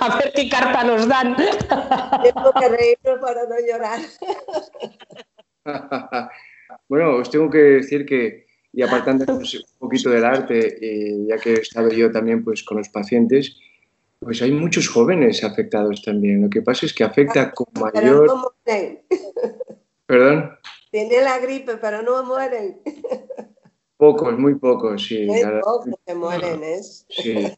A 0.00 0.16
ver 0.16 0.32
qué 0.34 0.48
carta 0.48 0.82
nos 0.84 1.06
dan. 1.06 1.36
Tengo 1.36 2.52
que 2.58 2.68
reírnos 2.68 3.20
para 3.20 3.44
no 3.44 3.56
llorar. 3.66 4.00
bueno, 6.90 7.18
os 7.18 7.30
tengo 7.30 7.48
que 7.48 7.58
decir 7.58 8.04
que, 8.04 8.46
y 8.72 8.82
apartándonos 8.82 9.54
un 9.78 9.78
poquito 9.78 10.10
del 10.10 10.24
arte, 10.24 11.24
ya 11.28 11.38
que 11.38 11.54
he 11.54 11.60
estado 11.60 11.88
yo 11.90 12.10
también 12.10 12.42
pues, 12.42 12.64
con 12.64 12.78
los 12.78 12.88
pacientes, 12.88 13.56
pues 14.18 14.42
hay 14.42 14.50
muchos 14.50 14.88
jóvenes 14.88 15.44
afectados 15.44 16.02
también. 16.02 16.42
Lo 16.42 16.50
que 16.50 16.62
pasa 16.62 16.86
es 16.86 16.92
que 16.92 17.04
afecta 17.04 17.52
con 17.52 17.68
mayor... 17.74 17.94
Pero 17.94 18.26
no 18.26 18.52
mueren. 18.66 19.02
¿Perdón? 20.06 20.50
Tiene 20.90 21.20
la 21.20 21.38
gripe, 21.38 21.76
pero 21.76 22.02
no 22.02 22.24
mueren. 22.24 22.80
Pocos, 23.96 24.36
muy 24.36 24.56
pocos, 24.56 25.06
sí. 25.06 25.26
Muy 25.26 25.42
pocos 25.62 25.94
se 26.04 26.14
mueren, 26.16 26.64
¿es? 26.64 27.06
Sí. 27.08 27.54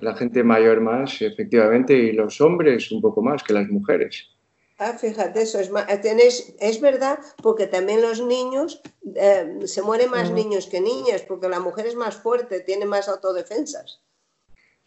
La 0.00 0.16
gente 0.16 0.42
mayor 0.42 0.80
más, 0.80 1.20
efectivamente, 1.20 1.92
y 1.92 2.12
los 2.12 2.40
hombres 2.40 2.90
un 2.90 3.02
poco 3.02 3.20
más 3.20 3.42
que 3.42 3.52
las 3.52 3.68
mujeres. 3.68 4.33
Ah, 4.78 4.94
fíjate, 4.94 5.42
eso 5.42 5.60
es, 5.60 5.70
tenéis, 6.02 6.54
es 6.58 6.80
verdad, 6.80 7.18
porque 7.42 7.68
también 7.68 8.02
los 8.02 8.20
niños, 8.20 8.82
eh, 9.14 9.60
se 9.66 9.82
mueren 9.82 10.10
más 10.10 10.32
niños 10.32 10.66
que 10.66 10.80
niñas, 10.80 11.22
porque 11.22 11.48
la 11.48 11.60
mujer 11.60 11.86
es 11.86 11.94
más 11.94 12.16
fuerte, 12.16 12.60
tiene 12.60 12.84
más 12.84 13.08
autodefensas. 13.08 14.00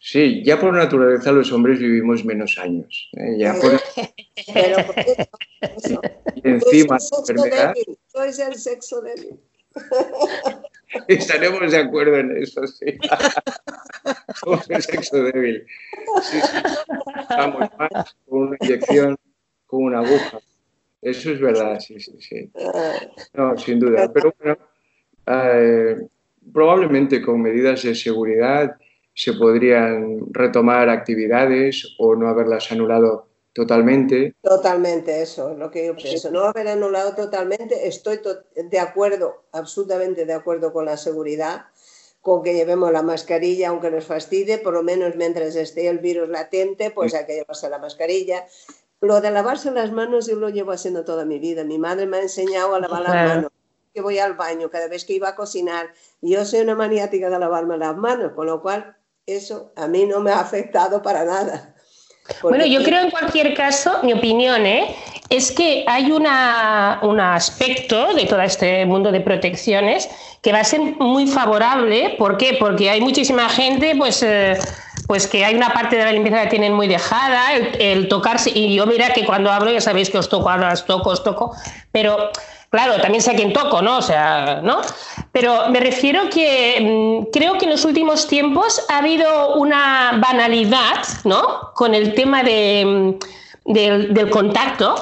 Sí, 0.00 0.44
ya 0.44 0.60
por 0.60 0.74
naturaleza 0.74 1.32
los 1.32 1.50
hombres 1.52 1.80
vivimos 1.80 2.24
menos 2.24 2.56
años. 2.58 3.10
¿eh? 3.14 3.36
Ya 3.38 3.54
por... 3.54 3.72
Pero 4.54 4.86
por 4.86 4.98
eso, 4.98 6.00
Y 6.36 6.48
encima, 6.48 6.98
enfermedad... 7.18 7.74
Sois 8.06 8.38
el 8.38 8.54
sexo 8.54 9.00
débil. 9.00 9.40
Estaremos 11.08 11.70
de 11.72 11.78
acuerdo 11.78 12.16
en 12.16 12.36
eso, 12.36 12.66
sí. 12.66 12.96
Somos 14.40 14.70
el 14.70 14.82
sexo 14.82 15.24
débil. 15.24 15.66
Sí, 16.22 16.38
Estamos 17.20 17.68
más 17.78 18.16
con 18.26 18.40
una 18.40 18.56
inyección, 18.60 19.18
con 19.68 19.84
una 19.84 20.00
aguja. 20.00 20.40
Eso 21.00 21.30
es 21.30 21.40
verdad, 21.40 21.78
sí, 21.78 22.00
sí, 22.00 22.16
sí. 22.20 22.50
No, 23.34 23.56
sin 23.56 23.78
duda. 23.78 24.10
Pero 24.12 24.34
bueno, 24.40 24.58
eh, 25.26 25.96
probablemente 26.52 27.22
con 27.22 27.40
medidas 27.40 27.84
de 27.84 27.94
seguridad 27.94 28.76
se 29.14 29.34
podrían 29.34 30.32
retomar 30.32 30.88
actividades 30.88 31.94
o 31.98 32.16
no 32.16 32.28
haberlas 32.28 32.72
anulado 32.72 33.28
totalmente. 33.52 34.34
Totalmente, 34.42 35.22
eso 35.22 35.52
es 35.52 35.58
lo 35.58 35.70
que 35.70 35.86
yo 35.86 35.96
pienso. 35.96 36.30
No 36.30 36.44
haber 36.44 36.68
anulado 36.68 37.14
totalmente, 37.14 37.86
estoy 37.86 38.20
de 38.54 38.78
acuerdo, 38.78 39.44
absolutamente 39.52 40.24
de 40.24 40.32
acuerdo 40.32 40.72
con 40.72 40.86
la 40.86 40.96
seguridad, 40.96 41.66
con 42.20 42.42
que 42.42 42.54
llevemos 42.54 42.92
la 42.92 43.02
mascarilla, 43.02 43.68
aunque 43.68 43.90
nos 43.90 44.04
fastidie, 44.04 44.58
por 44.58 44.74
lo 44.74 44.82
menos 44.82 45.14
mientras 45.16 45.54
esté 45.56 45.88
el 45.88 45.98
virus 45.98 46.28
latente, 46.28 46.90
pues 46.90 47.14
hay 47.14 47.26
que 47.26 47.34
llevarse 47.34 47.68
la 47.68 47.78
mascarilla. 47.78 48.46
Lo 49.00 49.20
de 49.20 49.30
lavarse 49.30 49.70
las 49.70 49.92
manos 49.92 50.26
yo 50.26 50.36
lo 50.36 50.48
llevo 50.48 50.72
haciendo 50.72 51.04
toda 51.04 51.24
mi 51.24 51.38
vida. 51.38 51.64
Mi 51.64 51.78
madre 51.78 52.06
me 52.06 52.18
ha 52.18 52.22
enseñado 52.22 52.74
a 52.74 52.80
lavar 52.80 53.02
las 53.02 53.14
manos. 53.14 53.52
Que 53.94 54.00
voy 54.00 54.18
al 54.18 54.34
baño, 54.34 54.70
cada 54.70 54.88
vez 54.88 55.04
que 55.04 55.14
iba 55.14 55.28
a 55.28 55.34
cocinar. 55.36 55.88
Yo 56.20 56.44
soy 56.44 56.60
una 56.60 56.74
maniática 56.74 57.30
de 57.30 57.38
lavarme 57.38 57.78
las 57.78 57.96
manos, 57.96 58.32
con 58.32 58.46
lo 58.46 58.60
cual 58.60 58.96
eso 59.26 59.72
a 59.76 59.86
mí 59.86 60.04
no 60.04 60.20
me 60.20 60.30
ha 60.30 60.40
afectado 60.40 61.02
para 61.02 61.24
nada. 61.24 61.74
Bueno, 62.42 62.66
yo 62.66 62.82
creo 62.82 63.02
en 63.02 63.10
cualquier 63.10 63.54
caso, 63.54 64.02
mi 64.02 64.12
opinión 64.12 64.66
¿eh? 64.66 64.94
es 65.30 65.50
que 65.50 65.84
hay 65.88 66.12
una, 66.12 67.00
un 67.02 67.20
aspecto 67.20 68.12
de 68.14 68.26
todo 68.26 68.42
este 68.42 68.84
mundo 68.84 69.10
de 69.10 69.20
protecciones 69.20 70.08
que 70.42 70.52
va 70.52 70.60
a 70.60 70.64
ser 70.64 70.80
muy 70.80 71.26
favorable. 71.26 72.16
¿Por 72.18 72.36
qué? 72.36 72.56
Porque 72.58 72.90
hay 72.90 73.00
muchísima 73.00 73.48
gente, 73.48 73.94
pues... 73.96 74.22
Eh, 74.22 74.58
pues 75.08 75.26
que 75.26 75.44
hay 75.44 75.56
una 75.56 75.72
parte 75.72 75.96
de 75.96 76.04
la 76.04 76.12
limpieza 76.12 76.42
que 76.42 76.50
tienen 76.50 76.74
muy 76.74 76.86
dejada, 76.86 77.54
el, 77.54 78.08
tocarse, 78.08 78.50
y 78.54 78.74
yo 78.74 78.86
mira 78.86 79.12
que 79.14 79.24
cuando 79.24 79.50
hablo 79.50 79.72
ya 79.72 79.80
sabéis 79.80 80.10
que 80.10 80.18
os 80.18 80.28
toco, 80.28 80.50
ahora 80.50 80.72
os 80.72 80.84
toco, 80.84 81.10
os 81.10 81.24
toco, 81.24 81.56
pero 81.90 82.30
Claro, 82.70 83.00
también 83.00 83.22
sé 83.22 83.30
a 83.30 83.34
quién 83.34 83.54
toco, 83.54 83.80
¿no? 83.80 83.96
O 83.96 84.02
sea, 84.02 84.60
¿no? 84.62 84.82
Pero 85.32 85.70
me 85.70 85.80
refiero 85.80 86.28
que 86.28 86.78
mm, 86.78 87.30
creo 87.32 87.56
que 87.56 87.64
en 87.64 87.70
los 87.70 87.86
últimos 87.86 88.26
tiempos 88.26 88.84
ha 88.90 88.98
habido 88.98 89.54
una 89.54 90.18
banalidad, 90.20 91.02
¿no? 91.24 91.72
Con 91.74 91.94
el 91.94 92.14
tema 92.14 92.42
de, 92.42 93.16
mm, 93.64 93.72
del, 93.72 94.28
contacto, 94.28 94.96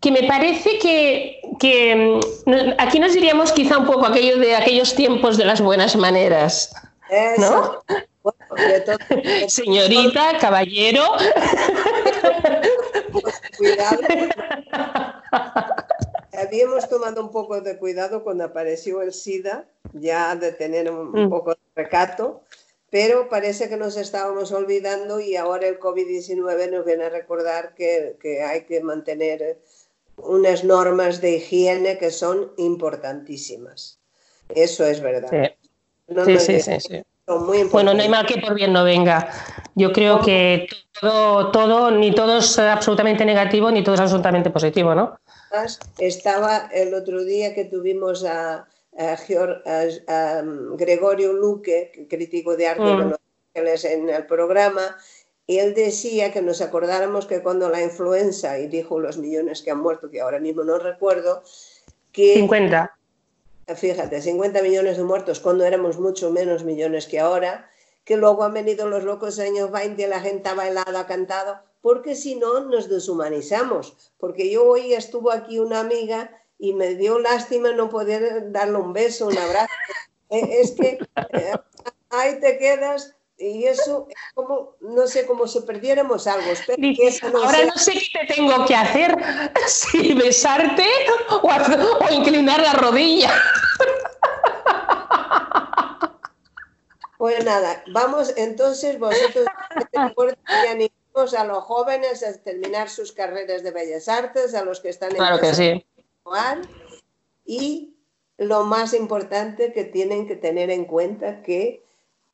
que 0.00 0.12
me 0.12 0.22
parece 0.22 0.78
que, 0.78 2.20
mm, 2.46 2.74
aquí 2.78 3.00
nos 3.00 3.14
diríamos 3.14 3.50
quizá 3.50 3.78
un 3.78 3.86
poco 3.86 4.06
aquello 4.06 4.38
de 4.38 4.54
aquellos 4.54 4.94
tiempos 4.94 5.36
de 5.36 5.44
las 5.44 5.60
buenas 5.60 5.96
maneras, 5.96 6.72
¿no? 7.38 7.82
Señorita, 9.48 10.38
caballero. 10.38 11.04
Cuidado 13.58 13.98
habíamos 16.32 16.88
tomado 16.88 17.22
un 17.22 17.30
poco 17.30 17.60
de 17.60 17.78
cuidado 17.78 18.22
cuando 18.24 18.44
apareció 18.44 19.02
el 19.02 19.12
SIDA, 19.12 19.66
ya 19.92 20.34
de 20.36 20.52
tener 20.52 20.90
un, 20.90 21.10
mm. 21.12 21.30
poco 21.30 21.52
de 21.52 21.60
recato, 21.82 22.42
pero 22.90 23.28
parece 23.28 23.68
que 23.68 23.76
nos 23.76 23.96
estábamos 23.96 24.52
olvidando 24.52 25.20
y 25.20 25.36
ahora 25.36 25.66
el 25.66 25.78
COVID-19 25.78 26.70
nos 26.70 26.84
viene 26.84 27.04
a 27.04 27.10
recordar 27.10 27.74
que, 27.74 28.16
que, 28.20 28.42
hay 28.42 28.64
que 28.64 28.82
mantener 28.82 29.58
unas 30.16 30.62
normas 30.64 31.20
de 31.20 31.36
higiene 31.36 31.98
que 31.98 32.10
son 32.10 32.52
importantísimas. 32.58 33.98
Eso 34.48 34.84
es 34.84 35.00
verdad. 35.00 35.54
Sí. 36.06 36.38
sí, 36.38 36.60
sí, 36.60 36.80
sí, 36.80 37.02
Bueno, 37.26 37.94
no 37.94 38.02
hay 38.02 38.08
mal 38.08 38.26
que 38.26 38.40
por 38.40 38.54
bien 38.54 38.72
no 38.72 38.84
venga. 38.84 39.28
Yo 39.74 39.92
creo 39.92 40.20
que 40.20 40.66
todo, 41.00 41.50
todo, 41.50 41.90
ni 41.90 42.12
todo 42.12 42.38
es 42.38 42.58
absolutamente 42.58 43.24
negativo, 43.24 43.70
ni 43.70 43.82
todo 43.82 43.94
es 43.94 44.00
absolutamente 44.00 44.50
positivo, 44.50 44.94
¿no? 44.94 45.18
Estaba 45.98 46.68
el 46.72 46.94
otro 46.94 47.24
día 47.24 47.54
que 47.54 47.64
tuvimos 47.64 48.24
a, 48.24 48.66
Gregorio 50.76 51.32
Luque, 51.32 52.06
crítico 52.10 52.56
de 52.56 52.66
arte 52.66 52.82
mm. 52.82 53.14
en 53.54 54.08
el 54.10 54.26
programa, 54.26 54.96
y 55.46 55.58
él 55.58 55.74
decía 55.74 56.32
que 56.32 56.42
nos 56.42 56.60
acordáramos 56.60 57.26
que 57.26 57.42
cuando 57.42 57.70
la 57.70 57.82
influenza, 57.82 58.58
y 58.58 58.66
dijo 58.66 59.00
los 59.00 59.16
millones 59.16 59.62
que 59.62 59.70
han 59.70 59.80
muerto, 59.80 60.10
que 60.10 60.20
ahora 60.20 60.40
mismo 60.40 60.62
no 60.64 60.78
recuerdo, 60.78 61.42
que... 62.12 62.34
50. 62.34 62.92
Fíjate, 63.66 64.20
50 64.20 64.62
millones 64.62 64.96
de 64.96 65.04
muertos 65.04 65.40
cuando 65.40 65.64
éramos 65.64 65.98
mucho 65.98 66.30
menos 66.30 66.64
millones 66.64 67.06
que 67.06 67.20
ahora, 67.20 67.70
que 68.04 68.16
luego 68.16 68.44
han 68.44 68.54
venido 68.54 68.88
los 68.88 69.04
locos 69.04 69.38
años 69.38 69.70
20 69.70 70.02
y 70.02 70.06
la 70.06 70.20
gente 70.20 70.48
ha 70.48 70.54
bailado, 70.54 70.98
ha 70.98 71.06
cantado, 71.06 71.60
porque 71.80 72.14
si 72.14 72.34
no 72.34 72.60
nos 72.60 72.88
deshumanizamos. 72.88 74.12
Porque 74.18 74.50
yo 74.50 74.64
hoy 74.64 74.94
estuvo 74.94 75.30
aquí 75.30 75.58
una 75.58 75.80
amiga 75.80 76.30
y 76.58 76.74
me 76.74 76.94
dio 76.94 77.18
lástima 77.18 77.72
no 77.72 77.88
poder 77.88 78.50
darle 78.52 78.78
un 78.78 78.92
beso, 78.92 79.26
un 79.26 79.38
abrazo. 79.38 79.68
Eh, 80.34 80.62
es 80.62 80.70
que 80.70 80.98
eh, 81.34 81.52
ahí 82.08 82.40
te 82.40 82.56
quedas 82.56 83.14
y 83.42 83.66
eso 83.66 84.06
es 84.08 84.16
como, 84.34 84.76
no 84.80 85.06
sé, 85.06 85.26
como 85.26 85.46
si 85.48 85.60
perdiéramos 85.60 86.26
algo. 86.26 86.50
ahora 87.42 87.64
no 87.66 87.76
sé 87.76 87.92
qué 87.92 88.26
te 88.26 88.34
tengo 88.34 88.64
que 88.66 88.74
hacer, 88.74 89.16
si 89.66 90.14
besarte 90.14 90.86
o, 91.28 91.40
o 91.42 92.12
inclinar 92.12 92.60
la 92.60 92.74
rodilla. 92.74 93.32
Pues 97.18 97.44
nada, 97.44 97.84
vamos 97.92 98.34
entonces 98.36 98.98
vosotros 98.98 99.46
animamos 100.58 101.34
a 101.38 101.44
los 101.44 101.62
jóvenes 101.62 102.24
a 102.24 102.36
terminar 102.42 102.88
sus 102.88 103.12
carreras 103.12 103.62
de 103.62 103.70
bellas 103.70 104.08
artes, 104.08 104.56
a 104.56 104.64
los 104.64 104.80
que 104.80 104.88
están 104.88 105.10
claro 105.10 105.38
que 105.38 105.54
sí. 105.54 105.86
y 107.46 107.94
lo 108.38 108.64
más 108.64 108.92
importante 108.92 109.72
que 109.72 109.84
tienen 109.84 110.26
que 110.26 110.34
tener 110.34 110.68
en 110.70 110.84
cuenta 110.84 111.42
que 111.42 111.84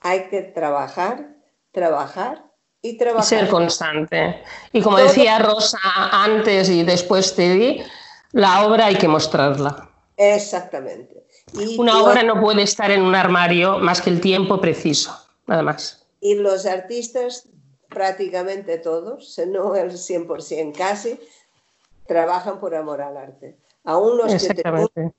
hay 0.01 0.29
que 0.29 0.43
trabajar, 0.43 1.37
trabajar 1.73 2.45
y 2.83 2.97
trabajar. 2.97 3.25
Y 3.25 3.27
ser 3.27 3.49
constante. 3.49 4.43
Y 4.73 4.83
como 4.83 4.99
decía 4.99 5.39
Rosa 5.39 5.79
antes 5.85 6.69
y 6.69 6.85
después 6.85 7.35
te 7.35 7.51
di, 7.51 7.83
la 8.33 8.67
obra 8.67 8.87
hay 8.87 8.97
que 8.97 9.09
mostrarla. 9.09 9.91
Exactamente. 10.17 11.27
Una 11.79 12.03
obra 12.03 12.23
no 12.23 12.41
puede 12.41 12.63
estar 12.63 12.91
en 12.91 13.03
un 13.03 13.15
armario 13.15 13.79
más 13.79 14.03
que 14.03 14.11
el 14.11 14.21
tiempo 14.21 14.61
preciso, 14.61 15.17
nada 15.47 15.63
más. 15.63 16.07
Y 16.21 16.35
los 16.35 16.67
artistas, 16.67 17.49
prácticamente 17.89 18.79
todos, 18.79 19.41
no 19.47 19.75
el 19.77 19.93
100% 19.93 20.77
casi, 20.77 21.19
trabajan 22.07 22.59
por 22.59 22.75
amor 22.75 23.01
al 23.01 23.17
arte. 23.17 23.57
Aún 23.85 24.19
los 24.19 24.33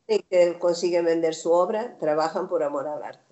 que, 0.07 0.25
que 0.29 0.59
consiguen 0.59 1.05
vender 1.05 1.33
su 1.33 1.51
obra, 1.51 1.97
trabajan 1.97 2.47
por 2.47 2.61
amor 2.61 2.87
al 2.87 3.01
arte 3.01 3.28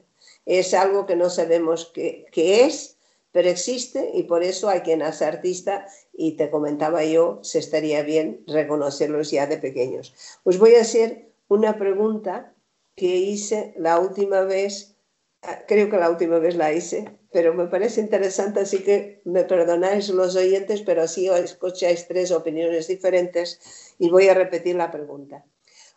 es 0.48 0.74
algo 0.74 1.06
que 1.06 1.18
no 1.18 1.30
sabemos 1.30 1.91
qué, 1.93 2.26
es, 2.34 2.98
pero 3.32 3.50
existe 3.50 4.12
y 4.14 4.24
por 4.24 4.43
eso 4.43 4.70
hay 4.70 4.80
quien 4.80 5.02
hace 5.02 5.26
artista 5.26 5.86
y 6.14 6.38
te 6.38 6.50
comentaba 6.50 7.04
yo, 7.04 7.39
se 7.43 7.60
estaría 7.60 8.02
bien 8.02 8.43
reconocerlos 8.48 9.30
ya 9.30 9.45
de 9.45 9.58
pequeños. 9.58 10.14
Os 10.45 10.58
voy 10.58 10.76
a 10.76 10.82
hacer 10.82 11.34
una 11.50 11.78
pregunta 11.78 12.56
que 12.95 13.18
hice 13.18 13.74
la 13.78 14.00
última 14.00 14.41
vez, 14.41 14.95
ah, 15.41 15.60
creo 15.68 15.89
que 15.89 15.98
la 15.98 16.10
última 16.10 16.39
vez 16.39 16.56
la 16.56 16.72
hice, 16.72 17.20
pero 17.34 17.54
me 17.54 17.68
parece 17.68 18.00
interesante, 18.00 18.62
así 18.62 18.80
que 18.84 19.22
me 19.26 19.43
perdonáis 19.43 20.08
los 20.10 20.38
oyentes, 20.38 20.82
pero 20.82 21.04
así 21.04 21.28
escucháis 21.28 22.08
tres 22.08 22.32
opiniones 22.32 22.88
diferentes 22.88 23.93
y 24.00 24.10
voy 24.10 24.30
a 24.30 24.34
repetir 24.34 24.78
la 24.78 24.91
pregunta. 24.91 25.45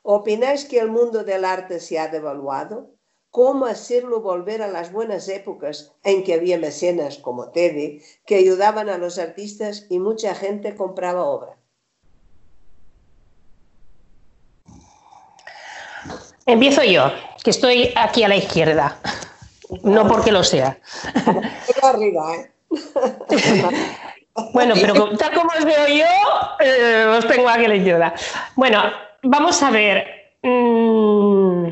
¿Opináis 0.03 0.65
que 0.65 0.81
el 0.81 0.91
mundo 0.91 1.23
del 1.23 1.45
arte 1.45 1.79
se 1.79 2.01
ha 2.01 2.09
devaluado? 2.09 3.00
Cómo 3.31 3.67
hacerlo 3.67 4.21
volver 4.21 4.63
a 4.63 4.69
las 4.69 4.93
buenas 4.93 5.29
épocas 5.29 5.93
en 6.03 6.25
que 6.25 6.35
había 6.35 6.59
mecenas 6.59 7.19
como 7.19 7.51
Teddy 7.51 8.03
que 8.27 8.37
ayudaban 8.37 8.89
a 8.89 8.99
los 8.99 9.19
artistas 9.19 9.87
y 9.89 9.99
mucha 9.99 10.35
gente 10.35 10.75
compraba 10.75 11.25
obra. 11.25 11.57
Empiezo 16.47 16.83
yo, 16.83 17.13
que 17.45 17.51
estoy 17.51 17.93
aquí 17.95 18.25
a 18.25 18.29
la 18.29 18.37
izquierda, 18.37 18.99
no 19.83 20.09
porque 20.09 20.33
lo 20.33 20.43
sea. 20.43 20.79
arriba, 21.83 22.35
¿eh? 22.35 22.51
bueno, 24.53 24.75
pero 24.81 25.17
tal 25.17 25.33
como 25.33 25.51
os 25.57 25.65
veo 25.65 25.87
yo, 25.87 26.65
eh, 26.65 27.05
os 27.17 27.29
tengo 27.29 27.49
aquí 27.49 27.67
a 27.67 27.69
la 27.69 27.77
izquierda. 27.77 28.15
Bueno, 28.57 28.83
vamos 29.23 29.63
a 29.63 29.71
ver. 29.71 30.05
Mm, 30.43 31.69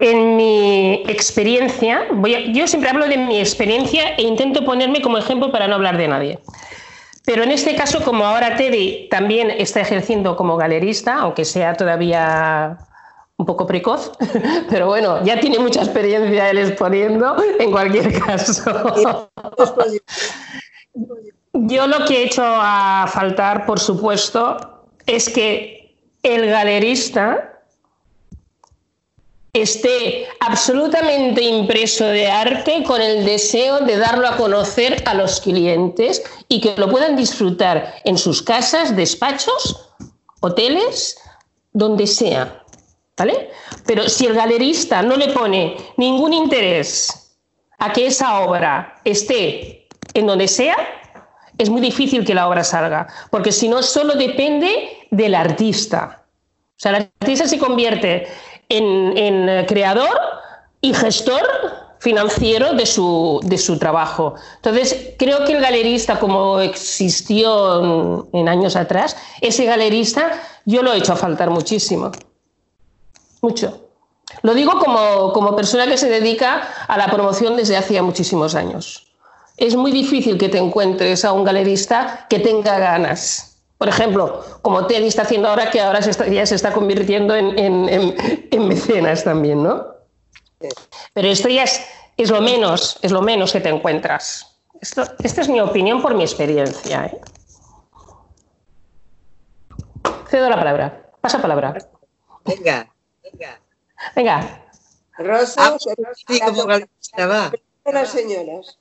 en 0.00 0.36
mi 0.36 1.04
experiencia, 1.06 2.06
yo 2.52 2.66
siempre 2.66 2.90
hablo 2.90 3.06
de 3.06 3.18
mi 3.18 3.38
experiencia 3.38 4.14
e 4.16 4.22
intento 4.22 4.64
ponerme 4.64 5.02
como 5.02 5.18
ejemplo 5.18 5.52
para 5.52 5.68
no 5.68 5.74
hablar 5.74 5.98
de 5.98 6.08
nadie. 6.08 6.38
Pero 7.26 7.42
en 7.42 7.50
este 7.50 7.76
caso, 7.76 8.02
como 8.02 8.24
ahora 8.24 8.56
Teddy 8.56 9.08
también 9.10 9.50
está 9.50 9.80
ejerciendo 9.80 10.36
como 10.36 10.56
galerista, 10.56 11.18
aunque 11.18 11.44
sea 11.44 11.74
todavía 11.74 12.78
un 13.36 13.44
poco 13.44 13.66
precoz, 13.66 14.12
pero 14.70 14.86
bueno, 14.86 15.22
ya 15.22 15.38
tiene 15.38 15.58
mucha 15.58 15.80
experiencia 15.80 16.50
él 16.50 16.58
exponiendo 16.58 17.36
en 17.58 17.70
cualquier 17.70 18.18
caso. 18.26 19.28
Yo 21.52 21.86
lo 21.86 22.04
que 22.06 22.22
he 22.22 22.24
hecho 22.24 22.42
a 22.44 23.06
faltar, 23.06 23.66
por 23.66 23.78
supuesto, 23.78 24.56
es 25.06 25.28
que 25.28 25.94
el 26.22 26.46
galerista 26.46 27.49
esté 29.52 30.28
absolutamente 30.40 31.42
impreso 31.42 32.04
de 32.04 32.28
arte 32.28 32.82
con 32.84 33.00
el 33.00 33.24
deseo 33.24 33.80
de 33.80 33.96
darlo 33.96 34.28
a 34.28 34.36
conocer 34.36 35.02
a 35.06 35.14
los 35.14 35.40
clientes 35.40 36.22
y 36.48 36.60
que 36.60 36.76
lo 36.76 36.88
puedan 36.88 37.16
disfrutar 37.16 37.94
en 38.04 38.16
sus 38.16 38.42
casas, 38.42 38.94
despachos, 38.94 39.90
hoteles, 40.40 41.16
donde 41.72 42.06
sea. 42.06 42.62
¿Vale? 43.16 43.50
Pero 43.86 44.08
si 44.08 44.26
el 44.26 44.34
galerista 44.34 45.02
no 45.02 45.16
le 45.16 45.28
pone 45.28 45.76
ningún 45.98 46.32
interés 46.32 47.36
a 47.78 47.92
que 47.92 48.06
esa 48.06 48.40
obra 48.40 49.00
esté 49.04 49.88
en 50.14 50.26
donde 50.26 50.48
sea, 50.48 50.76
es 51.58 51.68
muy 51.68 51.82
difícil 51.82 52.24
que 52.24 52.34
la 52.34 52.48
obra 52.48 52.64
salga, 52.64 53.06
porque 53.30 53.52
si 53.52 53.68
no, 53.68 53.82
solo 53.82 54.14
depende 54.14 55.06
del 55.10 55.34
artista. 55.34 56.24
O 56.24 56.82
sea, 56.82 56.92
el 56.92 57.10
artista 57.20 57.46
se 57.46 57.58
convierte 57.58 58.26
en, 58.70 59.48
eh, 59.48 59.66
creador 59.68 60.18
y 60.80 60.94
gestor 60.94 61.42
financiero 61.98 62.72
de 62.72 62.86
su, 62.86 63.40
de 63.42 63.58
su, 63.58 63.78
trabajo. 63.78 64.34
Entonces, 64.56 65.14
creo 65.18 65.44
que 65.44 65.52
el 65.52 65.60
galerista, 65.60 66.18
como 66.18 66.60
existió 66.60 68.26
en, 68.32 68.48
años 68.48 68.76
atrás, 68.76 69.16
ese 69.42 69.66
galerista 69.66 70.32
yo 70.64 70.82
lo 70.82 70.94
he 70.94 70.98
hecho 70.98 71.12
a 71.12 71.16
faltar 71.16 71.50
muchísimo. 71.50 72.10
Mucho. 73.42 73.88
Lo 74.42 74.54
digo 74.54 74.78
como, 74.78 75.32
como 75.32 75.56
persona 75.56 75.86
que 75.86 75.98
se 75.98 76.08
dedica 76.08 76.62
a 76.86 76.96
la 76.96 77.08
promoción 77.08 77.56
desde 77.56 77.76
hacía 77.76 78.02
muchísimos 78.02 78.54
años. 78.54 79.08
Es 79.58 79.76
muy 79.76 79.92
difícil 79.92 80.38
que 80.38 80.48
te 80.48 80.56
encuentres 80.56 81.24
a 81.26 81.32
un 81.32 81.44
galerista 81.44 82.26
que 82.30 82.38
tenga 82.38 82.78
ganas 82.78 83.49
por 83.80 83.88
ejemplo, 83.88 84.44
como 84.60 84.86
Teddy 84.86 85.06
está 85.06 85.22
haciendo 85.22 85.48
ahora, 85.48 85.70
que 85.70 85.80
ahora 85.80 86.00
ya 86.00 86.44
se 86.44 86.54
está 86.54 86.70
convirtiendo 86.70 87.34
en, 87.34 88.68
mecenas 88.68 89.24
también, 89.24 89.62
¿no? 89.62 89.86
Pero 91.14 91.28
esto 91.28 91.48
ya 91.48 91.64
es, 91.64 92.30
lo 92.30 92.42
menos, 92.42 92.98
es 93.00 93.10
lo 93.10 93.22
menos 93.22 93.54
que 93.54 93.60
te 93.60 93.70
encuentras. 93.70 94.60
Esto, 94.82 95.04
esta 95.24 95.40
es 95.40 95.48
mi 95.48 95.62
opinión 95.62 96.02
por 96.02 96.14
mi 96.14 96.24
experiencia. 96.24 97.06
¿eh? 97.06 97.20
Cedo 100.28 100.50
la 100.50 100.56
palabra. 100.56 101.10
Pasa 101.22 101.40
palabra. 101.40 101.78
Venga, 102.44 102.86
venga. 103.22 103.60
Venga. 104.14 104.62
Rosa, 105.16 105.54
ah, 105.56 105.76
sí, 106.28 106.38
como 106.40 106.66
va. 106.66 107.50
Las 107.86 108.10
señoras. 108.10 108.76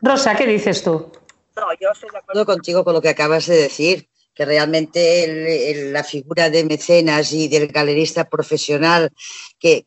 Rosa, 0.00 0.36
¿qué 0.36 0.46
dices 0.46 0.84
tú? 0.84 1.10
No, 1.56 1.66
yo 1.80 1.90
estoy 1.92 2.10
de 2.10 2.18
acuerdo 2.18 2.46
contigo 2.46 2.84
con 2.84 2.94
lo 2.94 3.02
que 3.02 3.10
acabas 3.10 3.46
de 3.46 3.56
decir, 3.56 4.08
que 4.34 4.44
realmente 4.44 5.90
la 5.92 6.04
figura 6.04 6.48
de 6.48 6.64
mecenas 6.64 7.32
y 7.32 7.48
del 7.48 7.68
galerista 7.68 8.28
profesional 8.28 9.10
que, 9.58 9.84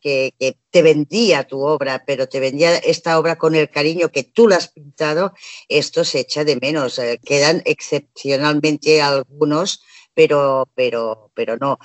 te 0.70 0.82
vendía 0.82 1.44
tu 1.44 1.60
obra, 1.64 2.04
pero 2.06 2.28
te 2.28 2.38
vendía 2.38 2.76
esta 2.76 3.18
obra 3.18 3.36
con 3.36 3.54
el 3.54 3.70
cariño 3.70 4.10
que 4.10 4.24
tú 4.24 4.46
la 4.46 4.56
has 4.56 4.68
pintado, 4.68 5.32
esto 5.68 6.04
se 6.04 6.20
echa 6.20 6.44
de 6.44 6.56
menos. 6.56 6.98
Eh, 6.98 7.18
quedan 7.24 7.62
excepcionalmente 7.64 9.00
algunos, 9.00 9.82
pero, 10.16 10.66
pero, 10.74 11.30
pero 11.34 11.58
no. 11.58 11.78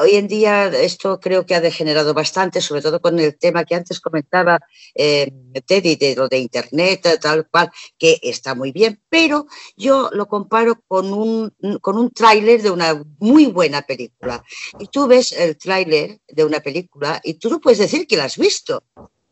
Hoy 0.00 0.14
en 0.14 0.28
día 0.28 0.66
esto 0.66 1.18
creo 1.18 1.44
que 1.44 1.56
ha 1.56 1.60
degenerado 1.60 2.14
bastante, 2.14 2.60
sobre 2.60 2.82
todo 2.82 3.00
con 3.00 3.18
el 3.18 3.36
tema 3.36 3.64
que 3.64 3.74
antes 3.74 4.00
comentaba 4.00 4.60
eh, 4.94 5.28
Teddy, 5.66 5.96
de 5.96 6.14
lo 6.14 6.28
de 6.28 6.38
Internet, 6.38 7.18
tal 7.20 7.48
cual, 7.48 7.72
que 7.98 8.20
está 8.22 8.54
muy 8.54 8.70
bien, 8.70 9.02
pero 9.08 9.46
yo 9.76 10.08
lo 10.12 10.28
comparo 10.28 10.82
con 10.86 11.12
un, 11.12 11.52
con 11.80 11.98
un 11.98 12.12
tráiler 12.12 12.62
de 12.62 12.70
una 12.70 13.02
muy 13.18 13.46
buena 13.46 13.82
película. 13.82 14.44
Y 14.78 14.86
tú 14.86 15.08
ves 15.08 15.32
el 15.32 15.58
tráiler 15.58 16.20
de 16.28 16.44
una 16.44 16.60
película 16.60 17.20
y 17.24 17.34
tú 17.34 17.50
no 17.50 17.60
puedes 17.60 17.80
decir 17.80 18.06
que 18.06 18.16
la 18.16 18.26
has 18.26 18.38
visto 18.38 18.84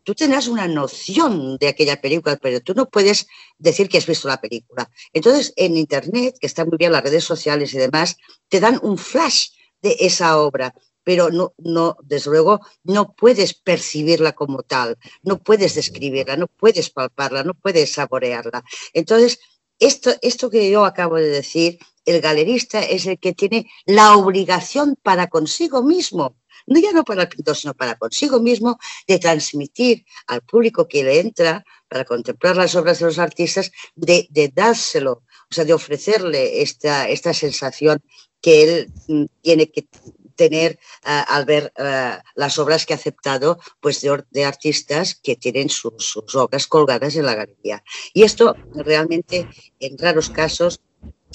tú 0.05 0.14
tendrás 0.14 0.48
una 0.48 0.68
noción 0.68 1.57
de 1.59 1.68
aquella 1.68 2.00
película, 2.00 2.36
pero 2.36 2.61
tú 2.61 2.74
no 2.74 2.88
puedes 2.88 3.26
decir 3.59 3.88
que 3.88 3.98
has 3.98 4.07
visto 4.07 4.28
la 4.28 4.40
película. 4.40 4.90
Entonces, 5.12 5.53
en 5.57 5.76
Internet, 5.76 6.36
que 6.40 6.46
están 6.46 6.68
muy 6.68 6.78
bien 6.78 6.92
las 6.92 7.03
redes 7.03 7.24
sociales 7.24 7.72
y 7.74 7.78
demás, 7.78 8.16
te 8.48 8.61
dan 8.61 8.78
un 8.82 8.98
flash 8.98 9.50
de 9.80 9.96
esa 10.00 10.38
obra, 10.38 10.74
pero 11.05 11.30
no, 11.30 11.55
no, 11.59 11.96
desde 12.03 12.30
luego, 12.30 12.61
no 12.84 13.12
puedes 13.14 13.55
percibirla 13.55 14.32
como 14.32 14.62
tal, 14.62 14.98
no 15.22 15.38
puedes 15.38 15.74
describirla, 15.74 16.36
no 16.36 16.46
puedes 16.46 16.90
palparla, 16.90 17.42
no 17.42 17.55
puedes 17.55 17.92
saborearla. 17.92 18.62
Entonces, 18.92 19.40
esto, 19.78 20.12
esto 20.22 20.48
que 20.48 20.70
yo 20.70 20.84
acabo 20.84 21.16
de 21.16 21.28
decir, 21.28 21.78
el 22.05 22.20
galerista 22.20 22.82
es 22.82 23.07
el 23.07 23.18
que 23.18 23.32
tiene 23.32 23.66
la 23.84 24.16
obligación 24.16 24.96
para 25.03 25.28
consigo 25.28 25.82
mismo 25.82 26.36
no 26.66 26.80
ya 26.80 26.92
no 26.92 27.04
para 27.04 27.22
el 27.22 27.28
pintor, 27.28 27.56
sino 27.56 27.74
para 27.74 27.96
consigo 27.96 28.40
mismo, 28.40 28.78
de 29.06 29.18
transmitir 29.18 30.04
al 30.26 30.42
público 30.42 30.88
que 30.88 31.04
le 31.04 31.20
entra 31.20 31.64
para 31.88 32.04
contemplar 32.04 32.56
las 32.56 32.74
obras 32.74 32.98
de 32.98 33.06
los 33.06 33.18
artistas, 33.18 33.70
de, 33.94 34.52
dárselo, 34.54 35.22
o 35.50 35.54
sea, 35.54 35.64
de 35.64 35.74
ofrecerle 35.74 36.62
esta, 36.62 37.08
esta 37.08 37.34
sensación 37.34 38.02
que 38.40 38.62
él 38.62 38.92
mm, 39.08 39.24
tiene 39.42 39.70
que 39.70 39.86
tener 40.34 40.78
ah, 41.04 41.20
al 41.22 41.44
ver 41.44 41.72
ah, 41.78 42.22
las 42.34 42.58
obras 42.58 42.86
que 42.86 42.94
ha 42.94 42.96
aceptado 42.96 43.58
pues 43.80 44.00
de, 44.00 44.44
artistas 44.44 45.14
que 45.14 45.36
tienen 45.36 45.68
sus, 45.68 46.16
obras 46.34 46.66
colgadas 46.66 47.16
en 47.16 47.26
la 47.26 47.34
galería. 47.34 47.84
Y 48.12 48.22
esto 48.22 48.56
realmente, 48.74 49.48
en 49.78 49.98
raros 49.98 50.30
casos, 50.30 50.80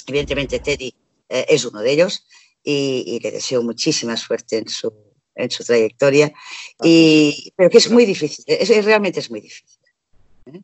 evidentemente 0.06 0.60
Teddy 0.60 0.94
eh, 1.30 1.46
es 1.50 1.66
uno 1.66 1.82
de 1.82 1.92
ellos 1.92 2.26
y, 2.64 3.20
le 3.22 3.32
deseo 3.32 3.64
muchísima 3.64 4.18
suerte 4.18 4.58
en 4.58 4.68
su, 4.68 4.94
en 5.38 5.52
su 5.52 5.64
trayectoria, 5.64 6.34
y, 6.84 7.54
pero 7.56 7.70
que 7.70 7.78
es 7.78 7.90
muy 7.90 8.06
difícil, 8.06 8.44
es, 8.48 8.86
realmente 8.86 9.20
es 9.20 9.30
muy 9.30 9.42
difícil. 9.42 9.80
¿eh? 10.48 10.62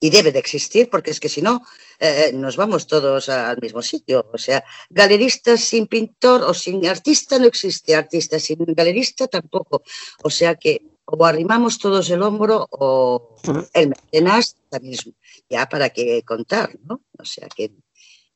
Y 0.00 0.10
debe 0.10 0.30
de 0.32 0.38
existir, 0.38 0.90
porque 0.90 1.10
es 1.10 1.20
que 1.20 1.28
si 1.28 1.42
no, 1.42 1.62
eh, 1.98 2.30
nos 2.34 2.56
vamos 2.56 2.86
todos 2.86 3.28
al 3.28 3.58
mismo 3.60 3.80
sitio. 3.80 4.28
O 4.32 4.38
sea, 4.38 4.62
galerista 4.90 5.56
sin 5.56 5.86
pintor 5.86 6.42
o 6.42 6.52
sin 6.52 6.86
artista 6.86 7.38
no 7.38 7.46
existe, 7.46 7.94
artista 7.94 8.38
sin 8.38 8.58
galerista 8.66 9.26
tampoco. 9.26 9.82
O 10.22 10.30
sea 10.30 10.54
que 10.54 10.82
o 11.06 11.24
arrimamos 11.24 11.78
todos 11.78 12.10
el 12.10 12.22
hombro 12.22 12.66
o 12.70 13.36
el 13.72 13.88
mecenas 13.88 14.56
también 14.68 14.98
ya 15.48 15.68
para 15.68 15.90
qué 15.90 16.22
contar, 16.22 16.76
¿no? 16.84 17.00
O 17.18 17.24
sea 17.24 17.48
que 17.48 17.72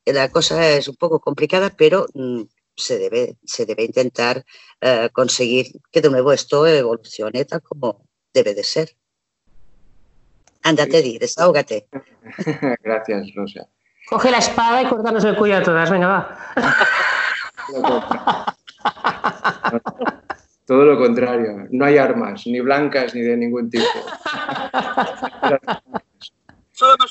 la 0.05 0.31
cosa 0.31 0.69
es 0.69 0.87
un 0.87 0.95
poco 0.95 1.19
complicada, 1.19 1.69
pero 1.69 2.07
mm, 2.13 2.43
se 2.75 2.97
debe, 2.97 3.37
se 3.43 3.65
debe 3.65 3.83
intentar 3.83 4.45
eh, 4.81 5.09
conseguir 5.11 5.67
que 5.91 6.01
de 6.01 6.09
nuevo 6.09 6.31
esto 6.31 6.65
evolucione 6.65 7.45
tal 7.45 7.61
como 7.61 8.05
debe 8.33 8.53
de 8.53 8.63
ser. 8.63 8.95
Ándate, 10.63 11.01
di, 11.01 11.17
desahógate. 11.17 11.87
Gracias, 12.83 13.33
Rosa. 13.35 13.67
Coge 14.07 14.31
la 14.31 14.37
espada 14.37 14.81
y 14.81 14.85
cortanos 14.87 15.23
el 15.23 15.35
cuello 15.35 15.57
a 15.57 15.63
todas, 15.63 15.89
venga, 15.89 16.07
va. 16.07 16.37
Todo 20.65 20.85
lo 20.85 20.97
contrario, 20.97 21.67
no 21.71 21.85
hay 21.85 21.97
armas, 21.97 22.47
ni 22.47 22.59
blancas 22.61 23.13
ni 23.13 23.21
de 23.21 23.37
ningún 23.37 23.69
tipo. 23.69 23.85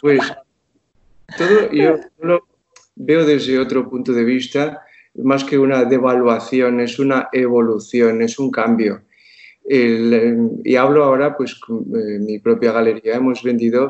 Pues 0.01 0.21
todo 1.39 1.71
yo 1.71 2.01
lo 2.19 2.41
veo 2.97 3.25
desde 3.25 3.57
otro 3.61 3.89
punto 3.89 4.13
de 4.13 4.25
vista 4.25 4.83
más 5.15 5.45
que 5.45 5.59
una 5.59 5.85
devaluación, 5.85 6.81
es 6.81 6.99
una 6.99 7.29
evolución, 7.33 8.23
es 8.23 8.39
un 8.39 8.51
cambio. 8.51 9.03
y 9.65 10.77
hablo 10.77 11.05
ahora, 11.05 11.37
pues, 11.37 11.55
con 11.55 11.85
eh, 11.95 12.19
mi 12.19 12.39
propia 12.39 12.73
galería 12.73 13.17
hemos 13.17 13.43
vendido 13.43 13.89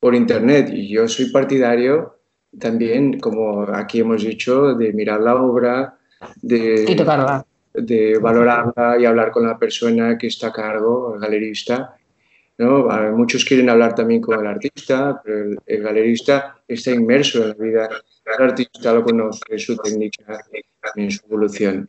por 0.00 0.14
internet 0.14 0.70
y 0.72 0.88
yo 0.88 1.06
soy 1.08 1.30
partidario 1.30 2.16
también, 2.58 3.20
como 3.20 3.62
aquí 3.62 4.00
hemos 4.00 4.22
dicho, 4.22 4.74
de 4.74 4.92
mirar 4.92 5.20
la 5.20 5.36
obra, 5.36 5.98
de, 6.42 6.84
de 7.74 8.18
valorarla 8.18 8.96
y 8.98 9.04
hablar 9.04 9.30
con 9.30 9.46
la 9.46 9.58
persona 9.58 10.16
que 10.16 10.28
está 10.28 10.48
a 10.48 10.52
cargo, 10.52 11.14
el 11.14 11.20
galerista. 11.20 11.95
¿No? 12.58 12.88
Muchos 13.16 13.44
quieren 13.44 13.70
hablar 13.70 13.94
también 13.94 14.20
con 14.20 14.40
el 14.40 14.46
artista, 14.46 15.20
pero 15.24 15.56
el 15.66 15.82
galerista 15.82 16.62
está 16.66 16.90
inmerso 16.90 17.42
en 17.42 17.48
la 17.48 17.54
vida 17.54 17.88
el 18.26 18.44
artista 18.44 18.92
lo 18.92 19.04
conoce, 19.04 19.58
su 19.58 19.76
técnica 19.76 20.44
y 20.96 21.10
su 21.10 21.26
evolución. 21.26 21.88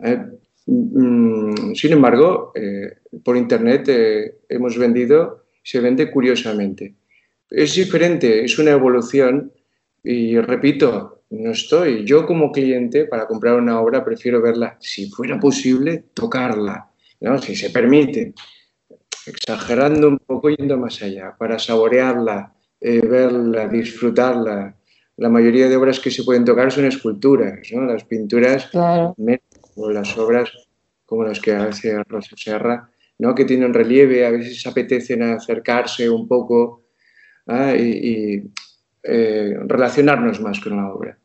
Eh, 0.00 0.18
mm, 0.66 1.74
sin 1.74 1.92
embargo, 1.92 2.52
eh, 2.54 2.98
por 3.22 3.36
Internet 3.36 3.88
eh, 3.88 4.38
hemos 4.48 4.76
vendido, 4.76 5.44
se 5.62 5.80
vende 5.80 6.10
curiosamente. 6.10 6.94
Es 7.50 7.74
diferente, 7.74 8.44
es 8.44 8.58
una 8.58 8.72
evolución 8.72 9.52
y 10.02 10.38
repito, 10.40 11.22
no 11.30 11.52
estoy. 11.52 12.04
Yo 12.04 12.26
como 12.26 12.50
cliente 12.52 13.04
para 13.04 13.26
comprar 13.26 13.54
una 13.56 13.80
obra 13.80 14.04
prefiero 14.04 14.42
verla, 14.42 14.76
si 14.80 15.08
fuera 15.10 15.38
posible, 15.38 16.04
tocarla, 16.12 16.90
¿no? 17.20 17.38
si 17.38 17.54
se 17.54 17.70
permite, 17.70 18.34
exagerando 19.26 20.08
un 20.08 20.18
poco, 20.18 20.50
yendo 20.50 20.76
más 20.76 21.02
allá, 21.02 21.34
para 21.38 21.58
saborearla, 21.58 22.54
verla, 22.80 23.66
disfrutarla, 23.68 24.74
la 25.18 25.28
mayoría 25.28 25.68
de 25.68 25.76
obras 25.76 25.98
que 25.98 26.12
se 26.12 26.22
pueden 26.22 26.44
tocar 26.44 26.70
son 26.70 26.84
esculturas, 26.84 27.58
¿no? 27.72 27.84
Las 27.84 28.04
pinturas 28.04 28.70
o 28.72 29.90
las 29.90 30.16
obras 30.16 30.50
como 31.04 31.24
las 31.24 31.40
que 31.40 31.52
hace 31.52 32.02
Rosa 32.04 32.36
Serra, 32.36 32.88
¿no? 33.18 33.34
Que 33.34 33.44
tienen 33.44 33.74
relieve, 33.74 34.24
a 34.24 34.30
veces 34.30 34.64
apetecen 34.66 35.24
acercarse 35.24 36.08
un 36.08 36.28
poco 36.28 36.84
¿ah? 37.48 37.74
y, 37.74 38.44
eh, 39.02 39.56
relacionarnos 39.66 40.40
más 40.40 40.60
con 40.60 40.76
la 40.76 40.92
obra. 40.92 41.18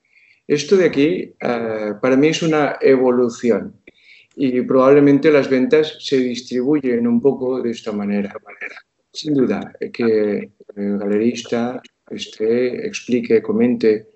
Esto 0.48 0.76
de 0.76 0.86
aquí 0.86 1.36
eh, 1.40 1.94
para 2.02 2.18
mí 2.18 2.30
es 2.30 2.42
una 2.42 2.78
evolución 2.82 3.76
y 4.36 4.62
probablemente 4.62 5.32
las 5.32 5.50
ventas 5.50 5.98
se 6.00 6.18
distribuyen 6.18 7.08
un 7.08 7.22
poco 7.22 7.62
de 7.62 7.72
esta 7.72 7.92
manera. 7.92 8.34
Sin 9.12 9.34
duda, 9.34 9.74
que 9.92 10.52
el 10.76 10.98
galerista 10.98 11.82
explique, 12.10 13.42
comente 13.42 14.10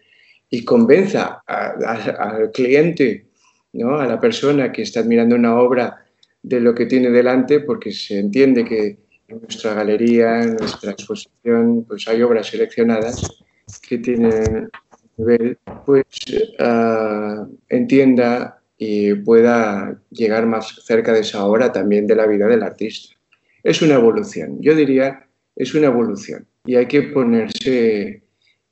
y 0.49 0.63
convenza 0.63 1.43
al 1.45 2.51
cliente, 2.51 3.28
¿no? 3.74 3.99
a 3.99 4.07
la 4.07 4.20
persona 4.20 4.72
que 4.72 4.84
está 4.84 5.01
admirando 5.01 5.36
una 5.36 5.59
obra 5.59 6.05
de 6.41 6.59
lo 6.61 6.74
que 6.74 6.86
tiene 6.86 7.09
delante, 7.09 7.59
porque 7.59 7.91
se 7.91 8.20
entiende 8.20 8.63
que 8.63 8.99
en 9.28 9.41
nuestra 9.41 9.74
galería, 9.74 10.41
en 10.41 10.55
nuestra 10.55 10.91
exposición, 10.91 11.84
pues 11.86 12.07
hay 12.07 12.22
obras 12.22 12.47
seleccionadas 12.47 13.43
que 13.88 13.97
tienen 13.97 14.70
nivel, 15.18 15.57
pues 15.86 16.05
uh, 16.59 17.45
entienda 17.70 18.56
y 18.78 19.13
pueda 19.15 19.99
llegar 20.11 20.45
más 20.45 20.82
cerca 20.86 21.13
de 21.13 21.21
esa 21.21 21.45
obra 21.45 21.71
también 21.71 22.07
de 22.07 22.15
la 22.15 22.28
vida 22.28 22.47
del 22.47 22.63
artista. 22.63 23.15
Es 23.63 23.82
una 23.82 23.95
evolución, 23.95 24.61
yo 24.61 24.75
diría, 24.75 25.28
es 25.55 25.73
una 25.73 25.88
evolución 25.88 26.47
y 26.65 26.75
hay 26.75 26.86
que 26.86 27.01
ponerse, 27.01 28.23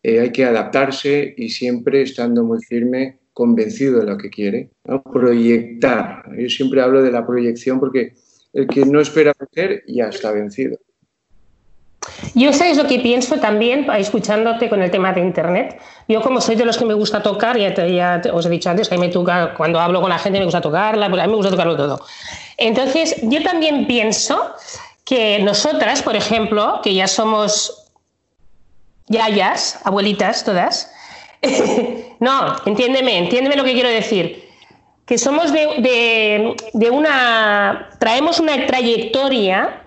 eh, 0.04 0.20
hay 0.20 0.32
que 0.32 0.46
adaptarse 0.46 1.34
y 1.38 1.50
siempre 1.50 2.04
estando 2.04 2.44
muy 2.44 2.62
firme, 2.64 3.20
convencido 3.34 4.00
de 4.00 4.06
lo 4.06 4.18
que 4.18 4.30
quiere, 4.30 4.70
proyectar. 5.12 6.24
Yo 6.38 6.50
siempre 6.50 6.82
hablo 6.82 7.02
de 7.02 7.12
la 7.12 7.26
proyección 7.26 7.80
porque 7.80 8.14
el 8.54 8.68
que 8.68 8.86
no 8.86 9.02
espera 9.02 9.34
vencer 9.38 9.84
ya 9.88 10.08
está 10.08 10.32
vencido. 10.32 10.78
Yo 12.34 12.54
sabes 12.54 12.78
lo 12.78 12.88
que 12.88 13.00
pienso 13.00 13.38
también, 13.38 13.88
escuchándote 13.98 14.70
con 14.70 14.82
el 14.82 14.92
tema 14.92 15.14
de 15.14 15.22
Internet. 15.22 15.80
Yo 16.08 16.22
como 16.22 16.42
soy 16.42 16.56
de 16.56 16.66
los 16.66 16.78
que 16.78 16.86
me 16.86 16.94
gusta 16.94 17.24
tocar, 17.24 17.58
ya, 17.58 18.22
os 18.34 18.46
he 18.46 18.50
dicho 18.50 18.70
antes 18.70 18.90
que 18.90 18.96
a 18.96 18.98
mí 18.98 19.08
me 19.08 19.12
toca, 19.12 19.54
cuando 19.56 19.80
hablo 19.80 20.02
con 20.02 20.10
la 20.10 20.20
gente 20.20 20.40
me 20.40 20.46
gusta 20.46 20.62
tocarla, 20.62 21.08
a 21.08 21.10
mí 21.10 21.18
me 21.18 21.36
gusta 21.36 21.52
tocarlo 21.52 21.76
todo. 21.76 22.06
Entonces, 22.58 23.16
yo 23.24 23.42
también 23.44 23.88
pienso 23.88 24.54
que 25.04 25.40
nosotras, 25.40 26.02
por 26.02 26.16
ejemplo, 26.16 26.80
que 26.84 26.94
ya 26.94 27.08
somos 27.08 27.86
yayas, 29.08 29.80
abuelitas 29.84 30.44
todas. 30.44 30.92
no, 32.20 32.56
entiéndeme, 32.66 33.18
entiéndeme 33.18 33.56
lo 33.56 33.64
que 33.64 33.74
quiero 33.74 33.90
decir. 33.90 34.44
Que 35.06 35.18
somos 35.20 35.52
de, 35.52 36.56
una. 36.92 37.90
traemos 38.00 38.40
una 38.40 38.66
trayectoria 38.66 39.85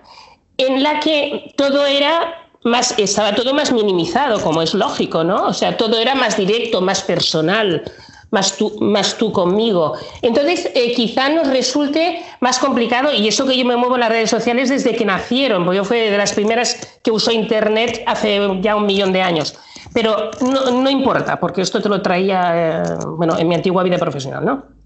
en 0.59 0.83
la 0.83 0.99
que 0.99 1.53
todo 1.55 1.85
era 1.85 2.35
más. 2.63 2.93
estaba 2.97 3.33
todo 3.33 3.53
más 3.53 3.71
minimizado, 3.71 4.41
como 4.41 4.61
es 4.61 4.73
lógico, 4.73 5.23
¿no? 5.23 5.47
O 5.47 5.53
sea, 5.53 5.77
todo 5.77 5.99
era 5.99 6.15
más 6.15 6.37
directo, 6.37 6.81
más 6.81 7.01
personal, 7.01 7.83
más 8.31 8.57
tú, 8.57 8.77
más 8.79 9.17
tú 9.17 9.31
conmigo. 9.31 9.93
Entonces, 10.21 10.69
eh, 10.75 10.93
quizá 10.93 11.29
nos 11.29 11.47
resulte 11.47 12.23
más 12.41 12.59
complicado, 12.59 13.13
y 13.13 13.27
eso 13.27 13.45
que 13.45 13.57
yo 13.57 13.65
me 13.65 13.75
muevo 13.75 13.95
en 13.95 14.01
las 14.01 14.09
redes 14.09 14.29
sociales 14.29 14.69
desde 14.69 14.95
que 14.95 15.05
nacieron, 15.05 15.63
porque 15.63 15.77
yo 15.77 15.83
fui 15.83 15.97
de 15.97 16.17
las 16.17 16.33
primeras 16.33 16.99
que 17.03 17.11
usó 17.11 17.31
Internet 17.31 18.03
hace 18.05 18.39
ya 18.61 18.75
un 18.75 18.85
millón 18.85 19.13
de 19.13 19.21
años. 19.21 19.55
Pero 19.93 20.29
no, 20.41 20.89
importa, 20.89 21.39
porque 21.39 21.61
esto 21.61 21.81
te 21.81 21.89
lo 21.89 22.01
traía, 22.01 22.81
eh, 22.81 22.83
bueno, 23.17 23.37
en 23.37 23.47
mi 23.47 23.55
antigua 23.55 23.83
vida 23.83 23.97
profesional, 23.97 24.45
¿no? 24.45 24.78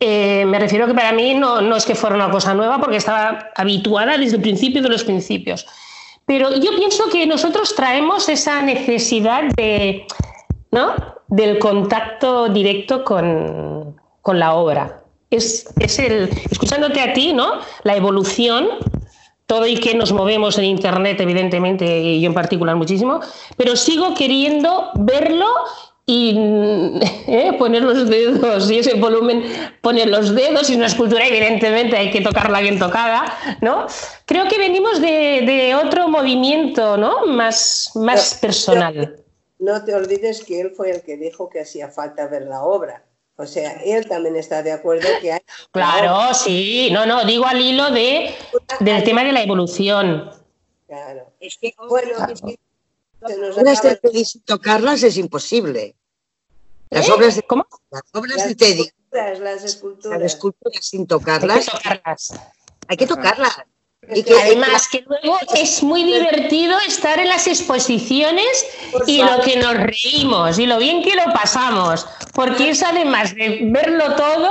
Eh, 0.00 0.44
me 0.46 0.58
refiero 0.58 0.86
que 0.86 0.94
para 0.94 1.12
mí 1.12 1.34
no, 1.34 1.60
no 1.60 1.76
es 1.76 1.86
que 1.86 1.94
fuera 1.94 2.16
una 2.16 2.30
cosa 2.30 2.54
nueva, 2.54 2.78
porque 2.80 2.96
estaba 2.96 3.50
habituada 3.54 4.18
desde 4.18 4.36
el 4.36 4.42
principio 4.42 4.82
de 4.82 4.88
los 4.88 5.04
principios. 5.04 5.66
Pero 6.26 6.54
yo 6.56 6.74
pienso 6.76 7.08
que 7.10 7.26
nosotros 7.26 7.74
traemos 7.74 8.28
esa 8.28 8.62
necesidad 8.62 9.44
de, 9.56 10.06
¿no? 10.70 10.94
del 11.28 11.58
contacto 11.58 12.48
directo 12.48 13.04
con, 13.04 13.94
la 14.38 14.54
obra. 14.54 15.02
Es, 15.30 15.66
el, 15.98 16.30
escuchándote 16.50 17.00
a 17.00 17.12
ti, 17.12 17.32
¿no? 17.32 17.60
La 17.82 17.96
evolución, 17.96 18.68
todo 19.46 19.66
y 19.66 19.76
que 19.76 19.94
nos 19.94 20.12
movemos 20.12 20.56
en 20.58 20.64
Internet, 20.64 21.20
evidentemente, 21.20 22.00
y 22.00 22.20
yo 22.20 22.28
en 22.28 22.34
particular 22.34 22.76
muchísimo, 22.76 23.20
pero 23.56 23.76
sigo 23.76 24.14
queriendo 24.14 24.90
verlo 24.94 25.46
y 26.06 26.36
¿eh? 27.26 27.52
poner 27.58 27.82
los 27.82 28.08
dedos 28.08 28.70
y 28.70 28.78
ese 28.78 28.94
volumen, 28.94 29.44
poner 29.80 30.08
los 30.08 30.34
dedos 30.34 30.70
y 30.70 30.76
una 30.76 30.86
escultura 30.86 31.26
evidentemente 31.26 31.96
hay 31.96 32.10
que 32.10 32.20
tocarla 32.20 32.60
bien 32.60 32.78
tocada, 32.78 33.24
¿no? 33.60 33.86
Creo 34.26 34.48
que 34.48 34.58
venimos 34.58 35.00
de, 35.00 35.78
otro 35.84 36.08
movimiento, 36.08 36.96
¿no? 36.96 37.26
Más, 37.26 37.90
más 37.94 38.34
personal 38.34 39.16
no 39.64 39.84
te 39.84 39.94
olvides 39.94 40.44
que 40.44 40.60
él 40.60 40.70
fue 40.70 40.90
el 40.90 41.02
que 41.02 41.16
dijo 41.16 41.48
que 41.48 41.60
hacía 41.60 41.88
falta 41.88 42.26
ver 42.26 42.42
la 42.42 42.62
obra. 42.62 43.04
O 43.36 43.46
sea, 43.46 43.80
él 43.84 44.06
también 44.06 44.36
está 44.36 44.62
de 44.62 44.72
acuerdo 44.72 45.08
que 45.20 45.32
hay. 45.32 45.40
Claro, 45.72 46.32
sí. 46.34 46.90
No, 46.92 47.04
no, 47.04 47.24
digo 47.24 47.46
al 47.46 47.60
hilo 47.60 47.90
de, 47.90 48.32
del 48.78 49.02
tema 49.02 49.24
de 49.24 49.32
la 49.32 49.42
evolución. 49.42 50.30
Claro. 50.86 51.32
Es 51.40 51.58
que, 51.58 51.74
bueno, 51.88 52.12
es 52.32 52.40
que 52.40 52.58
obras 53.24 53.82
de 53.82 53.96
Teddy 53.96 54.24
sin 54.24 54.42
tocarlas 54.42 55.02
es 55.02 55.16
imposible. 55.16 55.96
Las 56.90 57.08
¿Eh? 57.08 57.12
obras 57.12 57.36
de, 57.36 57.42
¿Cómo? 57.42 57.66
Las 57.90 58.02
obras 58.12 58.46
de 58.46 58.54
Teddy. 58.54 58.90
Las 59.10 59.64
esculturas. 59.64 60.20
Las 60.20 60.32
esculturas 60.32 60.84
sin 60.84 61.06
tocarlas. 61.06 61.68
Hay 61.68 61.74
que 61.74 61.78
tocarlas. 61.78 62.30
Hay 62.88 62.96
que 62.96 63.06
tocarlas. 63.06 63.64
Y 64.12 64.22
que 64.22 64.34
además 64.34 64.88
que 64.88 65.04
luego 65.06 65.38
es 65.54 65.82
muy 65.82 66.04
divertido 66.04 66.78
estar 66.86 67.18
en 67.18 67.28
las 67.28 67.46
exposiciones 67.46 68.66
y 69.06 69.22
lo 69.22 69.40
que 69.40 69.56
nos 69.56 69.74
reímos 69.74 70.58
y 70.58 70.66
lo 70.66 70.78
bien 70.78 71.02
que 71.02 71.14
lo 71.14 71.24
pasamos, 71.32 72.06
porque 72.34 72.70
es 72.70 72.82
además 72.82 73.34
de 73.34 73.60
verlo 73.62 74.14
todo, 74.16 74.50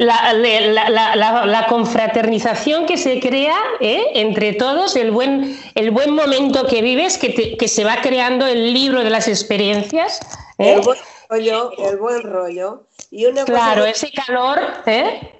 la, 0.00 1.66
confraternización 1.68 2.86
que 2.86 2.96
se 2.96 3.20
crea 3.20 3.58
¿eh? 3.80 4.02
entre 4.14 4.54
todos, 4.54 4.96
el 4.96 5.10
buen, 5.10 5.58
el 5.74 5.90
buen 5.90 6.14
momento 6.14 6.66
que 6.66 6.80
vives, 6.80 7.18
que, 7.18 7.56
que 7.56 7.68
se 7.68 7.84
va 7.84 8.00
creando 8.02 8.46
el 8.46 8.72
libro 8.72 9.04
de 9.04 9.10
las 9.10 9.28
experiencias. 9.28 10.20
¿eh? 10.58 10.74
El 10.74 10.80
buen 10.80 10.98
rollo, 11.28 11.72
el 11.78 11.96
buen 11.98 12.22
rollo. 12.22 12.86
Y 13.10 13.26
una 13.26 13.44
claro, 13.44 13.84
ese 13.84 14.10
calor. 14.10 14.58
¿eh? 14.86 15.34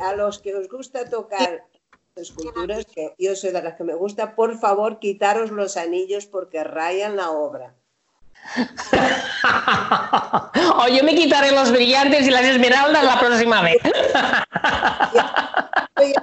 A 0.00 0.14
los 0.14 0.38
que 0.38 0.54
os 0.54 0.68
gusta 0.68 1.08
tocar 1.10 1.64
esculturas, 2.14 2.86
que 2.86 3.14
yo 3.18 3.36
soy 3.36 3.50
de 3.50 3.62
las 3.62 3.74
que 3.74 3.84
me 3.84 3.94
gusta, 3.94 4.34
por 4.34 4.58
favor, 4.58 4.98
quitaros 4.98 5.50
los 5.50 5.76
anillos 5.76 6.24
porque 6.24 6.64
rayan 6.64 7.16
la 7.16 7.30
obra. 7.30 7.74
o 10.76 10.88
yo 10.88 11.04
me 11.04 11.14
quitaré 11.14 11.52
los 11.52 11.70
brillantes 11.70 12.26
y 12.26 12.30
las 12.30 12.44
esmeraldas 12.44 13.04
la 13.04 13.18
próxima 13.18 13.62
vez. 13.62 13.78
hay 15.94 16.14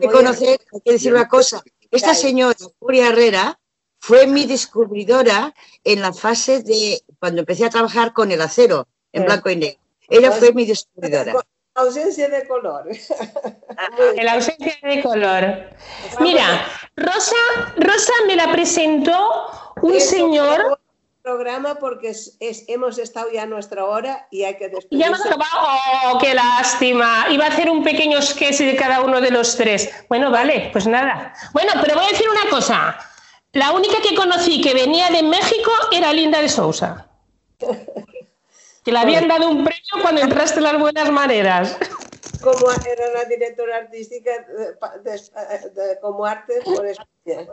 que 0.00 0.08
conocer, 0.08 0.60
hay 0.72 0.80
que 0.84 0.92
decir 0.92 1.12
una 1.12 1.28
cosa. 1.28 1.62
Esta 1.90 2.14
señora, 2.14 2.56
Julia 2.78 3.08
Herrera, 3.08 3.58
fue 4.00 4.26
mi 4.26 4.46
descubridora 4.46 5.54
en 5.84 6.02
la 6.02 6.12
fase 6.12 6.62
de 6.62 7.02
cuando 7.18 7.40
empecé 7.40 7.64
a 7.64 7.70
trabajar 7.70 8.12
con 8.12 8.30
el 8.30 8.40
acero 8.40 8.86
en 9.12 9.24
blanco 9.24 9.50
y 9.50 9.56
negro. 9.56 9.80
Ella 10.08 10.32
fue 10.32 10.52
mi 10.52 10.64
descubridora 10.64 11.34
ausencia 11.78 12.28
de 12.28 12.46
color. 12.46 12.88
la 14.22 14.32
ausencia 14.32 14.76
de 14.82 15.02
color. 15.02 15.70
Mira, 16.20 16.64
Rosa, 16.96 17.36
Rosa 17.76 18.12
me 18.26 18.36
la 18.36 18.52
presentó 18.52 19.67
un 19.82 20.00
señor 20.00 20.78
programa 21.22 21.74
porque 21.74 22.08
es, 22.08 22.64
hemos 22.68 22.96
estado 22.98 23.30
ya 23.30 23.42
a 23.42 23.46
nuestra 23.46 23.84
hora 23.84 24.26
y 24.30 24.44
hay 24.44 24.56
que 24.56 24.68
despedirse. 24.68 24.96
Ya 24.96 25.06
hemos 25.08 25.20
acabado. 25.20 25.46
¡Oh, 26.06 26.18
qué 26.18 26.32
lástima! 26.34 27.26
Iba 27.30 27.44
a 27.44 27.48
hacer 27.48 27.68
un 27.68 27.84
pequeño 27.84 28.22
sketch 28.22 28.60
de 28.60 28.76
cada 28.76 29.02
uno 29.02 29.20
de 29.20 29.30
los 29.30 29.56
tres. 29.56 29.90
Bueno, 30.08 30.30
vale, 30.30 30.70
pues 30.72 30.86
nada. 30.86 31.34
Bueno, 31.52 31.72
pero 31.82 31.96
voy 31.96 32.06
a 32.06 32.08
decir 32.08 32.26
una 32.30 32.48
cosa. 32.48 32.98
La 33.52 33.72
única 33.72 34.00
que 34.00 34.14
conocí 34.14 34.60
que 34.60 34.72
venía 34.72 35.10
de 35.10 35.22
México 35.22 35.70
era 35.92 36.12
Linda 36.12 36.40
de 36.40 36.48
Sousa. 36.48 37.06
Que 38.84 38.92
le 38.92 38.98
habían 38.98 39.28
dado 39.28 39.48
un 39.48 39.64
premio 39.64 40.02
cuando 40.02 40.22
entraste 40.22 40.58
en 40.58 40.64
las 40.64 40.78
buenas 40.78 41.10
maneras. 41.10 41.76
Como 42.42 42.70
era 42.70 43.12
la 43.12 43.24
directora 43.24 43.78
artística 43.78 44.30
de, 45.02 45.98
como 46.00 46.24
arte 46.24 46.54
por 46.64 46.86
España. 46.86 47.46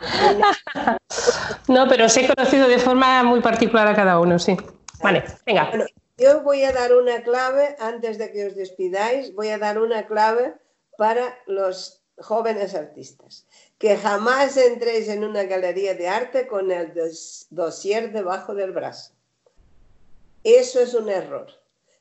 No, 1.68 1.86
pero 1.88 2.06
os 2.06 2.16
he 2.16 2.26
conocido 2.26 2.66
de 2.68 2.78
forma 2.78 3.22
muy 3.22 3.40
particular 3.40 3.86
a 3.86 3.94
cada 3.94 4.18
uno, 4.18 4.38
sí. 4.38 4.56
Vale, 5.02 5.24
venga. 5.46 5.70
yo 6.18 6.42
voy 6.42 6.64
a 6.64 6.72
dar 6.72 6.92
una 6.92 7.22
clave, 7.22 7.76
antes 7.78 8.18
de 8.18 8.32
que 8.32 8.46
os 8.46 8.56
despidáis, 8.56 9.34
voy 9.34 9.48
a 9.48 9.58
dar 9.58 9.78
una 9.78 10.06
clave 10.06 10.54
para 10.98 11.38
los 11.46 12.02
jóvenes 12.18 12.74
artistas. 12.74 13.46
Que 13.78 13.96
jamás 13.96 14.56
entréis 14.56 15.08
en 15.08 15.24
una 15.24 15.44
galería 15.44 15.94
de 15.94 16.08
arte 16.08 16.46
con 16.46 16.70
el 16.70 16.92
dossier 17.50 18.12
debajo 18.12 18.54
del 18.54 18.72
brazo. 18.72 19.12
Eso 20.44 20.80
es 20.80 20.94
un 20.94 21.08
error. 21.08 21.48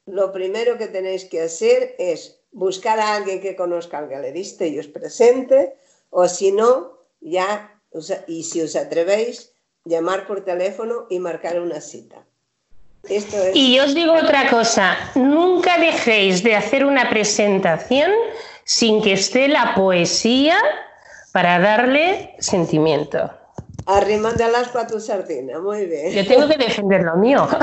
Lo 0.06 0.32
primero 0.32 0.78
que 0.78 0.88
tenéis 0.88 1.26
que 1.26 1.44
hacer 1.44 1.96
es 2.00 2.40
buscar 2.52 3.00
a 3.00 3.16
alguien 3.16 3.40
que 3.40 3.56
conozca 3.56 4.00
al 4.00 4.08
galerista 4.08 4.66
y 4.66 4.80
os 4.80 4.88
presente, 4.88 5.76
o 6.10 6.28
si 6.28 6.52
no, 6.52 6.98
ya, 7.22 7.79
y 8.28 8.44
si 8.44 8.62
os 8.62 8.76
atrevéis, 8.76 9.54
llamar 9.86 10.28
por 10.28 10.44
teléfono 10.44 11.08
y 11.10 11.20
marcar 11.20 11.60
una 11.60 11.82
cita. 11.82 12.26
Y 13.54 13.80
os 13.80 13.96
digo 13.96 14.14
otra 14.14 14.50
cosa, 14.50 14.98
nunca 15.16 15.78
dejéis 15.78 16.44
de 16.44 16.56
hacer 16.56 16.86
una 16.86 17.10
presentación 17.10 18.12
sin 18.66 19.02
que 19.02 19.14
esté 19.14 19.48
la 19.48 19.74
poesía 19.74 20.58
para 21.32 21.60
darle 21.60 22.36
sentimiento. 22.40 23.32
Arrimándalas 23.86 24.68
para 24.70 24.88
tu 24.88 25.00
sardina, 25.00 25.60
muy 25.60 25.86
bien. 25.86 26.12
Yo 26.12 26.28
tengo 26.28 26.48
que 26.48 26.58
defender 26.58 27.04
lo 27.04 27.16
mío. 27.16 27.48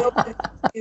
Yo, 0.00 0.12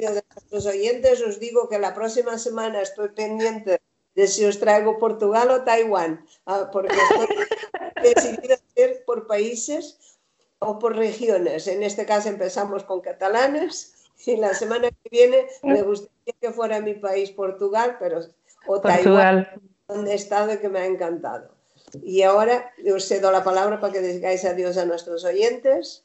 de 0.01 0.69
oyentes, 0.69 1.21
os 1.21 1.39
digo 1.39 1.67
que 1.69 1.79
la 1.79 1.93
próxima 1.93 2.37
semana 2.37 2.81
estoy 2.81 3.09
pendiente 3.09 3.81
de 4.15 4.27
si 4.27 4.45
os 4.45 4.59
traigo 4.59 4.99
Portugal 4.99 5.49
o 5.51 5.63
Taiwán, 5.63 6.25
ah, 6.45 6.69
porque 6.71 6.95
estoy 6.95 7.27
decidida 8.03 8.55
hacer 8.55 9.03
por 9.05 9.27
países 9.27 10.17
o 10.59 10.79
por 10.79 10.95
regiones. 10.95 11.67
En 11.67 11.83
este 11.83 12.05
caso 12.05 12.29
empezamos 12.29 12.83
con 12.83 13.01
catalanes 13.01 13.93
y 14.25 14.37
la 14.37 14.53
semana 14.53 14.89
que 14.89 15.09
viene 15.09 15.47
me 15.63 15.81
gustaría 15.81 16.35
que 16.39 16.51
fuera 16.51 16.81
mi 16.81 16.93
país 16.93 17.31
Portugal, 17.31 17.97
pero 17.99 18.21
o 18.67 18.79
Taiwán, 18.79 19.47
donde 19.87 20.11
he 20.11 20.15
estado 20.15 20.53
y 20.53 20.57
que 20.57 20.69
me 20.69 20.79
ha 20.79 20.85
encantado. 20.85 21.55
Y 22.03 22.21
ahora 22.21 22.71
os 22.93 23.07
cedo 23.07 23.31
la 23.31 23.43
palabra 23.43 23.79
para 23.79 23.93
que 23.93 24.01
digáis 24.01 24.45
adiós 24.45 24.77
a 24.77 24.85
nuestros 24.85 25.25
oyentes. 25.25 26.03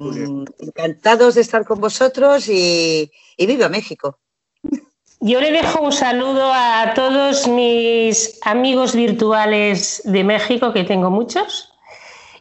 Mm, 0.00 0.44
encantados 0.58 1.34
de 1.34 1.40
estar 1.40 1.64
con 1.64 1.80
vosotros 1.80 2.48
y, 2.48 3.10
y 3.36 3.46
viva 3.46 3.68
México. 3.68 4.18
Yo 5.20 5.40
le 5.40 5.50
dejo 5.50 5.82
un 5.82 5.90
saludo 5.90 6.52
a 6.54 6.92
todos 6.94 7.48
mis 7.48 8.38
amigos 8.44 8.94
virtuales 8.94 10.00
de 10.04 10.22
México, 10.22 10.72
que 10.72 10.84
tengo 10.84 11.10
muchos, 11.10 11.74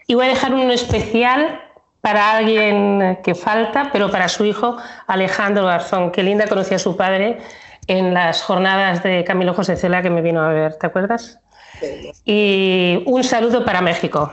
y 0.05 0.13
voy 0.13 0.27
a 0.27 0.29
dejar 0.29 0.53
uno 0.53 0.71
especial 0.71 1.59
para 2.01 2.37
alguien 2.37 3.17
que 3.23 3.33
falta, 3.33 3.89
pero 3.91 4.11
para 4.11 4.29
su 4.29 4.45
hijo 4.45 4.77
Alejandro 5.07 5.65
Garzón, 5.65 6.11
que 6.11 6.21
linda 6.21 6.45
conocía 6.47 6.77
a 6.77 6.79
su 6.79 6.95
padre 6.95 7.39
en 7.87 8.13
las 8.13 8.43
jornadas 8.43 9.01
de 9.01 9.23
Camilo 9.23 9.55
José 9.55 9.75
Cela 9.75 10.03
que 10.03 10.11
me 10.11 10.21
vino 10.21 10.41
a 10.41 10.49
ver, 10.49 10.75
¿te 10.75 10.85
acuerdas? 10.85 11.39
Y 12.25 13.01
un 13.07 13.23
saludo 13.23 13.65
para 13.65 13.81
México. 13.81 14.31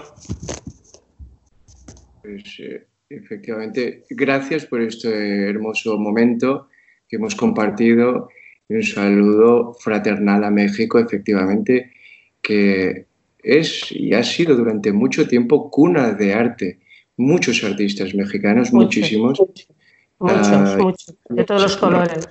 Pues, 2.21 2.45
eh, 2.59 2.87
efectivamente, 3.09 4.05
gracias 4.11 4.67
por 4.67 4.83
este 4.83 5.49
hermoso 5.49 5.97
momento 5.99 6.69
que 7.09 7.17
hemos 7.17 7.35
compartido. 7.35 8.29
un 8.69 8.83
saludo 8.83 9.75
fraternal 9.75 10.45
a 10.45 10.51
México, 10.51 10.99
efectivamente, 10.99 11.93
que 12.41 13.07
es 13.45 13.93
y 13.93 14.15
ha 14.15 14.23
sido 14.23 14.57
durante 14.57 14.93
mucho 14.93 15.29
tiempo 15.29 15.71
cuna 15.71 16.13
de 16.13 16.33
arte. 16.33 16.81
Muchos 17.17 17.63
artistas 17.63 18.15
mexicanos, 18.15 18.73
muchísimos. 18.73 19.39
Muchos, 19.39 20.49
ah, 20.49 20.77
muchos, 20.79 21.15
de 21.29 21.45
todos 21.45 21.63
los 21.63 21.77
colores. 21.77 22.29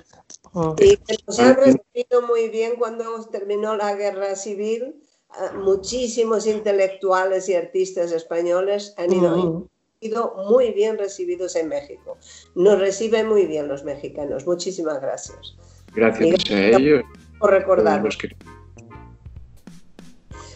Y 0.78 0.96
que 0.96 1.16
nos 1.26 1.38
han 1.40 1.56
recibido 1.56 2.26
muy 2.28 2.48
bien 2.48 2.72
cuando 2.78 3.04
terminó 3.30 3.76
la 3.76 3.94
guerra 3.94 4.36
civil. 4.36 4.96
Ah, 5.30 5.52
muchísimos 5.56 6.46
intelectuales 6.46 7.48
y 7.48 7.54
artistas 7.54 8.12
españoles 8.12 8.94
han 8.98 9.12
ido, 9.12 9.68
sido 10.04 10.34
muy 10.48 10.72
bien 10.72 10.98
recibidos 10.98 11.56
en 11.56 11.68
México. 11.68 12.18
Nos 12.54 12.78
reciben 12.78 13.26
muy 13.26 13.46
bien 13.46 13.68
los 13.68 13.84
mexicanos. 13.84 14.46
Muchísimas 14.46 15.00
gracias. 15.00 15.56
Gracias 15.94 16.50
a 16.50 16.66
ellos. 16.66 17.02
Por 17.38 17.50
recordarnos. 17.50 18.18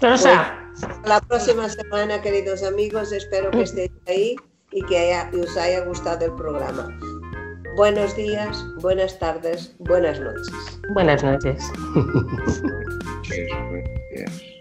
Rosa. 0.03 0.70
la 1.07 1.20
próxima 1.22 1.68
semana, 1.68 2.20
queridos 2.20 2.62
amigos. 2.62 3.11
Espero 3.12 3.51
que 3.51 3.62
estéis 3.62 3.90
ahí 4.07 4.36
y 4.70 4.82
que 4.84 5.14
os 5.40 5.57
haya 5.57 5.84
gustado 5.86 6.26
el 6.26 6.34
programa. 6.34 6.94
Buenos 7.76 8.14
días, 8.16 8.62
buenas 8.82 9.18
tardes, 9.18 9.74
buenas 9.78 10.20
noches. 10.20 10.80
Buenas 10.92 11.24
noches. 11.24 11.62